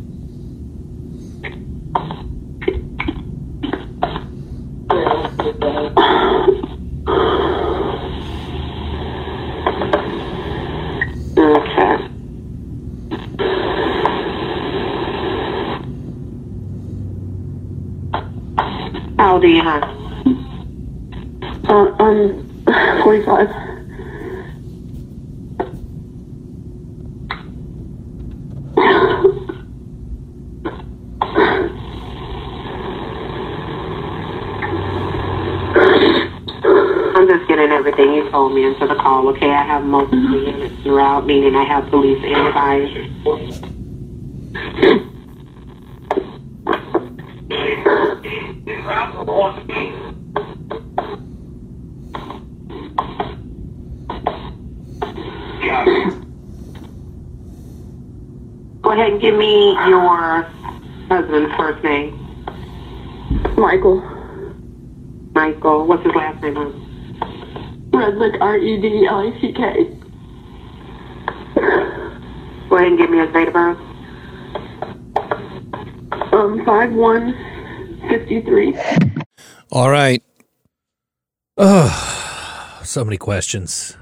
Okay. 11.42 11.96
Hon? 19.62 19.82
Uh, 21.68 21.94
I'm 22.00 22.64
45. 23.04 23.48
I'm 37.14 37.28
just 37.28 37.46
getting 37.46 37.70
everything 37.70 38.14
you 38.14 38.28
told 38.30 38.54
me 38.54 38.64
into 38.64 38.88
the 38.88 38.96
call, 38.96 39.28
okay? 39.28 39.50
I 39.50 39.62
have 39.64 39.84
multiple 39.84 40.18
units 40.18 40.82
throughout, 40.82 41.24
meaning 41.24 41.54
I 41.54 41.62
have 41.62 41.88
police 41.88 42.18
and 42.24 42.52
fire. 42.52 42.88
Go 58.82 58.90
ahead 58.90 59.12
and 59.12 59.20
give 59.22 59.36
me 59.36 59.72
your 59.88 60.42
husband's 61.08 61.54
first 61.56 61.71
name. 61.82 62.18
Michael. 63.56 64.00
Michael. 65.34 65.86
What's 65.86 66.04
his 66.04 66.14
last 66.14 66.42
name? 66.42 66.56
hon? 66.56 67.90
Redlick, 67.92 68.40
R 68.40 68.56
E 68.56 68.80
D 68.80 69.06
L 69.06 69.18
I 69.28 69.40
C 69.40 69.52
K. 69.52 69.98
Go 72.68 72.76
ahead 72.76 72.88
and 72.88 72.98
give 72.98 73.10
me 73.10 73.18
his 73.18 73.32
date 73.32 73.48
of 73.48 73.54
birth. 73.54 73.78
Um, 76.32 76.64
5 76.64 76.92
1 76.92 78.08
53. 78.08 78.78
All 79.70 79.90
right. 79.90 80.22
Oh, 81.58 82.80
so 82.82 83.04
many 83.04 83.18
questions. 83.18 83.96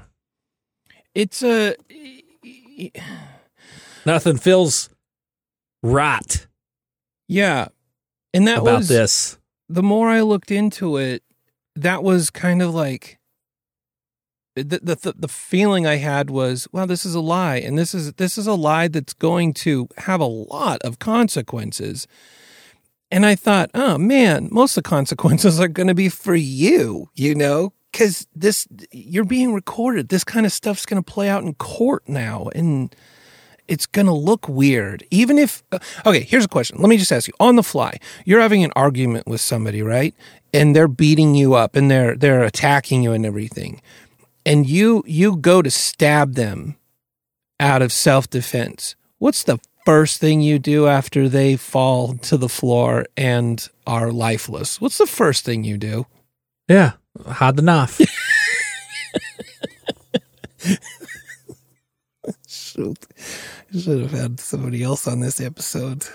It's 1.13 1.43
a. 1.43 1.75
Nothing 4.05 4.37
feels 4.37 4.89
right 5.83 6.47
Yeah. 7.31 7.69
And 8.33 8.45
that 8.47 8.59
about 8.59 8.79
was 8.79 8.87
this. 8.89 9.37
the 9.69 9.83
more 9.83 10.09
I 10.09 10.21
looked 10.21 10.51
into 10.51 10.97
it, 10.97 11.23
that 11.75 12.03
was 12.03 12.29
kind 12.29 12.61
of 12.61 12.73
like 12.73 13.19
the, 14.55 14.63
the 14.63 14.95
the 14.95 15.13
the 15.17 15.27
feeling 15.29 15.87
I 15.87 15.95
had 15.95 16.29
was, 16.29 16.67
well, 16.73 16.85
this 16.85 17.05
is 17.05 17.15
a 17.15 17.21
lie, 17.21 17.55
and 17.55 17.77
this 17.77 17.93
is 17.93 18.13
this 18.13 18.37
is 18.37 18.47
a 18.47 18.53
lie 18.53 18.89
that's 18.89 19.13
going 19.13 19.53
to 19.55 19.87
have 19.97 20.19
a 20.19 20.25
lot 20.25 20.81
of 20.81 20.99
consequences. 20.99 22.05
And 23.09 23.25
I 23.25 23.35
thought, 23.35 23.71
oh 23.73 23.97
man, 23.97 24.49
most 24.51 24.75
of 24.77 24.83
the 24.83 24.89
consequences 24.89 25.59
are 25.59 25.69
going 25.69 25.87
to 25.87 25.95
be 25.95 26.09
for 26.09 26.35
you, 26.35 27.09
you 27.15 27.33
know, 27.33 27.71
because 27.91 28.27
this 28.35 28.67
you're 28.91 29.23
being 29.23 29.53
recorded. 29.53 30.09
This 30.09 30.25
kind 30.25 30.45
of 30.45 30.51
stuff's 30.51 30.85
going 30.85 31.01
to 31.01 31.11
play 31.11 31.29
out 31.29 31.43
in 31.43 31.53
court 31.53 32.03
now, 32.07 32.49
and 32.53 32.93
it's 33.67 33.85
going 33.85 34.07
to 34.07 34.13
look 34.13 34.47
weird. 34.47 35.05
Even 35.11 35.37
if, 35.37 35.63
uh, 35.71 35.79
okay, 36.05 36.21
here's 36.21 36.45
a 36.45 36.49
question. 36.49 36.77
Let 36.79 36.89
me 36.89 36.97
just 36.97 37.11
ask 37.11 37.27
you 37.27 37.33
on 37.39 37.55
the 37.55 37.63
fly. 37.63 37.97
You're 38.25 38.41
having 38.41 38.63
an 38.63 38.71
argument 38.75 39.27
with 39.27 39.41
somebody, 39.41 39.81
right? 39.81 40.15
And 40.53 40.75
they're 40.75 40.87
beating 40.87 41.35
you 41.35 41.53
up 41.53 41.75
and 41.75 41.89
they're 41.89 42.15
they're 42.15 42.43
attacking 42.43 43.03
you 43.03 43.13
and 43.13 43.25
everything. 43.25 43.81
And 44.45 44.67
you 44.67 45.03
you 45.05 45.37
go 45.37 45.61
to 45.61 45.71
stab 45.71 46.33
them 46.33 46.75
out 47.59 47.81
of 47.81 47.91
self-defense. 47.91 48.95
What's 49.19 49.43
the 49.43 49.59
first 49.85 50.19
thing 50.19 50.41
you 50.41 50.59
do 50.59 50.87
after 50.87 51.29
they 51.29 51.55
fall 51.55 52.15
to 52.15 52.37
the 52.37 52.49
floor 52.49 53.05
and 53.15 53.65
are 53.87 54.11
lifeless? 54.11 54.81
What's 54.81 54.97
the 54.97 55.05
first 55.05 55.45
thing 55.45 55.63
you 55.63 55.77
do? 55.77 56.07
Yeah, 56.67 56.93
hide 57.25 57.55
the 57.55 57.61
knife. 57.61 57.99
Shoot. 62.71 63.05
I 63.73 63.79
should 63.79 64.01
have 64.01 64.11
had 64.11 64.39
somebody 64.39 64.81
else 64.81 65.07
on 65.07 65.19
this 65.19 65.41
episode. 65.41 66.05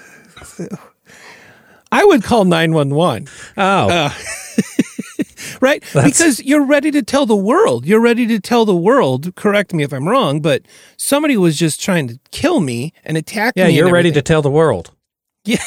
I 1.93 2.05
would 2.05 2.23
call 2.25 2.45
911. 2.45 3.29
Oh, 3.59 3.63
uh, 3.63 4.11
right? 5.61 5.83
That's- 5.93 6.05
because 6.05 6.43
you're 6.43 6.65
ready 6.65 6.91
to 6.93 7.03
tell 7.03 7.27
the 7.27 7.37
world. 7.37 7.85
You're 7.85 8.01
ready 8.01 8.27
to 8.29 8.41
tell 8.41 8.65
the 8.65 8.75
world. 8.75 9.35
Correct 9.37 9.75
me 9.75 9.85
if 9.85 9.93
I'm 9.93 10.09
wrong, 10.09 10.41
but 10.41 10.63
somebody 10.97 11.37
was 11.37 11.59
just 11.59 11.83
trying 11.83 12.09
to 12.09 12.19
kill 12.31 12.61
me 12.61 12.95
and 13.05 13.19
attack 13.19 13.53
yeah, 13.55 13.65
me. 13.67 13.71
Yeah, 13.71 13.77
you're 13.85 13.93
ready 13.93 14.13
to 14.13 14.23
tell 14.23 14.43
the 14.43 14.51
world. 14.51 14.93
Yeah. 15.45 15.63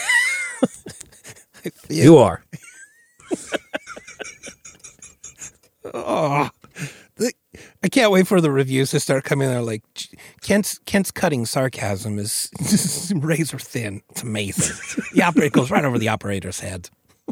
You 1.90 2.18
are. 2.18 2.44
Oh, 5.94 6.50
I 7.82 7.88
can't 7.88 8.12
wait 8.12 8.28
for 8.28 8.42
the 8.42 8.52
reviews 8.52 8.92
to 8.92 9.00
start 9.00 9.24
coming. 9.24 9.48
They're 9.48 9.62
like, 9.62 9.84
Kent's 10.42 10.80
Kent's 10.80 11.12
cutting 11.12 11.46
sarcasm 11.46 12.20
is 12.20 12.52
razor 13.16 13.58
thin. 13.60 14.02
It's 14.10 14.22
amazing. 14.24 14.76
the 15.14 15.24
operator 15.24 15.50
goes 15.52 15.72
right 15.72 15.86
over 15.86 15.98
the 15.98 16.10
operator's 16.10 16.60
head 16.60 16.90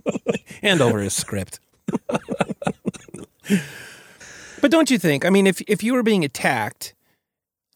and 0.61 0.79
over 0.81 0.99
his 0.99 1.13
script. 1.13 1.59
but 4.61 4.71
don't 4.71 4.89
you 4.89 4.97
think? 4.97 5.25
I 5.25 5.29
mean, 5.29 5.47
if 5.47 5.61
if 5.67 5.83
you 5.83 5.93
were 5.93 6.03
being 6.03 6.23
attacked 6.25 6.93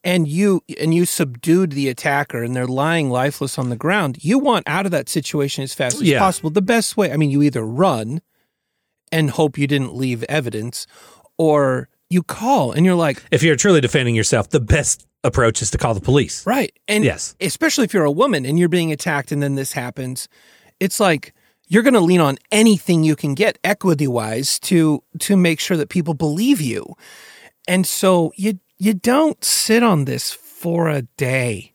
and 0.04 0.28
you 0.28 0.62
and 0.80 0.94
you 0.94 1.06
subdued 1.06 1.72
the 1.74 1.90
attacker 1.90 2.42
and 2.44 2.56
they're 2.56 2.66
lying 2.68 3.10
lifeless 3.10 3.60
on 3.60 3.70
the 3.70 3.76
ground, 3.76 4.24
you 4.24 4.40
want 4.40 4.68
out 4.68 4.86
of 4.86 4.92
that 4.92 5.10
situation 5.10 5.64
as 5.64 5.74
fast 5.74 5.96
as 5.98 6.04
Yeah. 6.04 6.20
possible. 6.20 6.50
The 6.50 6.62
best 6.62 6.98
way, 6.98 7.12
I 7.12 7.18
mean, 7.18 7.32
you 7.32 7.42
either 7.42 7.64
run 7.66 8.22
and 9.12 9.30
hope 9.32 9.58
you 9.58 9.68
didn't 9.68 9.94
leave 9.94 10.24
evidence, 10.30 10.88
or 11.38 11.90
you 12.12 12.24
call 12.24 12.72
and 12.72 12.86
you're 12.86 12.96
like, 12.96 13.24
If 13.32 13.42
you're 13.44 13.56
truly 13.56 13.82
defending 13.82 14.16
yourself, 14.16 14.50
the 14.50 14.60
best 14.60 15.08
approach 15.24 15.62
is 15.62 15.72
to 15.72 15.78
call 15.78 15.94
the 15.94 16.02
police. 16.02 16.46
right. 16.46 16.78
And 16.88 17.04
Yes. 17.04 17.36
especially 17.40 17.86
if 17.86 17.94
you're 17.94 18.06
a 18.06 18.12
woman 18.12 18.46
and 18.46 18.58
you're 18.60 18.70
being 18.70 18.92
attacked 18.92 19.32
and 19.32 19.42
then 19.42 19.56
this 19.56 19.74
happens, 19.74 20.28
it's 20.80 21.00
like 21.00 21.34
you're 21.68 21.84
going 21.84 21.94
to 21.94 22.00
lean 22.02 22.20
on 22.20 22.38
anything 22.52 23.04
you 23.04 23.16
can 23.16 23.34
get 23.34 23.58
equity 23.64 24.08
wise 24.08 24.60
to 24.60 25.04
to 25.20 25.38
make 25.38 25.60
sure 25.60 25.78
that 25.78 25.90
people 25.90 26.14
believe 26.14 26.60
you. 26.60 26.96
And 27.68 27.86
so 27.88 28.34
you 28.36 28.60
you 28.78 28.94
don't 28.96 29.42
sit 29.44 29.84
on 29.84 30.06
this 30.06 30.32
for 30.34 30.90
a 30.90 31.04
day. 31.18 31.74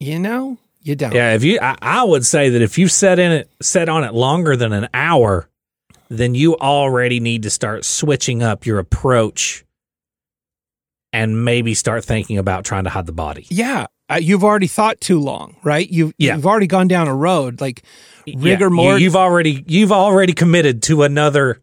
You 0.00 0.18
know? 0.18 0.58
You 0.82 0.94
don't. 0.96 1.14
Yeah, 1.14 1.34
if 1.34 1.42
you, 1.42 1.58
I, 1.62 1.76
I 1.80 2.04
would 2.04 2.26
say 2.26 2.50
that 2.50 2.60
if 2.60 2.76
you 2.78 2.88
set 2.88 3.18
in 3.18 3.32
it, 3.32 3.50
set 3.62 3.88
on 3.88 4.04
it 4.04 4.12
longer 4.12 4.54
than 4.54 4.72
an 4.74 4.88
hour, 4.92 5.48
then 6.10 6.34
you 6.34 6.56
already 6.58 7.20
need 7.20 7.42
to 7.44 7.50
start 7.50 7.86
switching 7.86 8.42
up 8.42 8.66
your 8.66 8.78
approach, 8.78 9.63
and 11.14 11.44
maybe 11.44 11.72
start 11.74 12.04
thinking 12.04 12.36
about 12.38 12.64
trying 12.64 12.84
to 12.84 12.90
hide 12.90 13.06
the 13.06 13.12
body. 13.12 13.46
Yeah, 13.48 13.86
uh, 14.10 14.16
you've 14.20 14.42
already 14.44 14.66
thought 14.66 15.00
too 15.00 15.20
long, 15.20 15.56
right? 15.62 15.88
You've 15.88 16.12
Yeah. 16.18 16.34
you've 16.36 16.44
already 16.46 16.66
gone 16.66 16.88
down 16.88 17.08
a 17.08 17.14
road 17.14 17.60
like 17.60 17.82
rigor 18.26 18.64
Yeah, 18.64 18.68
mortis. 18.68 19.00
You, 19.02 19.08
have 19.08 19.16
already, 19.16 19.64
you've 19.66 19.92
already 19.92 20.32
committed 20.32 20.82
to 20.84 21.04
another, 21.04 21.62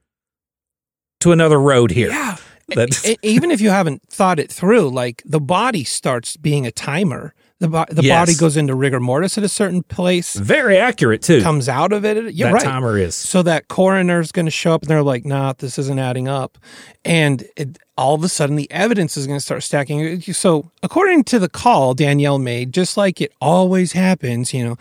to 1.20 1.32
another 1.32 1.60
road 1.60 1.92
here. 1.92 2.10
yeah. 2.10 2.38
That's- 2.70 3.06
even 3.22 3.52
if 3.52 3.60
you 3.60 3.70
haven't 3.70 4.02
thought 4.10 4.40
it 4.40 4.50
through, 4.50 4.90
like 4.92 5.22
the 5.26 5.42
body 5.42 5.84
starts 5.84 6.38
being 6.38 6.66
a 6.66 6.72
timer. 6.72 7.34
The 7.62 7.68
bo- 7.68 7.86
the 7.90 8.02
Yes. 8.04 8.20
body 8.20 8.36
goes 8.38 8.58
into 8.58 8.74
rigor 8.76 9.00
mortis 9.00 9.38
at 9.38 9.44
a 9.44 9.48
certain 9.48 9.84
place, 9.84 10.34
Very 10.36 10.78
accurate 10.78 11.22
too. 11.22 11.42
comes 11.42 11.70
out 11.70 11.94
of 11.94 12.04
it. 12.04 12.34
You're 12.34 12.48
that 12.50 12.54
right. 12.56 12.64
timer 12.64 12.98
is. 12.98 13.16
So 13.16 13.44
that 13.44 13.68
coroner's 13.68 14.32
going 14.32 14.48
to 14.48 14.52
show 14.52 14.74
up 14.74 14.82
and 14.82 14.90
they're 14.90 15.04
like, 15.04 15.26
nah, 15.26 15.54
this 15.58 15.78
isn't 15.78 16.00
adding 16.00 16.28
up. 16.28 16.58
And 17.06 17.44
it, 17.56 17.78
all 17.98 18.16
of 18.16 18.24
a 18.24 18.30
sudden 18.30 18.56
the 18.56 18.70
evidence 18.72 19.16
is 19.16 19.28
going 19.28 19.38
to 19.38 19.46
start 19.46 19.62
stacking. 19.64 20.22
So 20.22 20.72
according 20.82 21.24
to 21.26 21.38
the 21.40 21.50
call 21.50 21.94
Danielle 21.94 22.40
made, 22.40 22.74
just 22.74 22.98
like 22.98 23.22
it 23.22 23.32
always 23.40 23.92
happens, 23.92 24.54
you 24.56 24.64
know, 24.66 24.78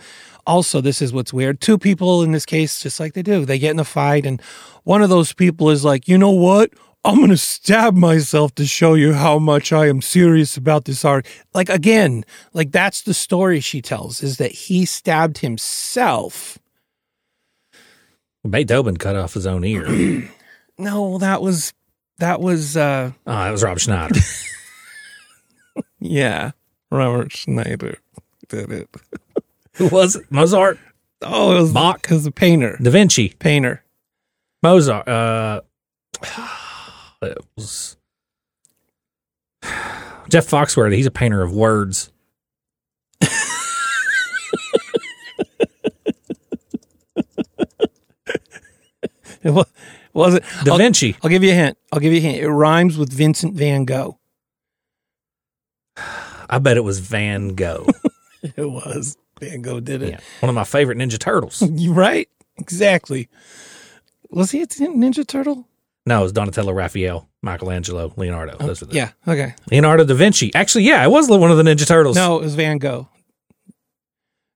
also 0.47 0.81
this 0.81 1.03
is 1.03 1.13
what's 1.13 1.31
weird. 1.31 1.61
Two 1.61 1.77
people 1.77 2.23
in 2.23 2.31
this 2.31 2.47
case, 2.47 2.81
just 2.81 2.99
like 2.99 3.13
they 3.13 3.21
do, 3.21 3.45
they 3.45 3.59
get 3.59 3.71
in 3.71 3.79
a 3.79 3.85
fight 3.85 4.25
and 4.25 4.41
one 4.85 5.03
of 5.03 5.09
those 5.09 5.33
people 5.33 5.69
is 5.69 5.85
like, 5.85 6.07
you 6.07 6.17
know 6.17 6.31
what? 6.31 6.71
I'm 7.03 7.17
going 7.17 7.29
to 7.29 7.37
stab 7.37 7.95
myself 7.95 8.53
to 8.55 8.65
show 8.65 8.93
you 8.93 9.13
how 9.13 9.39
much 9.39 9.73
I 9.73 9.87
am 9.87 10.01
serious 10.01 10.55
about 10.55 10.85
this 10.85 11.03
art. 11.03 11.25
Like 11.53 11.69
again, 11.69 12.23
like 12.53 12.71
that's 12.71 13.01
the 13.01 13.13
story 13.13 13.59
she 13.59 13.81
tells 13.81 14.21
is 14.21 14.37
that 14.37 14.51
he 14.51 14.85
stabbed 14.85 15.39
himself. 15.39 16.59
Beethoven 18.47 18.97
cut 18.97 19.15
off 19.15 19.33
his 19.33 19.47
own 19.47 19.63
ear. 19.63 20.29
No, 20.77 21.19
that 21.19 21.43
was 21.43 21.73
that 22.17 22.41
was 22.41 22.75
uh 22.75 23.11
oh, 23.27 23.31
that 23.31 23.51
was 23.51 23.61
Rob 23.61 23.77
Schneider. 23.77 24.19
yeah. 25.99 26.51
Robert 26.89 27.31
Schneider 27.31 27.99
did 28.47 28.71
it. 28.71 28.89
Who 29.73 29.89
was 29.89 30.15
it? 30.15 30.25
Mozart, 30.31 30.79
Oh, 31.21 31.55
it 31.55 31.61
was 31.61 31.71
Bach. 31.71 32.07
It 32.09 32.13
was 32.15 32.25
a 32.25 32.31
painter. 32.31 32.77
Da 32.81 32.89
Vinci, 32.89 33.29
Painter. 33.29 33.83
Mozart. 34.63 35.07
Uh, 35.07 35.61
it 37.21 37.37
was 37.55 37.97
Jeff 40.29 40.47
Foxworthy. 40.47 40.95
He's 40.95 41.05
a 41.05 41.11
painter 41.11 41.41
of 41.41 41.53
words. 41.53 42.11
It 49.43 49.49
was 49.51 49.65
wasn't 50.13 50.43
Da 50.63 50.73
I'll, 50.73 50.77
Vinci. 50.77 51.15
I'll 51.23 51.29
give 51.29 51.43
you 51.43 51.51
a 51.51 51.55
hint. 51.55 51.77
I'll 51.91 51.99
give 51.99 52.11
you 52.13 52.19
a 52.19 52.21
hint. 52.21 52.37
It 52.43 52.49
rhymes 52.49 52.97
with 52.97 53.11
Vincent 53.11 53.55
Van 53.55 53.85
Gogh. 53.85 54.19
I 56.49 56.59
bet 56.59 56.77
it 56.77 56.83
was 56.83 56.99
Van 56.99 57.55
Gogh. 57.55 57.87
It 58.55 58.65
was. 58.71 59.17
Van 59.39 59.61
Gogh 59.61 59.79
did 59.79 60.01
it. 60.01 60.09
yeah, 60.09 60.19
one 60.39 60.49
of 60.49 60.55
my 60.55 60.63
favorite 60.63 60.97
Ninja 60.97 61.19
Turtles. 61.19 61.61
You 61.61 61.93
right? 62.03 62.27
Exactly. 62.57 63.29
Was 64.31 64.49
he 64.49 64.63
a 64.63 64.65
Ninja 64.67 65.25
Turtle? 65.27 65.67
No, 66.05 66.19
it 66.21 66.23
was 66.23 66.31
Donatello, 66.31 66.73
Raphael, 66.73 67.29
Michelangelo, 67.43 68.11
Leonardo. 68.17 68.57
Those 68.57 68.81
were 68.81 68.87
the 68.87 68.95
Yeah. 68.95 69.11
Okay. 69.27 69.53
Leonardo 69.69 70.03
da 70.03 70.13
Vinci. 70.15 70.53
Actually, 70.55 70.85
yeah, 70.85 71.03
it 71.05 71.09
was 71.11 71.29
one 71.29 71.51
of 71.51 71.57
the 71.57 71.63
Ninja 71.63 71.85
Turtles. 71.87 72.15
No, 72.15 72.37
it 72.39 72.41
was 72.43 72.55
Van 72.55 72.77
Gogh. 72.79 73.07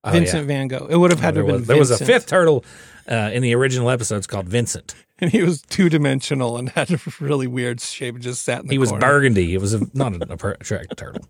Oh, 0.04 0.10
Vincent 0.10 0.42
yeah. 0.42 0.46
Van 0.46 0.68
Gogh. 0.68 0.86
It 0.90 0.96
would 0.96 1.10
have 1.10 1.20
Oh, 1.20 1.22
had 1.22 1.34
there, 1.34 1.42
to 1.44 1.48
have 1.52 1.58
been 1.60 1.66
there 1.66 1.76
was 1.78 1.90
a 1.90 2.04
fifth 2.04 2.26
turtle 2.26 2.64
uh, 3.08 3.30
in 3.32 3.42
the 3.42 3.54
original 3.54 3.90
episodes 3.90 4.26
called 4.26 4.46
Vincent. 4.48 4.94
and 5.20 5.30
he 5.30 5.42
was 5.42 5.62
two 5.62 5.88
dimensional 5.88 6.56
and 6.58 6.68
had 6.70 6.90
a 6.92 6.98
really 7.20 7.46
weird 7.46 7.80
shape. 7.80 8.14
and 8.16 8.22
Just 8.24 8.44
sat 8.44 8.60
in 8.62 8.66
the 8.66 8.74
He 8.74 8.78
was 8.78 8.92
burgundy. 8.92 9.54
It 9.54 9.60
was 9.60 9.72
a, 9.74 9.80
not 9.94 10.12
an 10.14 10.22
attractive 10.30 10.96
turtle. 10.96 11.26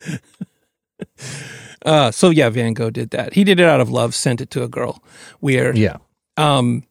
Uh, 1.86 2.10
so 2.10 2.28
yeah, 2.28 2.50
Van 2.50 2.74
Gogh 2.74 2.90
did 2.90 3.08
that. 3.10 3.32
He 3.32 3.42
did 3.42 3.58
it 3.58 3.64
out 3.66 3.80
of 3.80 3.88
love. 3.88 4.14
Sent 4.14 4.42
it 4.42 4.50
to 4.50 4.62
a 4.62 4.68
girl. 4.68 5.02
Weird. 5.40 5.78
Yeah. 5.78 5.96
Um, 6.36 6.84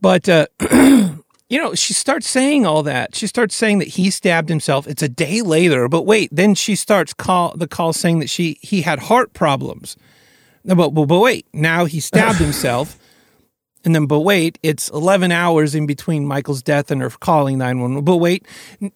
but 0.00 0.28
uh, 0.28 0.46
you 1.52 1.58
know, 1.58 1.74
she 1.74 1.92
starts 1.92 2.26
saying 2.30 2.64
all 2.64 2.82
that. 2.84 3.14
She 3.14 3.26
starts 3.26 3.54
saying 3.54 3.80
that 3.80 3.88
he 3.88 4.08
stabbed 4.08 4.48
himself. 4.48 4.86
It's 4.86 5.02
a 5.02 5.08
day 5.08 5.42
later, 5.42 5.86
but 5.86 6.06
wait, 6.06 6.30
then 6.32 6.54
she 6.54 6.74
starts 6.74 7.12
call 7.12 7.54
the 7.54 7.68
call 7.68 7.92
saying 7.92 8.20
that 8.20 8.30
she 8.30 8.56
he 8.62 8.80
had 8.80 8.98
heart 8.98 9.34
problems. 9.34 9.98
No, 10.64 10.74
But 10.74 10.90
but, 10.94 11.04
but 11.04 11.20
wait, 11.20 11.46
now 11.52 11.84
he 11.84 12.00
stabbed 12.00 12.38
himself. 12.46 12.98
And 13.84 13.94
then, 13.94 14.06
but 14.06 14.20
wait, 14.20 14.58
it's 14.62 14.88
11 14.90 15.30
hours 15.30 15.74
in 15.74 15.86
between 15.86 16.24
Michael's 16.24 16.62
death 16.62 16.90
and 16.90 17.02
her 17.02 17.10
calling 17.10 17.58
911. 17.58 18.02
But 18.02 18.16
wait, 18.16 18.46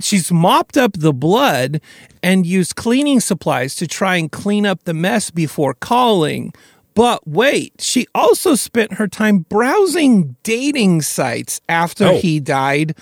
she's 0.00 0.32
mopped 0.32 0.78
up 0.78 0.92
the 0.94 1.12
blood 1.12 1.82
and 2.22 2.46
used 2.46 2.76
cleaning 2.76 3.20
supplies 3.20 3.74
to 3.74 3.86
try 3.86 4.16
and 4.16 4.32
clean 4.32 4.64
up 4.64 4.84
the 4.84 4.94
mess 4.94 5.30
before 5.30 5.74
calling. 5.74 6.54
But 6.96 7.28
wait, 7.28 7.74
she 7.78 8.06
also 8.14 8.54
spent 8.54 8.94
her 8.94 9.06
time 9.06 9.40
browsing 9.40 10.34
dating 10.42 11.02
sites 11.02 11.60
after 11.68 12.06
Oh. 12.06 12.16
he 12.16 12.40
died. 12.40 12.96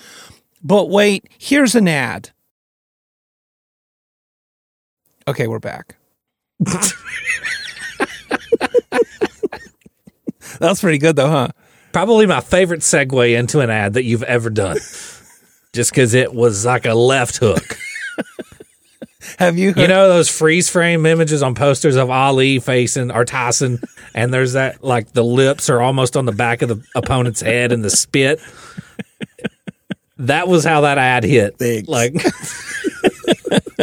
But 0.61 0.89
wait, 0.89 1.29
here's 1.39 1.75
an 1.75 1.87
ad. 1.87 2.31
Okay, 5.27 5.47
we're 5.47 5.59
back. 5.59 5.95
That's 10.59 10.81
pretty 10.81 10.97
good 10.97 11.15
though, 11.15 11.29
huh? 11.29 11.47
Probably 11.91 12.25
my 12.25 12.41
favorite 12.41 12.81
segue 12.81 13.37
into 13.37 13.61
an 13.61 13.69
ad 13.69 13.93
that 13.93 14.03
you've 14.03 14.23
ever 14.23 14.49
done. 14.49 14.77
Just 15.73 15.91
because 15.91 16.13
it 16.13 16.33
was 16.33 16.65
like 16.65 16.85
a 16.85 16.93
left 16.93 17.37
hook. 17.37 17.77
Have 19.39 19.57
you 19.57 19.69
heard 19.69 19.77
You 19.77 19.87
know 19.87 20.07
those 20.09 20.29
freeze 20.29 20.69
frame 20.69 21.05
images 21.05 21.41
on 21.41 21.55
posters 21.55 21.95
of 21.95 22.09
Ali 22.09 22.59
facing 22.59 23.11
or 23.11 23.25
Tyson, 23.25 23.81
and 24.13 24.33
there's 24.33 24.53
that 24.53 24.83
like 24.83 25.13
the 25.13 25.23
lips 25.23 25.69
are 25.69 25.81
almost 25.81 26.15
on 26.17 26.25
the 26.25 26.31
back 26.31 26.61
of 26.61 26.69
the 26.69 26.83
opponent's 26.95 27.41
head 27.41 27.71
and 27.71 27.83
the 27.83 27.89
spit. 27.89 28.39
That 30.17 30.47
was 30.47 30.63
how 30.63 30.81
that 30.81 30.97
ad 30.97 31.23
hit. 31.23 31.57
Thanks. 31.57 31.89
Like 31.89 32.13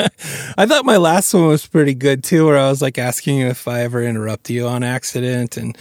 I 0.57 0.66
thought 0.66 0.84
my 0.84 0.97
last 0.97 1.32
one 1.34 1.47
was 1.47 1.66
pretty 1.66 1.95
good 1.95 2.24
too, 2.24 2.47
where 2.47 2.59
I 2.59 2.68
was 2.68 2.82
like 2.82 2.99
asking 2.99 3.38
you 3.38 3.49
if 3.49 3.68
I 3.68 3.82
ever 3.82 4.03
interrupt 4.03 4.51
you 4.51 4.66
on 4.66 4.82
accident, 4.82 5.57
and 5.57 5.76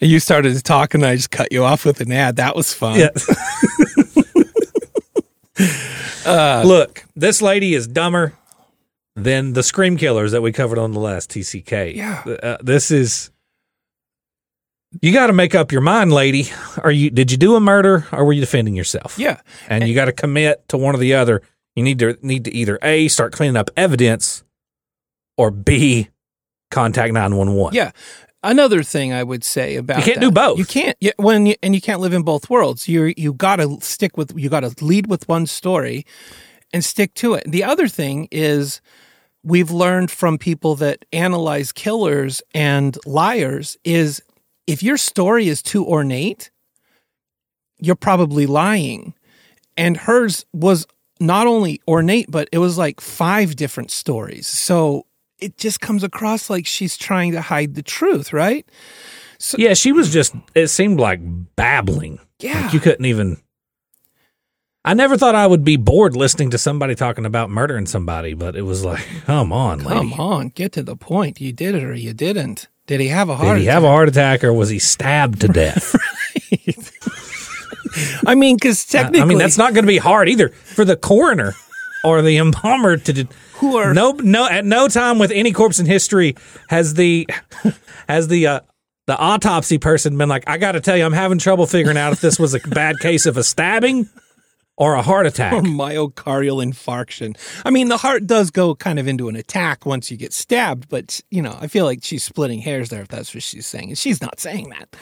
you 0.00 0.20
started 0.20 0.54
to 0.54 0.62
talk, 0.62 0.94
and 0.94 1.04
I 1.04 1.16
just 1.16 1.30
cut 1.30 1.52
you 1.52 1.64
off 1.64 1.84
with 1.84 2.00
an 2.00 2.12
ad. 2.12 2.36
That 2.36 2.56
was 2.56 2.72
fun. 2.72 2.98
Yeah. 2.98 3.10
Uh, 6.26 6.62
Look, 6.64 7.04
this 7.14 7.42
lady 7.42 7.74
is 7.74 7.86
dumber 7.86 8.32
than 9.16 9.52
the 9.52 9.62
Scream 9.62 9.96
Killers 9.96 10.32
that 10.32 10.42
we 10.42 10.52
covered 10.52 10.78
on 10.78 10.92
the 10.92 11.00
last 11.00 11.30
TCK. 11.30 11.94
Yeah. 11.94 12.22
Uh, 12.42 12.56
this 12.60 12.90
is. 12.90 13.30
You 15.02 15.12
got 15.12 15.26
to 15.26 15.32
make 15.32 15.56
up 15.56 15.72
your 15.72 15.80
mind, 15.80 16.12
lady. 16.12 16.50
Are 16.78 16.90
you? 16.90 17.10
Did 17.10 17.32
you 17.32 17.36
do 17.36 17.56
a 17.56 17.60
murder, 17.60 18.06
or 18.12 18.24
were 18.24 18.32
you 18.32 18.40
defending 18.40 18.74
yourself? 18.76 19.18
Yeah. 19.18 19.40
and 19.68 19.88
you 19.88 19.94
got 19.94 20.04
to 20.04 20.12
commit 20.12 20.68
to 20.68 20.76
one 20.76 20.94
or 20.94 20.98
the 20.98 21.14
other. 21.14 21.42
You 21.74 21.82
need 21.82 21.98
to 21.98 22.16
need 22.22 22.44
to 22.44 22.54
either 22.54 22.78
a 22.82 23.08
start 23.08 23.32
cleaning 23.32 23.56
up 23.56 23.70
evidence, 23.76 24.44
or 25.36 25.50
b 25.50 26.10
contact 26.70 27.12
nine 27.12 27.34
one 27.36 27.54
one. 27.54 27.74
Yeah. 27.74 27.90
Another 28.44 28.82
thing 28.82 29.12
I 29.12 29.22
would 29.22 29.42
say 29.42 29.76
about 29.76 29.98
You 29.98 30.04
can't 30.04 30.20
that, 30.20 30.26
do 30.26 30.30
both. 30.30 30.58
You 30.58 30.66
can't. 30.66 30.96
Yeah, 31.00 31.12
when 31.16 31.46
you, 31.46 31.54
and 31.62 31.74
you 31.74 31.80
can't 31.80 32.00
live 32.00 32.12
in 32.12 32.22
both 32.22 32.50
worlds. 32.50 32.86
You 32.86 33.14
you 33.16 33.32
got 33.32 33.56
to 33.56 33.78
stick 33.80 34.16
with. 34.16 34.32
You 34.36 34.48
got 34.50 34.60
to 34.60 34.84
lead 34.84 35.06
with 35.08 35.26
one 35.28 35.46
story, 35.46 36.04
and 36.72 36.84
stick 36.84 37.14
to 37.14 37.34
it. 37.34 37.44
The 37.50 37.64
other 37.64 37.88
thing 37.88 38.28
is, 38.30 38.80
we've 39.44 39.70
learned 39.70 40.10
from 40.10 40.38
people 40.38 40.74
that 40.76 41.04
analyze 41.12 41.70
killers 41.70 42.42
and 42.54 42.98
liars 43.06 43.76
is 43.84 44.22
if 44.66 44.82
your 44.82 44.96
story 44.96 45.48
is 45.48 45.62
too 45.62 45.86
ornate, 45.86 46.50
you're 47.78 47.94
probably 47.94 48.46
lying. 48.46 49.14
And 49.76 49.96
hers 49.96 50.46
was 50.52 50.86
not 51.20 51.46
only 51.46 51.80
ornate, 51.86 52.30
but 52.30 52.48
it 52.52 52.58
was 52.58 52.78
like 52.78 53.00
five 53.00 53.56
different 53.56 53.90
stories. 53.90 54.46
So 54.46 55.06
it 55.38 55.58
just 55.58 55.80
comes 55.80 56.02
across 56.02 56.48
like 56.48 56.66
she's 56.66 56.96
trying 56.96 57.32
to 57.32 57.40
hide 57.40 57.74
the 57.74 57.82
truth, 57.82 58.32
right? 58.32 58.66
yeah. 59.58 59.74
She 59.74 59.92
was 59.92 60.12
just. 60.12 60.34
It 60.54 60.68
seemed 60.68 61.00
like 61.00 61.20
babbling. 61.56 62.18
Yeah. 62.40 62.62
Like 62.62 62.72
you 62.72 62.80
couldn't 62.80 63.04
even. 63.04 63.38
I 64.84 64.92
never 64.94 65.16
thought 65.16 65.34
I 65.34 65.46
would 65.46 65.64
be 65.64 65.76
bored 65.76 66.14
listening 66.14 66.50
to 66.50 66.58
somebody 66.58 66.94
talking 66.94 67.24
about 67.24 67.48
murdering 67.48 67.86
somebody, 67.86 68.34
but 68.34 68.54
it 68.54 68.62
was 68.62 68.84
like, 68.84 69.04
come 69.24 69.52
on, 69.52 69.78
lady. 69.78 70.10
Come 70.10 70.12
on, 70.20 70.48
get 70.48 70.72
to 70.72 70.82
the 70.82 70.96
point. 70.96 71.40
You 71.40 71.52
did 71.52 71.74
it 71.74 71.82
or 71.82 71.94
you 71.94 72.12
didn't. 72.12 72.68
Did 72.86 73.00
he 73.00 73.08
have 73.08 73.30
a 73.30 73.36
heart 73.36 73.56
Did 73.56 73.62
he 73.62 73.66
attack? 73.66 73.74
have 73.74 73.84
a 73.84 73.88
heart 73.88 74.08
attack 74.08 74.44
or 74.44 74.52
was 74.52 74.68
he 74.68 74.78
stabbed 74.78 75.40
to 75.40 75.48
death? 75.48 75.96
I 78.26 78.34
mean, 78.34 78.56
because 78.56 78.84
technically, 78.84 79.20
I 79.22 79.24
mean, 79.24 79.38
that's 79.38 79.56
not 79.56 79.72
going 79.72 79.84
to 79.84 79.88
be 79.88 79.98
hard 79.98 80.28
either 80.28 80.48
for 80.50 80.84
the 80.84 80.96
coroner 80.96 81.54
or 82.04 82.20
the 82.22 82.36
embalmer 82.36 82.96
to. 82.98 83.26
Who 83.54 83.76
are- 83.76 83.94
no 83.94 84.12
no 84.12 84.46
at 84.46 84.64
no 84.64 84.88
time 84.88 85.18
with 85.18 85.30
any 85.30 85.52
corpse 85.52 85.78
in 85.78 85.86
history 85.86 86.34
has 86.68 86.94
the 86.94 87.26
has 88.08 88.28
the 88.28 88.46
uh, 88.48 88.60
the 89.06 89.16
autopsy 89.16 89.78
person 89.78 90.18
been 90.18 90.28
like, 90.28 90.44
I 90.46 90.58
got 90.58 90.72
to 90.72 90.80
tell 90.80 90.96
you, 90.96 91.04
I'm 91.04 91.12
having 91.12 91.38
trouble 91.38 91.66
figuring 91.66 91.96
out 91.96 92.12
if 92.12 92.20
this 92.20 92.38
was 92.38 92.54
a 92.54 92.58
bad 92.68 92.98
case 92.98 93.26
of 93.26 93.36
a 93.36 93.44
stabbing 93.44 94.08
or 94.76 94.94
a 94.94 95.02
heart 95.02 95.26
attack. 95.30 95.52
or 95.52 95.62
myocardial 95.62 96.64
infarction. 96.64 97.36
I 97.64 97.70
mean, 97.70 97.88
the 97.88 97.98
heart 97.98 98.26
does 98.26 98.50
go 98.50 98.74
kind 98.74 98.98
of 98.98 99.06
into 99.06 99.28
an 99.28 99.36
attack 99.36 99.86
once 99.86 100.10
you 100.10 100.16
get 100.16 100.32
stabbed, 100.32 100.88
but 100.88 101.20
you 101.30 101.42
know, 101.42 101.56
I 101.60 101.66
feel 101.66 101.84
like 101.84 102.00
she's 102.02 102.24
splitting 102.24 102.60
hairs 102.60 102.88
there 102.88 103.02
if 103.02 103.08
that's 103.08 103.34
what 103.34 103.42
she's 103.42 103.66
saying. 103.66 103.88
And 103.90 103.98
she's 103.98 104.20
not 104.20 104.40
saying 104.40 104.70
that. 104.70 104.94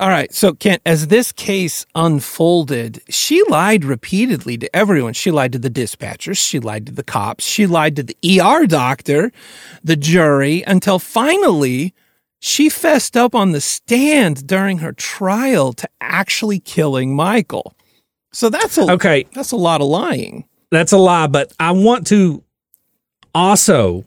All 0.00 0.08
right. 0.08 0.32
So, 0.32 0.52
Kent, 0.54 0.80
as 0.86 1.08
this 1.08 1.32
case 1.32 1.84
unfolded, 1.96 3.02
she 3.08 3.42
lied 3.48 3.84
repeatedly 3.84 4.56
to 4.58 4.76
everyone. 4.76 5.12
She 5.12 5.32
lied 5.32 5.50
to 5.52 5.58
the 5.58 5.70
dispatchers. 5.70 6.38
She 6.38 6.60
lied 6.60 6.86
to 6.86 6.92
the 6.92 7.02
cops. 7.02 7.44
She 7.44 7.66
lied 7.66 7.96
to 7.96 8.04
the 8.04 8.16
ER 8.40 8.64
doctor, 8.66 9.32
the 9.82 9.96
jury, 9.96 10.62
until 10.68 11.00
finally 11.00 11.94
she 12.38 12.68
fessed 12.68 13.16
up 13.16 13.34
on 13.34 13.50
the 13.50 13.60
stand 13.60 14.46
during 14.46 14.78
her 14.78 14.92
trial 14.92 15.72
to 15.72 15.88
actually 16.00 16.60
killing 16.60 17.16
Michael. 17.16 17.74
So 18.32 18.50
that's 18.50 18.78
a 18.78 18.90
Okay. 18.92 19.26
That's 19.32 19.52
a 19.52 19.56
lot 19.56 19.80
of 19.80 19.88
lying. 19.88 20.44
That's 20.70 20.92
a 20.92 20.98
lie, 20.98 21.28
but 21.28 21.52
I 21.58 21.72
want 21.72 22.06
to 22.08 22.42
also 23.34 24.04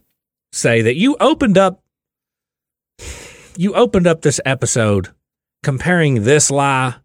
say 0.51 0.81
that 0.83 0.95
you 0.95 1.15
opened 1.19 1.57
up 1.57 1.81
you 3.57 3.73
opened 3.73 4.07
up 4.07 4.21
this 4.21 4.39
episode 4.45 5.09
comparing 5.63 6.23
this 6.23 6.51
lie 6.51 6.95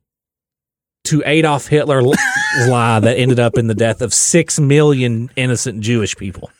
to 1.05 1.23
Adolf 1.25 1.69
Hitler's 1.69 2.05
lie 2.69 3.01
that 3.01 3.17
ended 3.17 3.39
up 3.39 3.57
in 3.57 3.69
the 3.69 3.75
death 3.75 4.03
of 4.03 4.13
6 4.13 4.61
million 4.61 5.31
innocent 5.37 5.81
Jewish 5.81 6.17
people. 6.17 6.51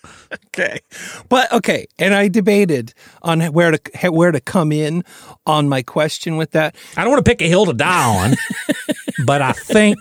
Okay, 0.49 0.81
but 1.29 1.53
okay, 1.53 1.87
and 1.99 2.15
I 2.15 2.29
debated 2.29 2.93
on 3.23 3.41
where 3.53 3.77
to 3.77 4.11
where 4.11 4.33
to 4.33 4.41
come 4.41 4.73
in 4.73 5.05
on 5.47 5.69
my 5.69 5.83
question 5.83 6.37
with 6.37 6.51
that. 6.53 6.75
I 6.97 7.03
don't 7.03 7.13
want 7.13 7.25
to 7.25 7.31
pick 7.31 7.41
a 7.43 7.49
hill 7.49 7.67
to 7.67 7.73
die 7.73 8.25
on, 8.25 8.35
but 9.25 9.41
I 9.41 9.53
think 9.53 9.99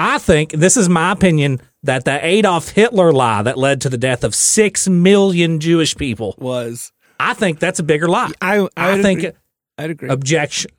I 0.00 0.16
think 0.18 0.52
this 0.52 0.78
is 0.78 0.88
my 0.88 1.12
opinion 1.12 1.60
that 1.82 2.06
the 2.06 2.24
Adolf 2.24 2.70
Hitler 2.70 3.12
lie 3.12 3.42
that 3.42 3.58
led 3.58 3.82
to 3.82 3.90
the 3.90 3.98
death 3.98 4.24
of 4.24 4.34
6 4.34 4.88
million 4.88 5.60
Jewish 5.60 5.94
people 5.94 6.34
Was 6.38 6.90
I 7.20 7.34
think 7.34 7.58
that's 7.60 7.80
a 7.80 7.82
bigger 7.82 8.08
lie. 8.08 8.32
I? 8.40 8.60
I 8.78 8.92
I'd 8.92 9.02
think 9.02 9.18
agree. 9.20 9.32
I'd 9.76 9.90
agree. 9.90 10.08
objection. 10.08 10.70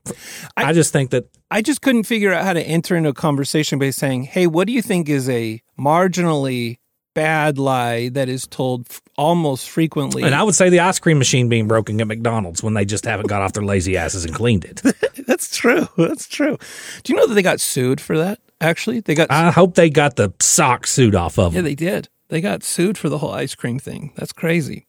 I, 0.57 0.73
just 0.73 0.91
think 0.91 1.11
that 1.11 1.25
I 1.51 1.61
just 1.61 1.81
couldn't 1.81 2.05
figure 2.05 2.33
out 2.33 2.43
how 2.45 2.53
to 2.53 2.61
enter 2.61 2.95
into 2.95 3.09
a 3.09 3.13
conversation 3.13 3.77
by 3.77 3.91
saying, 3.91 4.23
"Hey, 4.23 4.47
what 4.47 4.65
do 4.65 4.73
you 4.73 4.81
think 4.81 5.07
is 5.07 5.29
a 5.29 5.61
marginally 5.79 6.77
bad 7.13 7.57
lie 7.59 8.09
that 8.09 8.29
is 8.29 8.47
told 8.47 8.87
f- 8.89 9.01
almost 9.17 9.69
frequently?" 9.69 10.23
and 10.23 10.33
I 10.33 10.41
would 10.43 10.55
say 10.55 10.69
the 10.69 10.79
ice 10.79 10.97
cream 10.99 11.19
machine 11.19 11.47
being 11.47 11.67
broken 11.67 12.01
at 12.01 12.07
McDonald's 12.07 12.63
when 12.63 12.73
they 12.73 12.85
just 12.85 13.05
haven't 13.05 13.27
got 13.27 13.41
off 13.43 13.53
their 13.53 13.63
lazy 13.63 13.97
asses 13.97 14.25
and 14.25 14.33
cleaned 14.33 14.65
it. 14.65 14.81
That's 15.27 15.55
true. 15.55 15.87
That's 15.97 16.27
true. 16.27 16.57
Do 17.03 17.13
you 17.13 17.19
know 17.19 17.27
that 17.27 17.33
they 17.35 17.43
got 17.43 17.59
sued 17.59 18.01
for 18.01 18.17
that? 18.17 18.39
Actually, 18.61 18.99
they 19.01 19.15
got. 19.15 19.29
I 19.31 19.51
hope 19.51 19.75
they 19.75 19.89
got 19.89 20.15
the 20.15 20.31
sock 20.39 20.87
suit 20.87 21.15
off 21.15 21.37
of 21.37 21.53
them. 21.53 21.65
yeah, 21.65 21.69
they 21.69 21.75
did. 21.75 22.07
They 22.29 22.39
got 22.39 22.63
sued 22.63 22.97
for 22.97 23.09
the 23.09 23.17
whole 23.17 23.31
ice 23.33 23.55
cream 23.55 23.79
thing. 23.79 24.13
That's 24.15 24.31
crazy. 24.31 24.87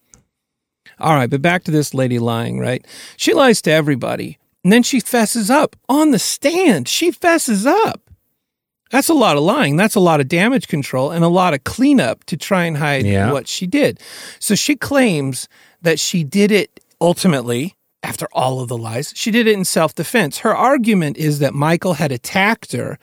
All 1.01 1.14
right, 1.14 1.29
but 1.31 1.43
back 1.43 1.64
to 1.64 1.70
this 1.73 1.95
lady 1.95 2.18
lying, 2.18 2.61
right? 2.61 2.87
She 3.16 3.33
lies 3.35 3.61
to 3.62 3.73
everybody. 3.73 4.39
And 4.62 4.73
then 4.73 4.85
she 4.85 5.01
fesses 5.01 5.51
up 5.51 5.75
on 5.89 6.12
the 6.12 6.18
stand. 6.20 6.87
She 6.87 7.11
fesses 7.11 7.66
up. 7.66 8.01
That's 8.93 9.09
a 9.09 9.14
lot 9.14 9.37
of 9.37 9.43
lying. 9.43 9.77
That's 9.77 9.95
a 9.97 10.01
lot 10.01 10.20
of 10.20 10.29
damage 10.29 10.68
control 10.68 11.11
and 11.11 11.25
a 11.25 11.29
lot 11.29 11.55
of 11.55 11.64
cleanup 11.64 12.23
to 12.25 12.37
try 12.37 12.64
and 12.66 12.77
hide 12.77 13.07
Yeah. 13.07 13.33
what 13.33 13.49
she 13.49 13.66
did. 13.66 13.99
So 14.39 14.55
she 14.55 14.77
claims 14.77 15.49
that 15.81 15.99
she 15.99 16.23
did 16.23 16.53
it 16.53 16.79
ultimately, 17.01 17.75
after 18.05 18.29
all 18.33 18.61
of 18.61 18.68
the 18.68 18.77
lies, 18.79 19.12
she 19.16 19.31
did 19.33 19.47
it 19.49 19.55
in 19.55 19.64
self 19.64 19.95
defense. 19.95 20.39
Her 20.39 20.55
argument 20.55 21.16
is 21.16 21.39
that 21.41 21.55
Michael 21.55 21.95
had 21.95 22.12
attacked 22.12 22.73
her 22.73 22.99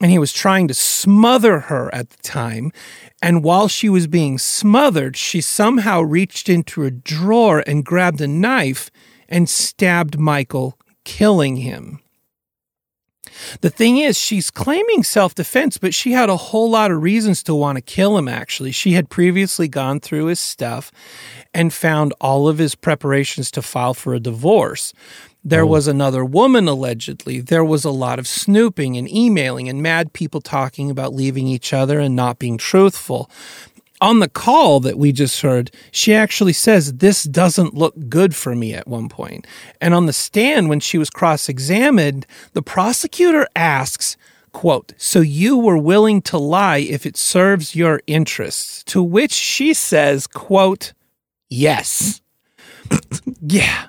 and 0.00 0.10
he 0.10 0.18
was 0.18 0.32
trying 0.32 0.68
to 0.68 0.74
smother 0.74 1.60
her 1.60 1.92
at 1.94 2.10
the 2.10 2.22
time. 2.22 2.72
And 3.20 3.42
while 3.42 3.68
she 3.68 3.88
was 3.88 4.06
being 4.06 4.38
smothered, 4.38 5.16
she 5.16 5.40
somehow 5.40 6.02
reached 6.02 6.48
into 6.48 6.84
a 6.84 6.90
drawer 6.90 7.64
and 7.66 7.84
grabbed 7.84 8.20
a 8.20 8.28
knife 8.28 8.90
and 9.28 9.48
stabbed 9.48 10.18
Michael, 10.18 10.78
killing 11.04 11.56
him. 11.56 12.00
The 13.60 13.70
thing 13.70 13.98
is, 13.98 14.18
she's 14.18 14.50
claiming 14.50 15.02
self 15.02 15.34
defense, 15.34 15.78
but 15.78 15.94
she 15.94 16.12
had 16.12 16.30
a 16.30 16.36
whole 16.36 16.70
lot 16.70 16.90
of 16.90 17.02
reasons 17.02 17.42
to 17.44 17.54
want 17.54 17.76
to 17.76 17.82
kill 17.82 18.16
him, 18.16 18.28
actually. 18.28 18.72
She 18.72 18.92
had 18.92 19.10
previously 19.10 19.68
gone 19.68 20.00
through 20.00 20.26
his 20.26 20.40
stuff 20.40 20.90
and 21.54 21.72
found 21.72 22.14
all 22.20 22.48
of 22.48 22.58
his 22.58 22.74
preparations 22.74 23.50
to 23.52 23.62
file 23.62 23.94
for 23.94 24.14
a 24.14 24.20
divorce. 24.20 24.92
There 25.48 25.62
oh. 25.62 25.66
was 25.66 25.88
another 25.88 26.24
woman, 26.24 26.68
allegedly. 26.68 27.40
There 27.40 27.64
was 27.64 27.84
a 27.84 27.90
lot 27.90 28.18
of 28.18 28.28
snooping 28.28 28.96
and 28.98 29.10
emailing 29.10 29.68
and 29.68 29.82
mad 29.82 30.12
people 30.12 30.42
talking 30.42 30.90
about 30.90 31.14
leaving 31.14 31.46
each 31.46 31.72
other 31.72 31.98
and 31.98 32.14
not 32.14 32.38
being 32.38 32.58
truthful. 32.58 33.30
On 34.00 34.20
the 34.20 34.28
call 34.28 34.78
that 34.80 34.98
we 34.98 35.10
just 35.10 35.40
heard, 35.40 35.70
she 35.90 36.14
actually 36.14 36.52
says, 36.52 36.94
This 36.94 37.24
doesn't 37.24 37.74
look 37.74 37.94
good 38.08 38.36
for 38.36 38.54
me 38.54 38.74
at 38.74 38.86
one 38.86 39.08
point. 39.08 39.46
And 39.80 39.94
on 39.94 40.04
the 40.04 40.12
stand, 40.12 40.68
when 40.68 40.80
she 40.80 40.98
was 40.98 41.08
cross 41.08 41.48
examined, 41.48 42.26
the 42.52 42.62
prosecutor 42.62 43.46
asks, 43.56 44.16
quote, 44.52 44.92
So 44.98 45.20
you 45.20 45.56
were 45.56 45.78
willing 45.78 46.20
to 46.22 46.36
lie 46.36 46.78
if 46.78 47.06
it 47.06 47.16
serves 47.16 47.74
your 47.74 48.02
interests? 48.06 48.84
To 48.84 49.02
which 49.02 49.32
she 49.32 49.72
says, 49.72 50.26
quote, 50.26 50.92
Yes. 51.48 52.20
yeah. 53.40 53.86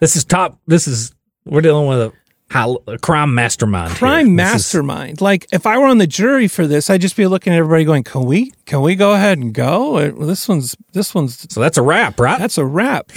This 0.00 0.16
is 0.16 0.24
top. 0.24 0.58
This 0.66 0.88
is 0.88 1.14
we're 1.44 1.60
dealing 1.60 1.86
with 1.88 1.98
a, 2.00 2.12
high, 2.50 2.74
a 2.86 2.98
crime 2.98 3.34
mastermind. 3.34 3.90
here. 3.90 3.98
crime 3.98 4.26
is- 4.28 4.32
mastermind. 4.32 5.20
Like 5.20 5.46
if 5.52 5.66
I 5.66 5.78
were 5.78 5.86
on 5.86 5.98
the 5.98 6.06
jury 6.06 6.48
for 6.48 6.66
this, 6.66 6.90
I'd 6.90 7.00
just 7.00 7.16
be 7.16 7.26
looking 7.26 7.52
at 7.52 7.58
everybody 7.58 7.84
going, 7.84 8.04
"Can 8.04 8.24
we? 8.24 8.52
Can 8.66 8.80
we 8.82 8.96
go 8.96 9.12
ahead 9.12 9.38
and 9.38 9.52
go? 9.54 9.96
Uh, 9.96 10.26
This 10.26 10.48
one's 10.48 10.76
this 10.92 11.14
one's 11.14 11.46
so 11.52 11.60
that's 11.60 11.78
a 11.78 11.82
wrap, 11.82 12.18
right? 12.18 12.38
that's 12.38 12.58
a 12.58 12.64
wrap." 12.64 13.10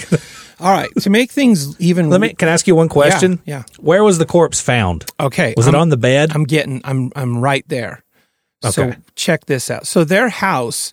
All 0.60 0.70
right, 0.72 0.88
to 1.00 1.10
make 1.10 1.32
things 1.32 1.78
even. 1.80 2.10
Let 2.10 2.20
me. 2.20 2.32
Can 2.32 2.48
I 2.48 2.52
ask 2.52 2.66
you 2.66 2.76
one 2.76 2.88
question? 2.88 3.40
yeah. 3.44 3.64
Where 3.80 4.04
was 4.04 4.18
the 4.18 4.26
corpse 4.26 4.60
found? 4.60 5.04
Okay, 5.18 5.52
Was 5.56 5.66
it 5.66 5.74
I'm- 5.74 5.80
on 5.82 5.88
the 5.88 5.96
bed? 5.96 6.30
I'm 6.34 6.44
getting. 6.44 6.80
I'm. 6.84 7.10
I'm 7.16 7.38
right 7.38 7.64
there. 7.68 8.02
So 8.70 8.84
Okay. 8.84 8.96
check 9.14 9.44
this 9.46 9.70
out. 9.70 9.86
So 9.86 10.04
their 10.04 10.30
house 10.30 10.92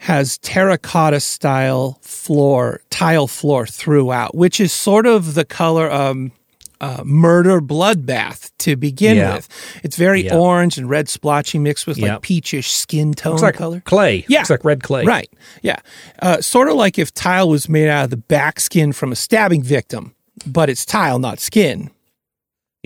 has 0.00 0.38
terracotta 0.38 1.20
style 1.20 1.98
floor, 2.02 2.80
tile 2.90 3.26
floor 3.26 3.66
throughout, 3.66 4.34
which 4.34 4.60
is 4.60 4.72
sort 4.72 5.06
of 5.06 5.34
the 5.34 5.44
color 5.44 5.90
um 5.90 6.32
uh, 6.80 7.02
murder 7.04 7.60
bloodbath 7.60 8.52
to 8.58 8.76
begin 8.76 9.16
Yeah. 9.16 9.34
with. 9.34 9.48
It's 9.82 9.96
very 9.96 10.22
Yeah. 10.26 10.36
orange 10.36 10.78
and 10.78 10.88
red 10.88 11.08
splotchy 11.08 11.58
mixed 11.58 11.88
with 11.88 11.98
like 11.98 12.22
peachish 12.22 12.70
skin 12.70 13.14
tone 13.14 13.32
Looks 13.32 13.42
like 13.42 13.56
color. 13.56 13.82
clay. 13.84 14.24
Yeah. 14.28 14.38
Looks 14.38 14.50
like 14.50 14.64
red 14.64 14.84
clay. 14.84 15.04
Right. 15.04 15.28
Yeah. 15.62 15.80
Uh, 16.22 16.40
sort 16.40 16.68
of 16.68 16.76
like 16.76 16.96
if 16.96 17.12
tile 17.12 17.48
was 17.48 17.68
made 17.68 17.88
out 17.88 18.04
of 18.04 18.10
the 18.10 18.16
back 18.16 18.60
skin 18.60 18.92
from 18.92 19.10
a 19.10 19.16
stabbing 19.16 19.60
victim, 19.64 20.14
but 20.46 20.70
it's 20.70 20.86
tile, 20.86 21.18
not 21.18 21.40
skin. 21.40 21.90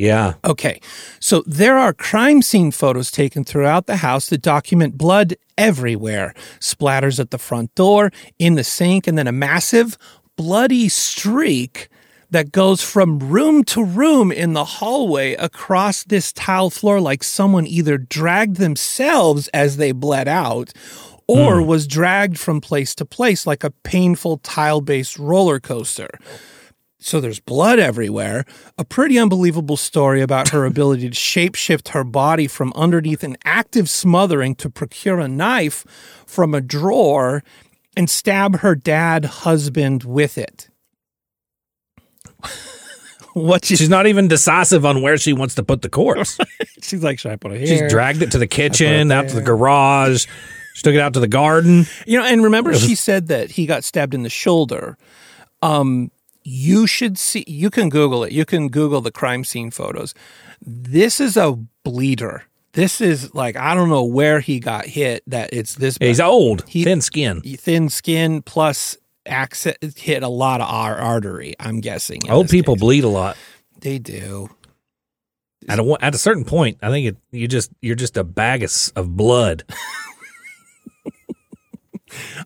Yeah. 0.03 0.35
Okay. 0.45 0.81
So 1.21 1.45
there 1.47 1.79
are 1.79 1.93
crime 1.93 2.43
scene 2.43 2.73
photos 2.73 3.13
taken 3.13 3.45
throughout 3.45 3.87
the 3.87 3.99
house 3.99 4.31
that 4.31 4.43
document 4.43 4.99
blood 4.99 5.37
everywhere 5.57 6.35
splatters 6.59 7.21
at 7.21 7.31
the 7.31 7.39
front 7.39 7.73
door, 7.77 8.11
in 8.37 8.57
the 8.57 8.65
sink, 8.65 9.07
and 9.07 9.17
then 9.17 9.29
a 9.29 9.33
massive 9.33 9.97
bloody 10.37 10.89
streak 10.89 11.89
that 12.31 12.51
goes 12.51 12.83
from 12.83 13.21
room 13.21 13.63
to 13.63 13.85
room 13.85 14.33
in 14.33 14.55
the 14.55 14.65
hallway 14.65 15.35
across 15.35 16.03
this 16.03 16.33
tile 16.33 16.71
floor 16.71 17.01
like 17.01 17.23
someone 17.23 17.67
either 17.67 17.97
dragged 17.97 18.57
themselves 18.57 19.47
as 19.55 19.77
they 19.77 19.93
bled 19.93 20.27
out 20.27 20.73
or 21.29 21.61
hmm. 21.61 21.67
was 21.67 21.87
dragged 21.87 22.41
from 22.41 22.61
place 22.61 22.93
to 22.97 23.05
place 23.05 23.47
like 23.47 23.63
a 23.63 23.71
painful 23.71 24.39
tile 24.39 24.81
based 24.81 25.17
roller 25.17 25.61
coaster. 25.61 26.11
So 27.03 27.21
there's 27.21 27.41
blood 27.41 27.79
everywhere. 27.79 28.45
A 28.79 28.85
pretty 28.85 29.19
unbelievable 29.19 29.77
story 29.77 30.23
about 30.23 30.51
her 30.51 30.65
ability 30.67 31.11
to 31.11 31.15
shapeshift 31.15 31.89
her 31.89 32.05
body 32.05 32.47
from 32.47 32.73
underneath 32.75 33.25
an 33.25 33.37
active 33.45 33.91
smothering 33.91 34.55
to 34.57 34.71
procure 34.71 35.19
a 35.19 35.29
knife 35.29 35.85
from 36.27 36.55
a 36.55 36.61
drawer 36.61 37.43
and 37.97 38.09
stab 38.09 38.61
her 38.61 38.75
dad 38.75 39.25
husband 39.25 40.05
with 40.05 40.39
it. 40.39 40.69
what 43.35 43.65
she's, 43.65 43.89
not 43.89 44.07
even 44.07 44.29
decisive 44.29 44.85
on 44.87 45.03
where 45.03 45.17
she 45.17 45.33
wants 45.33 45.55
to 45.57 45.63
put 45.63 45.83
the 45.83 45.89
corpse. 45.89 46.39
she's 46.83 47.03
like, 47.03 47.19
should 47.19 47.33
I 47.33 47.37
put 47.37 47.53
it 47.53 47.59
here? 47.59 47.67
She's 47.67 47.91
dragged 47.91 48.23
it 48.23 48.33
to 48.33 48.39
the 48.39 48.47
kitchen, 48.47 49.11
out 49.11 49.29
to 49.29 49.35
the 49.35 49.43
garage. 49.43 50.27
She 50.75 50.83
took 50.83 50.95
it 50.95 51.01
out 51.01 51.15
to 51.15 51.21
the 51.21 51.29
garden. 51.29 51.87
You 52.07 52.19
know, 52.19 52.25
and 52.25 52.45
remember 52.45 52.75
she 52.75 52.95
said 52.95 53.29
that 53.29 53.51
he 53.51 53.67
got 53.67 53.85
stabbed 53.85 54.15
in 54.15 54.23
the 54.23 54.31
shoulder. 54.31 54.97
Um, 55.61 56.11
you 56.45 56.87
should 56.87 57.19
see 57.19 57.45
you 57.47 57.71
can 57.71 57.89
Google 57.89 58.25
it. 58.25 58.33
You 58.33 58.45
can 58.45 58.69
Google 58.69 59.01
the 59.01 59.11
crime 59.13 59.45
scene 59.45 59.71
photos. 59.71 60.15
This 60.61 61.21
is 61.21 61.37
a 61.37 61.53
bleeder. 61.85 62.45
This 62.73 63.01
is 63.01 63.35
like 63.35 63.57
I 63.57 63.75
don't 63.75 63.89
know 63.91 64.05
where 64.05 64.41
he 64.41 64.59
got 64.61 64.87
hit 64.87 65.23
that 65.27 65.51
it's 65.53 65.75
this 65.75 65.97
He's 66.01 66.21
old, 66.21 66.69
He- 66.69 66.85
thin 66.85 67.01
skin. 67.01 67.41
thin 67.43 67.89
skin 67.89 68.43
plus 68.43 68.97
accent 69.27 69.77
hit 69.97 70.23
a 70.23 70.29
lot 70.29 70.61
of 70.61 70.69
our 70.69 70.97
artery, 70.97 71.55
I'm 71.61 71.81
guessing. 71.81 72.29
Old 72.31 72.49
people 72.49 72.75
case. 72.75 72.81
bleed 72.81 73.05
a 73.05 73.09
lot. 73.09 73.37
they 73.81 73.99
do. 73.99 74.49
At 75.69 75.79
a, 75.79 75.97
at 76.01 76.13
a 76.15 76.19
certain 76.19 76.45
point, 76.45 76.79
I 76.83 76.89
think 76.91 77.07
it, 77.09 77.17
you 77.31 77.47
just 77.47 77.71
you're 77.81 77.95
just 77.95 78.17
a 78.17 78.25
bag 78.25 78.65
of, 78.65 78.73
of 78.97 79.17
blood. 79.17 79.63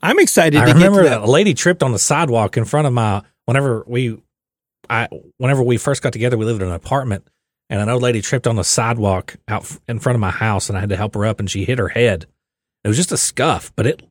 I'm 0.02 0.18
excited 0.18 0.60
I 0.60 0.66
to 0.66 0.74
remember 0.74 1.02
get 1.02 1.10
to 1.10 1.24
a 1.24 1.26
lady 1.26 1.52
tripped 1.54 1.82
on 1.82 1.92
the 1.92 1.98
sidewalk 1.98 2.56
in 2.56 2.64
front 2.64 2.86
of 2.86 2.92
my 2.92 3.22
whenever 3.46 3.84
we 3.86 4.22
I 4.88 5.08
whenever 5.38 5.62
we 5.62 5.78
first 5.78 6.02
got 6.02 6.12
together 6.12 6.36
we 6.36 6.44
lived 6.44 6.62
in 6.62 6.68
an 6.68 6.74
apartment 6.74 7.26
and 7.70 7.80
an 7.80 7.88
old 7.88 8.02
lady 8.02 8.20
tripped 8.22 8.46
on 8.46 8.56
the 8.56 8.64
sidewalk 8.64 9.36
out 9.48 9.76
in 9.88 9.98
front 9.98 10.14
of 10.14 10.20
my 10.20 10.30
house 10.30 10.68
and 10.68 10.76
I 10.76 10.80
had 10.80 10.90
to 10.90 10.96
help 10.96 11.14
her 11.14 11.24
up 11.24 11.40
and 11.40 11.50
she 11.50 11.64
hit 11.64 11.78
her 11.78 11.88
head. 11.88 12.26
It 12.84 12.88
was 12.88 12.96
just 12.96 13.10
a 13.10 13.16
scuff, 13.16 13.72
but 13.74 13.86
it 13.86 14.02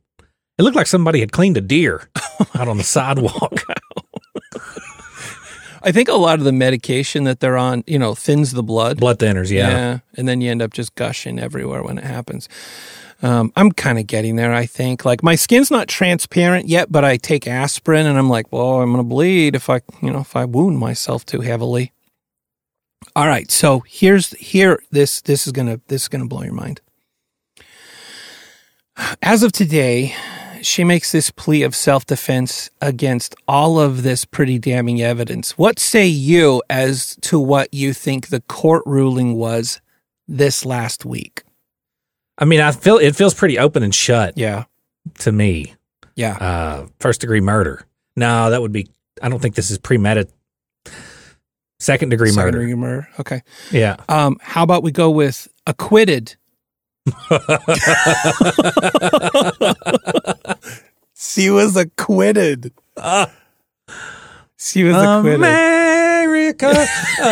it 0.58 0.62
looked 0.62 0.76
like 0.76 0.86
somebody 0.86 1.20
had 1.20 1.32
cleaned 1.32 1.56
a 1.56 1.60
deer 1.60 2.10
out 2.54 2.68
on 2.68 2.78
the 2.78 2.84
sidewalk. 2.84 3.62
I 5.82 5.92
think 5.92 6.08
a 6.08 6.14
lot 6.14 6.38
of 6.40 6.44
the 6.44 6.52
medication 6.52 7.24
that 7.24 7.40
they're 7.40 7.56
on, 7.56 7.84
you 7.86 7.98
know, 7.98 8.14
thins 8.14 8.52
the 8.52 8.62
blood. 8.62 8.98
Blood 8.98 9.18
thinners, 9.20 9.52
yeah. 9.52 10.00
And 10.16 10.26
then 10.26 10.40
you 10.40 10.50
end 10.50 10.60
up 10.60 10.72
just 10.72 10.94
gushing 10.96 11.38
everywhere 11.38 11.82
when 11.82 11.98
it 11.98 12.04
happens. 12.04 12.48
Um, 13.22 13.52
I'm 13.56 13.72
kind 13.72 13.98
of 13.98 14.06
getting 14.06 14.36
there, 14.36 14.52
I 14.52 14.66
think. 14.66 15.04
Like 15.04 15.22
my 15.22 15.34
skin's 15.34 15.70
not 15.70 15.88
transparent 15.88 16.68
yet, 16.68 16.92
but 16.92 17.04
I 17.04 17.16
take 17.16 17.46
aspirin 17.46 18.06
and 18.06 18.18
I'm 18.18 18.28
like, 18.28 18.52
well, 18.52 18.80
I'm 18.80 18.92
going 18.92 19.04
to 19.04 19.08
bleed 19.08 19.54
if 19.54 19.70
I, 19.70 19.80
you 20.02 20.12
know, 20.12 20.20
if 20.20 20.36
I 20.36 20.44
wound 20.44 20.78
myself 20.78 21.24
too 21.24 21.40
heavily. 21.40 21.92
All 23.14 23.26
right. 23.26 23.50
So 23.50 23.84
here's, 23.86 24.30
here, 24.32 24.82
this, 24.90 25.22
this 25.22 25.46
is 25.46 25.52
going 25.52 25.68
to, 25.68 25.80
this 25.88 26.02
is 26.02 26.08
going 26.08 26.22
to 26.22 26.28
blow 26.28 26.42
your 26.42 26.52
mind. 26.52 26.80
As 29.22 29.42
of 29.42 29.52
today, 29.52 30.14
she 30.62 30.84
makes 30.84 31.12
this 31.12 31.30
plea 31.30 31.62
of 31.62 31.74
self 31.74 32.06
defense 32.06 32.70
against 32.80 33.34
all 33.46 33.78
of 33.78 34.02
this 34.02 34.24
pretty 34.24 34.58
damning 34.58 35.00
evidence. 35.00 35.56
What 35.56 35.78
say 35.78 36.06
you 36.06 36.62
as 36.68 37.16
to 37.22 37.38
what 37.38 37.72
you 37.72 37.92
think 37.92 38.28
the 38.28 38.40
court 38.42 38.82
ruling 38.86 39.34
was 39.34 39.80
this 40.26 40.64
last 40.64 41.04
week? 41.04 41.42
I 42.38 42.44
mean, 42.44 42.60
I 42.60 42.72
feel 42.72 42.98
it 42.98 43.16
feels 43.16 43.34
pretty 43.34 43.58
open 43.58 43.82
and 43.82 43.94
shut 43.94 44.36
Yeah. 44.36 44.64
to 45.20 45.32
me. 45.32 45.74
Yeah. 46.14 46.36
Uh, 46.36 46.86
first 47.00 47.20
degree 47.20 47.40
murder. 47.40 47.82
No, 48.16 48.50
that 48.50 48.60
would 48.62 48.72
be. 48.72 48.88
I 49.22 49.28
don't 49.28 49.40
think 49.40 49.54
this 49.54 49.70
is 49.70 49.78
premeditated. 49.78 50.32
Second 51.78 52.08
degree 52.08 52.30
Second 52.30 52.44
murder. 52.46 52.58
degree 52.60 52.74
murder. 52.74 53.08
Okay. 53.20 53.42
Yeah. 53.70 53.96
Um, 54.08 54.38
how 54.40 54.62
about 54.62 54.82
we 54.82 54.92
go 54.92 55.10
with 55.10 55.46
acquitted? 55.66 56.34
she 61.14 61.50
was 61.50 61.76
acquitted. 61.76 62.72
She 64.58 64.84
was 64.84 64.96
acquitted. 64.96 65.40
America, 65.40 66.86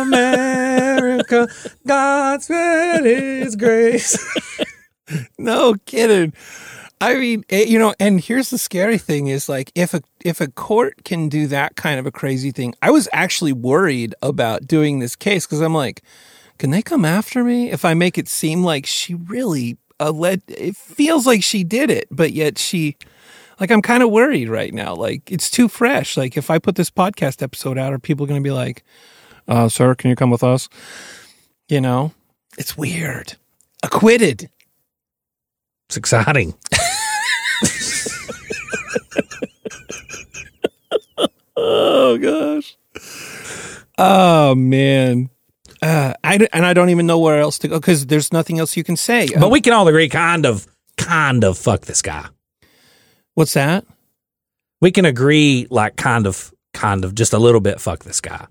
America, 0.00 1.48
God's 1.86 2.44
spread 2.44 3.06
is 3.06 3.56
grace. 3.56 4.18
No 5.38 5.74
kidding. 5.84 6.32
I 7.00 7.16
mean, 7.16 7.44
eh, 7.50 7.64
you 7.64 7.78
know, 7.78 7.94
and 7.98 8.20
here's 8.20 8.50
the 8.50 8.58
scary 8.58 8.96
thing 8.96 9.26
is 9.26 9.48
like 9.48 9.72
if 9.74 9.92
a 9.92 10.02
if 10.24 10.40
a 10.40 10.46
court 10.46 11.04
can 11.04 11.28
do 11.28 11.46
that 11.48 11.76
kind 11.76 11.98
of 11.98 12.06
a 12.06 12.12
crazy 12.12 12.50
thing, 12.52 12.74
I 12.80 12.90
was 12.90 13.08
actually 13.12 13.52
worried 13.52 14.14
about 14.22 14.66
doing 14.66 15.00
this 15.00 15.16
case 15.16 15.44
because 15.44 15.60
I'm 15.60 15.74
like, 15.74 16.02
can 16.58 16.70
they 16.70 16.80
come 16.80 17.04
after 17.04 17.42
me 17.42 17.70
if 17.70 17.84
I 17.84 17.94
make 17.94 18.16
it 18.18 18.28
seem 18.28 18.62
like 18.62 18.86
she 18.86 19.14
really 19.14 19.76
uh, 19.98 20.12
led? 20.12 20.42
It 20.46 20.76
feels 20.76 21.26
like 21.26 21.42
she 21.42 21.64
did 21.64 21.90
it, 21.90 22.06
but 22.10 22.32
yet 22.32 22.56
she, 22.56 22.96
like, 23.62 23.70
I'm 23.70 23.80
kind 23.80 24.02
of 24.02 24.10
worried 24.10 24.48
right 24.48 24.74
now. 24.74 24.94
Like 24.94 25.30
it's 25.30 25.48
too 25.48 25.68
fresh. 25.68 26.16
Like 26.16 26.36
if 26.36 26.50
I 26.50 26.58
put 26.58 26.74
this 26.74 26.90
podcast 26.90 27.42
episode 27.42 27.78
out, 27.78 27.92
are 27.92 27.98
people 28.00 28.26
going 28.26 28.40
to 28.42 28.44
be 28.44 28.50
like, 28.50 28.82
uh, 29.46 29.68
"Sir, 29.68 29.94
can 29.94 30.10
you 30.10 30.16
come 30.16 30.30
with 30.30 30.42
us?" 30.42 30.68
You 31.68 31.80
know, 31.80 32.12
it's 32.58 32.76
weird. 32.76 33.36
Acquitted. 33.84 34.50
It's 35.88 35.96
exciting. 35.96 36.54
Oh 41.54 42.18
gosh. 42.18 42.76
Oh 43.96 44.54
man. 44.56 45.30
Uh, 45.80 46.14
I 46.24 46.46
and 46.52 46.66
I 46.66 46.72
don't 46.74 46.90
even 46.90 47.06
know 47.06 47.18
where 47.18 47.38
else 47.40 47.58
to 47.60 47.68
go 47.68 47.78
because 47.78 48.06
there's 48.06 48.32
nothing 48.32 48.58
else 48.58 48.76
you 48.76 48.82
can 48.84 48.96
say. 48.96 49.28
But 49.38 49.50
we 49.50 49.60
can 49.60 49.72
all 49.72 49.86
agree, 49.86 50.08
kind 50.08 50.44
of, 50.46 50.66
kind 50.96 51.44
of 51.44 51.56
fuck 51.56 51.82
this 51.82 52.02
guy. 52.02 52.26
What's 53.34 53.54
that? 53.54 53.84
We 54.80 54.90
can 54.90 55.04
agree, 55.04 55.66
like, 55.70 55.96
kind 55.96 56.26
of, 56.26 56.52
kind 56.74 57.04
of, 57.04 57.14
just 57.14 57.32
a 57.32 57.38
little 57.38 57.60
bit 57.60 57.80
fuck 57.80 58.04
this 58.04 58.20
guy. 58.20 58.46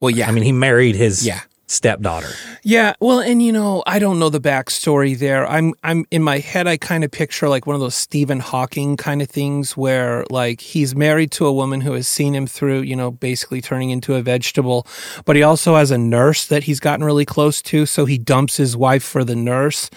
Well, 0.00 0.10
yeah, 0.10 0.28
I 0.28 0.32
mean, 0.32 0.44
he 0.44 0.52
married 0.52 0.96
his 0.96 1.24
Yeah. 1.24 1.40
stepdaughter. 1.68 2.30
yeah. 2.64 2.94
Well, 3.00 3.20
and 3.20 3.40
you 3.42 3.52
know, 3.52 3.82
I 3.86 3.98
don't 3.98 4.18
know 4.18 4.28
the 4.28 4.40
backstory 4.40 5.16
there. 5.16 5.46
I'm, 5.46 5.74
I'm 5.84 6.04
in 6.10 6.22
my 6.22 6.38
head. 6.38 6.66
I 6.66 6.76
kind 6.76 7.04
of 7.04 7.10
picture 7.10 7.48
like 7.48 7.66
one 7.66 7.74
of 7.74 7.80
those 7.80 7.94
Stephen 7.94 8.40
Hawking 8.40 8.96
kind 8.96 9.22
of 9.22 9.28
things 9.30 9.76
where 9.76 10.24
like 10.30 10.60
he's 10.60 10.94
married 10.96 11.30
to 11.32 11.46
a 11.46 11.52
woman 11.52 11.80
who 11.82 11.92
has 11.92 12.08
seen 12.08 12.34
him 12.34 12.46
through, 12.46 12.80
you 12.80 12.96
know, 12.96 13.10
basically 13.10 13.60
turning 13.62 13.90
into 13.90 14.14
a 14.16 14.22
vegetable, 14.22 14.86
but 15.24 15.36
he 15.36 15.42
also 15.42 15.76
has 15.76 15.90
a 15.90 15.98
nurse 15.98 16.46
that 16.46 16.64
he's 16.64 16.80
gotten 16.80 17.04
really 17.04 17.24
close 17.24 17.62
to, 17.62 17.86
so 17.86 18.04
he 18.06 18.18
dumps 18.18 18.56
his 18.56 18.76
wife 18.76 19.04
for 19.04 19.22
the 19.22 19.36
nurse. 19.36 19.88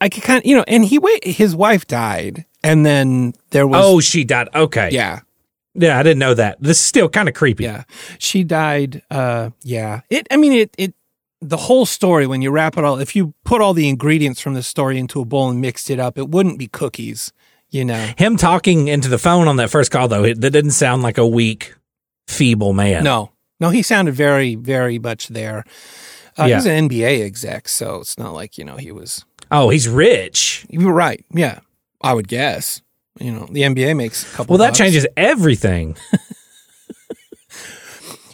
I 0.00 0.08
could 0.08 0.22
kind 0.22 0.38
of, 0.38 0.46
you 0.46 0.56
know, 0.56 0.64
and 0.66 0.84
he 0.86 0.98
wait, 0.98 1.24
his 1.24 1.54
wife 1.54 1.86
died, 1.86 2.46
and 2.64 2.84
then 2.86 3.34
there 3.50 3.66
was 3.66 3.84
Oh, 3.84 4.00
she 4.00 4.24
died. 4.24 4.48
Okay. 4.54 4.90
yeah. 4.92 5.20
Yeah, 5.74 5.98
I 5.98 6.02
didn't 6.02 6.18
know 6.18 6.34
that. 6.34 6.58
This 6.60 6.78
is 6.78 6.84
still 6.84 7.08
kind 7.08 7.28
of 7.30 7.34
creepy. 7.34 7.64
Yeah. 7.64 7.84
She 8.18 8.44
died 8.44 9.02
uh 9.10 9.50
yeah. 9.62 10.00
It 10.10 10.26
I 10.30 10.36
mean 10.36 10.52
it 10.52 10.74
it 10.76 10.94
the 11.40 11.56
whole 11.56 11.86
story 11.86 12.26
when 12.26 12.42
you 12.42 12.50
wrap 12.50 12.76
it 12.76 12.84
all 12.84 12.98
if 12.98 13.16
you 13.16 13.32
put 13.44 13.60
all 13.62 13.72
the 13.74 13.88
ingredients 13.88 14.40
from 14.40 14.54
the 14.54 14.62
story 14.62 14.98
into 14.98 15.20
a 15.20 15.24
bowl 15.24 15.48
and 15.50 15.60
mixed 15.60 15.88
it 15.90 15.98
up, 15.98 16.18
it 16.18 16.28
wouldn't 16.28 16.58
be 16.58 16.66
cookies, 16.68 17.32
you 17.70 17.84
know. 17.84 18.12
Him 18.18 18.36
talking 18.36 18.88
into 18.88 19.08
the 19.08 19.18
phone 19.18 19.48
on 19.48 19.56
that 19.56 19.70
first 19.70 19.90
call, 19.90 20.08
though, 20.08 20.24
it, 20.24 20.40
that 20.42 20.50
didn't 20.50 20.70
sound 20.72 21.02
like 21.02 21.16
a 21.18 21.26
weak, 21.26 21.74
feeble 22.28 22.74
man. 22.74 23.02
No. 23.02 23.32
No, 23.58 23.70
he 23.70 23.82
sounded 23.82 24.14
very 24.14 24.54
very 24.56 24.98
much 24.98 25.28
there. 25.28 25.64
Uh, 26.38 26.44
Yeah. 26.44 26.56
He's 26.56 26.66
an 26.66 26.88
NBA 26.88 27.24
exec, 27.24 27.66
so 27.68 27.96
it's 28.00 28.18
not 28.18 28.34
like, 28.34 28.58
you 28.58 28.64
know, 28.64 28.76
he 28.76 28.92
was 28.92 29.24
Oh, 29.50 29.70
he's 29.70 29.88
rich. 29.88 30.66
You 30.68 30.86
were 30.86 30.92
right. 30.92 31.24
Yeah, 31.32 31.60
I 32.02 32.14
would 32.14 32.28
guess. 32.28 32.82
You 33.20 33.32
know, 33.32 33.46
the 33.50 33.62
NBA 33.62 33.96
makes 33.96 34.22
a 34.22 34.36
couple. 34.36 34.54
Well, 34.54 34.58
that 34.58 34.70
bucks. 34.70 34.78
changes 34.78 35.06
everything. 35.16 35.96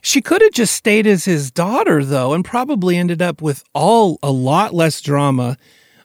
She 0.09 0.23
could 0.23 0.41
have 0.41 0.53
just 0.53 0.75
stayed 0.75 1.07
as 1.07 1.27
his 1.27 1.51
daughter, 1.51 2.03
though, 2.03 2.33
and 2.33 2.43
probably 2.43 2.97
ended 2.97 3.21
up 3.21 3.43
with 3.43 3.63
all 3.75 4.19
a 4.23 4.31
lot 4.31 4.73
less 4.73 5.03
drama, 5.03 5.59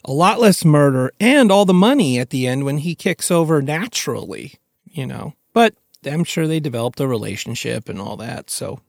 a 0.03 0.11
lot 0.11 0.41
less 0.41 0.65
murder, 0.65 1.13
and 1.21 1.49
all 1.49 1.63
the 1.63 1.73
money 1.73 2.19
at 2.19 2.29
the 2.29 2.45
end 2.45 2.65
when 2.65 2.79
he 2.79 2.95
kicks 2.95 3.31
over 3.31 3.61
naturally, 3.61 4.55
you 4.91 5.05
know. 5.07 5.35
But 5.53 5.75
I'm 6.05 6.25
sure 6.25 6.47
they 6.47 6.59
developed 6.59 6.99
a 6.99 7.07
relationship 7.07 7.87
and 7.87 7.97
all 7.97 8.17
that. 8.17 8.49
So 8.49 8.81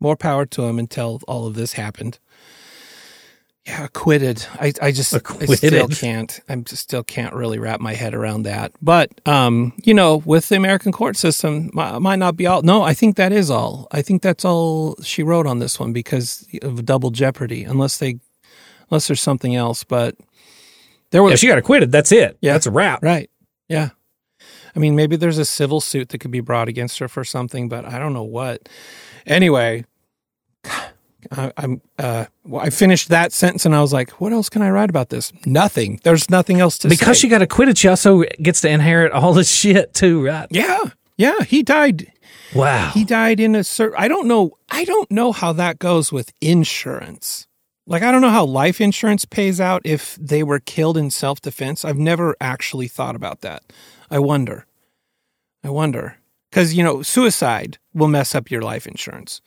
more 0.00 0.16
power 0.16 0.46
to 0.46 0.64
him 0.64 0.80
until 0.80 1.20
all 1.28 1.46
of 1.46 1.54
this 1.54 1.74
happened. 1.74 2.18
Yeah, 3.66 3.84
acquitted. 3.84 4.46
I, 4.60 4.72
I 4.80 4.92
just 4.92 5.12
I 5.12 5.46
still 5.46 5.88
can't. 5.88 6.40
I 6.48 6.54
just 6.54 6.84
still 6.84 7.02
can't 7.02 7.34
really 7.34 7.58
wrap 7.58 7.80
my 7.80 7.94
head 7.94 8.14
around 8.14 8.44
that. 8.44 8.70
But 8.80 9.10
um, 9.26 9.72
you 9.82 9.92
know, 9.92 10.18
with 10.24 10.48
the 10.48 10.54
American 10.54 10.92
court 10.92 11.16
system, 11.16 11.70
mi- 11.74 11.98
might 11.98 12.20
not 12.20 12.36
be 12.36 12.46
all. 12.46 12.62
No, 12.62 12.82
I 12.82 12.94
think 12.94 13.16
that 13.16 13.32
is 13.32 13.50
all. 13.50 13.88
I 13.90 14.02
think 14.02 14.22
that's 14.22 14.44
all 14.44 14.94
she 15.02 15.24
wrote 15.24 15.48
on 15.48 15.58
this 15.58 15.80
one 15.80 15.92
because 15.92 16.46
of 16.62 16.84
double 16.84 17.10
jeopardy. 17.10 17.64
Unless 17.64 17.98
they, 17.98 18.20
unless 18.88 19.08
there's 19.08 19.20
something 19.20 19.56
else. 19.56 19.82
But 19.82 20.14
there 21.10 21.24
was 21.24 21.34
If 21.34 21.40
she 21.40 21.48
got 21.48 21.58
acquitted, 21.58 21.90
that's 21.90 22.12
it. 22.12 22.38
Yeah. 22.40 22.52
That's 22.52 22.66
a 22.66 22.70
wrap. 22.70 23.02
Right. 23.02 23.28
Yeah. 23.68 23.90
I 24.76 24.78
mean, 24.78 24.94
maybe 24.94 25.16
there's 25.16 25.38
a 25.38 25.44
civil 25.44 25.80
suit 25.80 26.10
that 26.10 26.18
could 26.18 26.30
be 26.30 26.40
brought 26.40 26.68
against 26.68 27.00
her 27.00 27.08
for 27.08 27.24
something, 27.24 27.68
but 27.68 27.84
I 27.84 27.98
don't 27.98 28.12
know 28.12 28.22
what. 28.22 28.68
Anyway, 29.26 29.86
I, 31.32 31.52
I'm. 31.56 31.80
Uh, 31.98 32.26
well, 32.44 32.64
I 32.64 32.70
finished 32.70 33.08
that 33.08 33.32
sentence 33.32 33.66
and 33.66 33.74
I 33.74 33.80
was 33.80 33.92
like, 33.92 34.10
"What 34.20 34.32
else 34.32 34.48
can 34.48 34.62
I 34.62 34.70
write 34.70 34.90
about 34.90 35.08
this? 35.08 35.32
Nothing. 35.44 36.00
There's 36.04 36.30
nothing 36.30 36.60
else 36.60 36.78
to 36.78 36.88
say." 36.88 36.96
Because 36.96 37.18
she 37.18 37.28
got 37.28 37.42
acquitted, 37.42 37.78
she 37.78 37.88
also 37.88 38.22
gets 38.42 38.60
to 38.62 38.68
inherit 38.68 39.12
all 39.12 39.32
this 39.32 39.50
shit 39.54 39.94
too, 39.94 40.24
right? 40.24 40.46
yeah, 40.50 40.82
yeah. 41.16 41.40
He 41.42 41.62
died. 41.62 42.12
Wow. 42.54 42.90
He 42.94 43.04
died 43.04 43.40
in 43.40 43.54
a 43.54 43.64
certain. 43.64 43.96
I 43.98 44.08
don't 44.08 44.28
know. 44.28 44.56
I 44.70 44.84
don't 44.84 45.10
know 45.10 45.32
how 45.32 45.52
that 45.54 45.78
goes 45.78 46.12
with 46.12 46.32
insurance. 46.40 47.46
Like, 47.88 48.02
I 48.02 48.10
don't 48.10 48.20
know 48.20 48.30
how 48.30 48.44
life 48.44 48.80
insurance 48.80 49.24
pays 49.24 49.60
out 49.60 49.82
if 49.84 50.16
they 50.16 50.42
were 50.42 50.58
killed 50.58 50.96
in 50.96 51.10
self 51.10 51.40
defense. 51.40 51.84
I've 51.84 51.98
never 51.98 52.34
actually 52.40 52.88
thought 52.88 53.14
about 53.14 53.42
that. 53.42 53.62
I 54.10 54.18
wonder. 54.18 54.66
I 55.62 55.70
wonder. 55.70 56.16
Because, 56.50 56.74
you 56.74 56.82
know, 56.82 57.02
suicide 57.02 57.78
will 57.94 58.08
mess 58.08 58.34
up 58.34 58.50
your 58.50 58.62
life 58.62 58.86
insurance. 58.86 59.40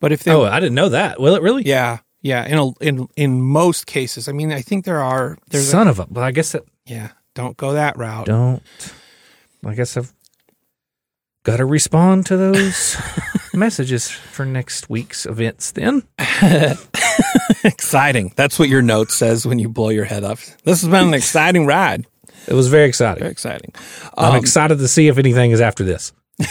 But 0.00 0.12
if 0.12 0.22
they. 0.24 0.32
oh, 0.32 0.44
I 0.44 0.60
didn't 0.60 0.74
know 0.74 0.90
that. 0.90 1.20
Will 1.20 1.34
it 1.34 1.42
really? 1.42 1.62
yeah. 1.64 1.98
Yeah. 2.22 2.44
In, 2.46 2.58
a, 2.58 2.70
in, 2.80 3.08
in 3.16 3.40
most 3.42 3.86
cases. 3.86 4.28
I 4.28 4.32
mean, 4.32 4.52
I 4.52 4.60
think 4.60 4.84
there 4.84 5.00
are. 5.00 5.38
There's 5.50 5.68
a, 5.68 5.70
Son 5.70 5.88
of 5.88 5.98
a. 6.00 6.06
But 6.06 6.22
I 6.24 6.30
guess 6.32 6.52
that 6.52 6.62
yeah. 6.86 7.08
Don't 7.34 7.56
go 7.56 7.72
that 7.74 7.96
route. 7.96 8.26
don't. 8.26 8.62
I 9.64 9.74
guess 9.74 9.96
I've 9.96 10.12
got 11.44 11.56
to 11.58 11.64
respond 11.64 12.26
to 12.26 12.36
those 12.36 12.96
messages 13.54 14.10
for 14.10 14.44
next 14.46 14.88
week's 14.90 15.26
events. 15.26 15.72
Then 15.72 16.02
Exciting. 17.64 18.32
That's 18.36 18.58
what 18.58 18.68
your 18.68 18.82
note 18.82 19.10
says 19.10 19.46
when 19.46 19.58
you 19.58 19.68
blow 19.68 19.88
your 19.90 20.04
head 20.04 20.24
up. 20.24 20.38
This 20.64 20.80
has 20.82 20.88
been 20.88 21.08
an 21.08 21.14
exciting 21.14 21.66
ride. 21.66 22.06
it 22.46 22.54
was 22.54 22.68
very 22.68 22.88
exciting. 22.88 23.20
Very 23.20 23.32
exciting. 23.32 23.72
I'm 24.16 24.32
Um, 24.32 24.36
excited 24.36 24.78
to 24.78 24.88
see 24.88 25.08
if 25.08 25.18
anything 25.18 25.50
is 25.50 25.60
after 25.60 25.84
this. 25.84 26.12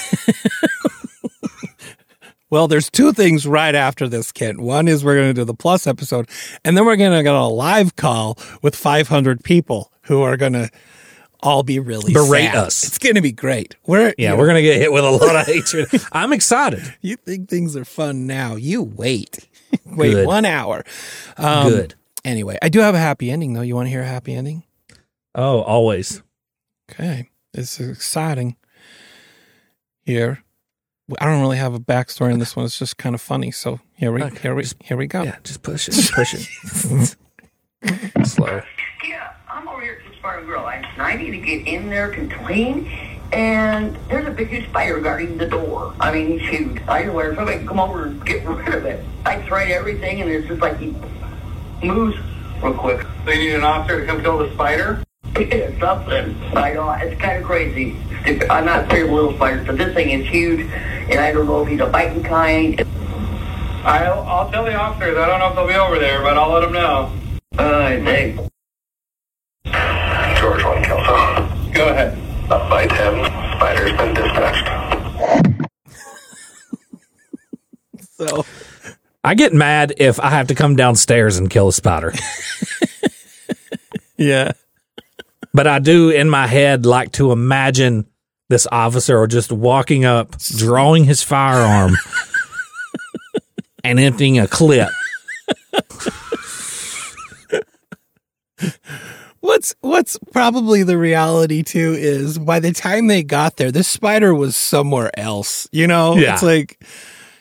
Well, 2.49 2.67
there's 2.67 2.89
two 2.91 3.11
things 3.11 3.47
right 3.47 3.73
after 3.73 4.07
this, 4.07 4.31
Kent. 4.31 4.59
One 4.59 4.87
is 4.87 5.03
we're 5.03 5.15
going 5.15 5.29
to 5.29 5.33
do 5.33 5.43
the 5.45 5.53
plus 5.55 5.87
episode, 5.87 6.29
and 6.63 6.77
then 6.77 6.85
we're 6.85 6.95
going 6.95 7.11
to 7.11 7.23
get 7.23 7.33
a 7.33 7.43
live 7.45 7.95
call 7.95 8.37
with 8.61 8.75
500 8.75 9.43
people 9.43 9.91
who 10.03 10.21
are 10.21 10.37
going 10.37 10.53
to 10.53 10.69
all 11.41 11.63
be 11.63 11.79
really 11.79 12.13
Berate 12.13 12.51
sad. 12.51 12.55
us. 12.55 12.83
It's 12.83 12.97
going 12.97 13.15
to 13.15 13.21
be 13.21 13.31
great. 13.31 13.75
We're 13.85 14.13
Yeah, 14.17 14.31
you 14.31 14.37
we're 14.37 14.47
gonna 14.47 14.61
get 14.63 14.77
hit 14.79 14.91
with 14.91 15.03
a 15.03 15.09
lot 15.11 15.35
of 15.35 15.45
hatred. 15.45 15.87
I'm 16.11 16.33
excited. 16.33 16.95
You 17.01 17.17
think 17.17 17.49
things 17.49 17.75
are 17.75 17.85
fun 17.85 18.25
now? 18.25 18.55
You 18.55 18.81
wait, 18.81 19.47
wait 19.85 20.11
Good. 20.13 20.25
one 20.25 20.45
hour. 20.45 20.83
Um, 21.37 21.69
Good. 21.69 21.95
Anyway, 22.23 22.57
I 22.63 22.69
do 22.69 22.79
have 22.79 22.95
a 22.95 22.99
happy 22.99 23.29
ending 23.29 23.53
though. 23.53 23.61
You 23.61 23.75
want 23.75 23.85
to 23.87 23.89
hear 23.91 24.01
a 24.01 24.07
happy 24.07 24.33
ending? 24.33 24.63
Oh, 25.35 25.61
always. 25.61 26.23
Okay, 26.89 27.29
this 27.53 27.79
is 27.79 27.89
exciting. 27.95 28.55
Here, 30.01 30.43
I 31.19 31.25
don't 31.25 31.39
really 31.41 31.57
have 31.57 31.73
a 31.73 31.79
backstory 31.79 32.33
on 32.33 32.39
this 32.39 32.55
one. 32.55 32.65
It's 32.65 32.79
just 32.79 32.97
kind 32.97 33.13
of 33.13 33.21
funny. 33.21 33.51
So 33.51 33.79
here 33.93 34.11
we 34.11 34.23
Okay, 34.23 34.39
here 34.41 34.55
we 34.55 34.63
just- 34.63 34.81
here 34.83 34.97
we 34.97 35.05
go. 35.07 35.21
Yeah, 35.23 35.37
just 35.43 35.61
push 35.61 35.87
it. 35.87 35.95
Push 36.13 36.33
it. 36.33 37.15
Slow. 38.25 38.61
Yeah, 39.07 39.33
I'm 39.47 39.67
over 39.67 39.81
here 39.81 39.99
at 40.03 40.11
the 40.11 40.17
Spartan 40.17 40.45
Grill, 40.45 40.67
and 40.67 40.85
I 40.99 41.15
need 41.15 41.31
to 41.31 41.37
get 41.37 41.67
in 41.67 41.89
there 41.89 42.11
to 42.13 42.27
clean. 42.43 42.89
And 43.31 43.95
there's 44.09 44.25
a 44.27 44.31
big 44.31 44.47
huge 44.49 44.67
spider 44.69 44.99
guarding 44.99 45.37
the 45.37 45.45
door. 45.47 45.93
I 45.99 46.11
mean, 46.11 46.39
he's 46.39 46.49
huge. 46.49 46.81
I 46.87 47.03
just 47.03 47.13
wonder 47.13 47.31
if 47.31 47.37
somebody 47.37 47.57
can 47.59 47.67
come 47.67 47.79
over 47.79 48.05
and 48.05 48.25
get 48.25 48.43
rid 48.47 48.73
of 48.73 48.85
it. 48.85 49.03
I 49.25 49.37
tried 49.41 49.69
everything, 49.71 50.21
and 50.21 50.29
it's 50.31 50.47
just 50.47 50.61
like 50.61 50.79
he 50.79 50.95
moves 51.83 52.17
real 52.63 52.73
quick. 52.73 53.05
They 53.25 53.37
need 53.37 53.53
an 53.53 53.63
officer 53.63 53.99
to 54.01 54.05
come 54.07 54.21
kill 54.21 54.39
the 54.39 54.51
spider? 54.53 55.03
It's 55.37 55.79
something. 55.79 56.35
I 56.55 56.73
know 56.73 56.89
it's 56.91 57.19
kind 57.21 57.37
of 57.39 57.43
crazy. 57.43 57.95
I'm 58.49 58.65
not 58.65 58.85
afraid 58.85 59.03
of 59.03 59.11
little 59.11 59.33
spiders, 59.35 59.67
but 59.67 59.77
this 59.77 59.93
thing 59.93 60.09
is 60.09 60.27
huge, 60.27 60.61
and 60.61 61.19
I 61.19 61.31
don't 61.31 61.45
know 61.45 61.61
if 61.61 61.67
he's 61.67 61.81
a 61.81 61.87
biting 61.87 62.23
kind. 62.23 62.81
I'll, 63.83 64.21
I'll 64.21 64.49
tell 64.49 64.65
the 64.65 64.73
officers. 64.75 65.17
I 65.17 65.27
don't 65.27 65.39
know 65.39 65.49
if 65.49 65.55
they'll 65.55 65.67
be 65.67 65.75
over 65.75 65.99
there, 65.99 66.21
but 66.21 66.37
I'll 66.37 66.51
let 66.51 66.61
them 66.61 66.73
know. 66.73 67.11
I 67.57 68.01
think. 68.03 68.37
George 70.39 70.63
1 70.63 70.83
Kelso. 70.83 71.71
Go 71.73 71.89
ahead. 71.89 72.17
Up 72.49 72.69
by 72.69 72.87
10. 72.87 73.25
Spider's 73.57 73.91
been 73.97 74.13
dispatched. 74.13 75.61
So 78.17 78.45
I 79.25 79.35
get 79.35 79.51
mad 79.51 79.93
if 79.97 80.21
I 80.21 80.29
have 80.29 80.47
to 80.47 80.55
come 80.55 80.77
downstairs 80.77 81.37
and 81.37 81.49
kill 81.49 81.67
a 81.67 81.73
spider. 81.73 82.13
yeah, 84.17 84.53
but 85.55 85.67
I 85.67 85.79
do 85.79 86.09
in 86.09 86.29
my 86.29 86.47
head 86.47 86.85
like 86.85 87.11
to 87.13 87.31
imagine 87.31 88.05
this 88.49 88.67
officer 88.71 89.17
or 89.17 89.25
just 89.27 89.51
walking 89.51 90.05
up, 90.05 90.37
drawing 90.57 91.05
his 91.05 91.23
firearm 91.23 91.93
and 93.83 93.99
emptying 93.99 94.37
a 94.39 94.47
clip. 94.47 94.89
what's 99.39 99.75
what's 99.81 100.17
probably 100.31 100.83
the 100.83 100.97
reality 100.97 101.63
too 101.63 101.93
is 101.97 102.37
by 102.37 102.59
the 102.59 102.71
time 102.71 103.07
they 103.07 103.23
got 103.23 103.57
there, 103.57 103.71
this 103.71 103.87
spider 103.87 104.33
was 104.33 104.55
somewhere 104.55 105.17
else. 105.19 105.67
You 105.71 105.87
know, 105.87 106.15
Yeah. 106.15 106.33
it's 106.33 106.43
like 106.43 106.83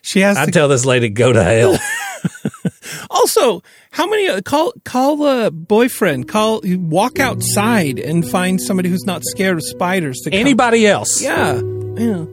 she 0.03 0.21
has 0.21 0.45
to 0.45 0.51
tell 0.51 0.69
this 0.69 0.85
lady 0.85 1.09
go 1.09 1.33
to 1.33 1.43
hell. 1.43 1.79
Also, 3.11 3.62
how 3.91 4.07
many 4.07 4.27
uh, 4.29 4.41
call 4.41 4.73
call 4.85 5.17
the 5.17 5.51
boyfriend? 5.53 6.29
Call 6.29 6.61
walk 6.65 7.19
outside 7.19 7.99
and 7.99 8.27
find 8.29 8.61
somebody 8.61 8.89
who's 8.89 9.05
not 9.05 9.23
scared 9.25 9.57
of 9.59 9.65
spiders. 9.65 10.19
To 10.25 10.31
come- 10.31 10.39
Anybody 10.41 10.87
else? 10.87 11.21
Yeah, 11.23 11.55
yeah. 11.97 12.25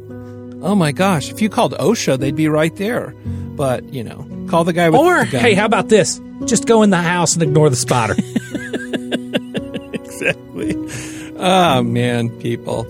Oh 0.64 0.76
my 0.76 0.92
gosh! 0.92 1.30
If 1.32 1.42
you 1.42 1.50
called 1.50 1.74
OSHA, 1.74 2.20
they'd 2.20 2.36
be 2.36 2.48
right 2.48 2.76
there. 2.78 3.14
But 3.56 3.94
you 3.94 4.04
know, 4.04 4.26
call 4.50 4.64
the 4.64 4.74
guy 4.74 4.90
with 4.90 5.00
Or 5.02 5.26
the 5.26 5.40
hey, 5.40 5.54
how 5.54 5.66
about 5.66 5.90
this? 5.90 6.20
Just 6.46 6.66
go 6.66 6.82
in 6.84 6.90
the 6.92 6.98
house 6.98 7.34
and 7.34 7.44
ignore 7.44 7.70
the 7.70 7.76
spider. 7.76 8.14
exactly. 9.94 10.76
Oh 11.38 11.84
man, 11.84 12.30
people. 12.40 12.86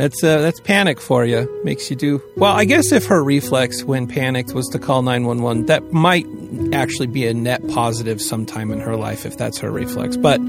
That's 0.00 0.24
uh, 0.24 0.38
that's 0.38 0.60
panic 0.60 0.98
for 0.98 1.26
you. 1.26 1.60
Makes 1.62 1.90
you 1.90 1.96
do 1.96 2.22
well. 2.34 2.52
I 2.52 2.64
guess 2.64 2.90
if 2.90 3.04
her 3.04 3.22
reflex 3.22 3.84
when 3.84 4.06
panicked 4.06 4.54
was 4.54 4.66
to 4.68 4.78
call 4.78 5.02
nine 5.02 5.26
one 5.26 5.42
one, 5.42 5.66
that 5.66 5.92
might 5.92 6.26
actually 6.72 7.08
be 7.08 7.26
a 7.26 7.34
net 7.34 7.68
positive 7.68 8.18
sometime 8.18 8.70
in 8.70 8.80
her 8.80 8.96
life 8.96 9.26
if 9.26 9.36
that's 9.36 9.58
her 9.58 9.70
reflex. 9.70 10.16
But 10.16 10.40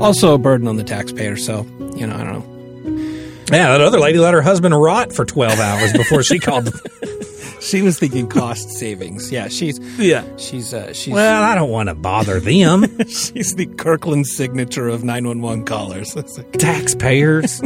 also 0.00 0.34
a 0.34 0.38
burden 0.38 0.66
on 0.66 0.74
the 0.74 0.82
taxpayer. 0.82 1.36
So 1.36 1.64
you 1.94 2.04
know, 2.04 2.16
I 2.16 2.24
don't 2.24 2.32
know. 2.32 3.56
yeah, 3.56 3.68
that 3.70 3.80
other 3.80 4.00
lady 4.00 4.18
let 4.18 4.34
her 4.34 4.42
husband 4.42 4.74
rot 4.74 5.12
for 5.12 5.24
12 5.24 5.60
hours 5.60 5.92
before 5.92 6.24
she 6.24 6.40
called. 6.40 6.72
She 7.60 7.82
was 7.82 7.98
thinking 7.98 8.26
cost 8.26 8.70
savings. 8.70 9.30
Yeah, 9.30 9.48
she's 9.48 9.78
yeah. 9.98 10.24
she's 10.38 10.72
uh, 10.72 10.94
she's 10.94 11.12
Well, 11.12 11.42
I 11.42 11.54
don't 11.54 11.68
want 11.68 11.90
to 11.90 11.94
bother 11.94 12.40
them. 12.40 12.86
she's 13.08 13.54
the 13.54 13.66
Kirkland 13.66 14.26
signature 14.26 14.88
of 14.88 15.04
nine 15.04 15.28
one 15.28 15.42
one 15.42 15.64
callers. 15.66 16.16
Like, 16.36 16.52
Taxpayers. 16.52 17.60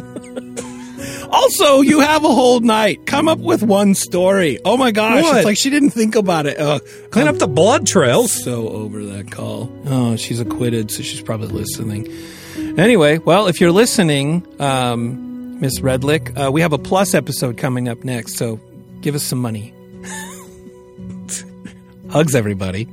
Also, 1.35 1.80
you 1.80 2.01
have 2.01 2.24
a 2.24 2.28
whole 2.32 2.61
night. 2.61 3.07
Come 3.07 3.28
up 3.28 3.39
with 3.39 3.62
one 3.62 3.95
story. 3.95 4.59
Oh 4.64 4.76
my 4.76 4.91
gosh. 4.93 5.22
What? 5.22 5.37
It's 5.39 5.45
like 5.45 5.57
she 5.57 5.70
didn't 5.70 5.91
think 5.91 6.14
about 6.14 6.47
it. 6.47 6.59
Uh, 6.59 6.78
Clean 7.11 7.26
up 7.28 7.37
the 7.37 7.49
blood 7.49 7.87
trails. 7.87 8.32
so 8.32 8.68
over 8.68 9.03
that 9.05 9.30
call. 9.32 9.70
Oh, 9.87 10.16
she's 10.16 10.41
acquitted, 10.41 10.91
so 10.91 11.03
she's 11.03 11.22
probably 11.22 11.49
listening. 11.49 12.09
Anyway, 12.78 13.18
well, 13.18 13.47
if 13.49 13.61
you're 13.61 13.72
listening, 13.72 14.47
um, 14.61 15.59
Miss 15.61 15.80
Redlick, 15.80 16.37
uh, 16.37 16.51
we 16.53 16.61
have 16.61 16.72
a 16.72 16.78
plus 16.78 17.14
episode 17.14 17.57
coming 17.57 17.89
up 17.89 18.05
next, 18.05 18.37
so 18.37 18.61
give 19.01 19.14
us 19.14 19.22
some 19.22 19.41
money. 19.41 19.72
Hugs, 22.11 22.35
everybody. 22.35 22.87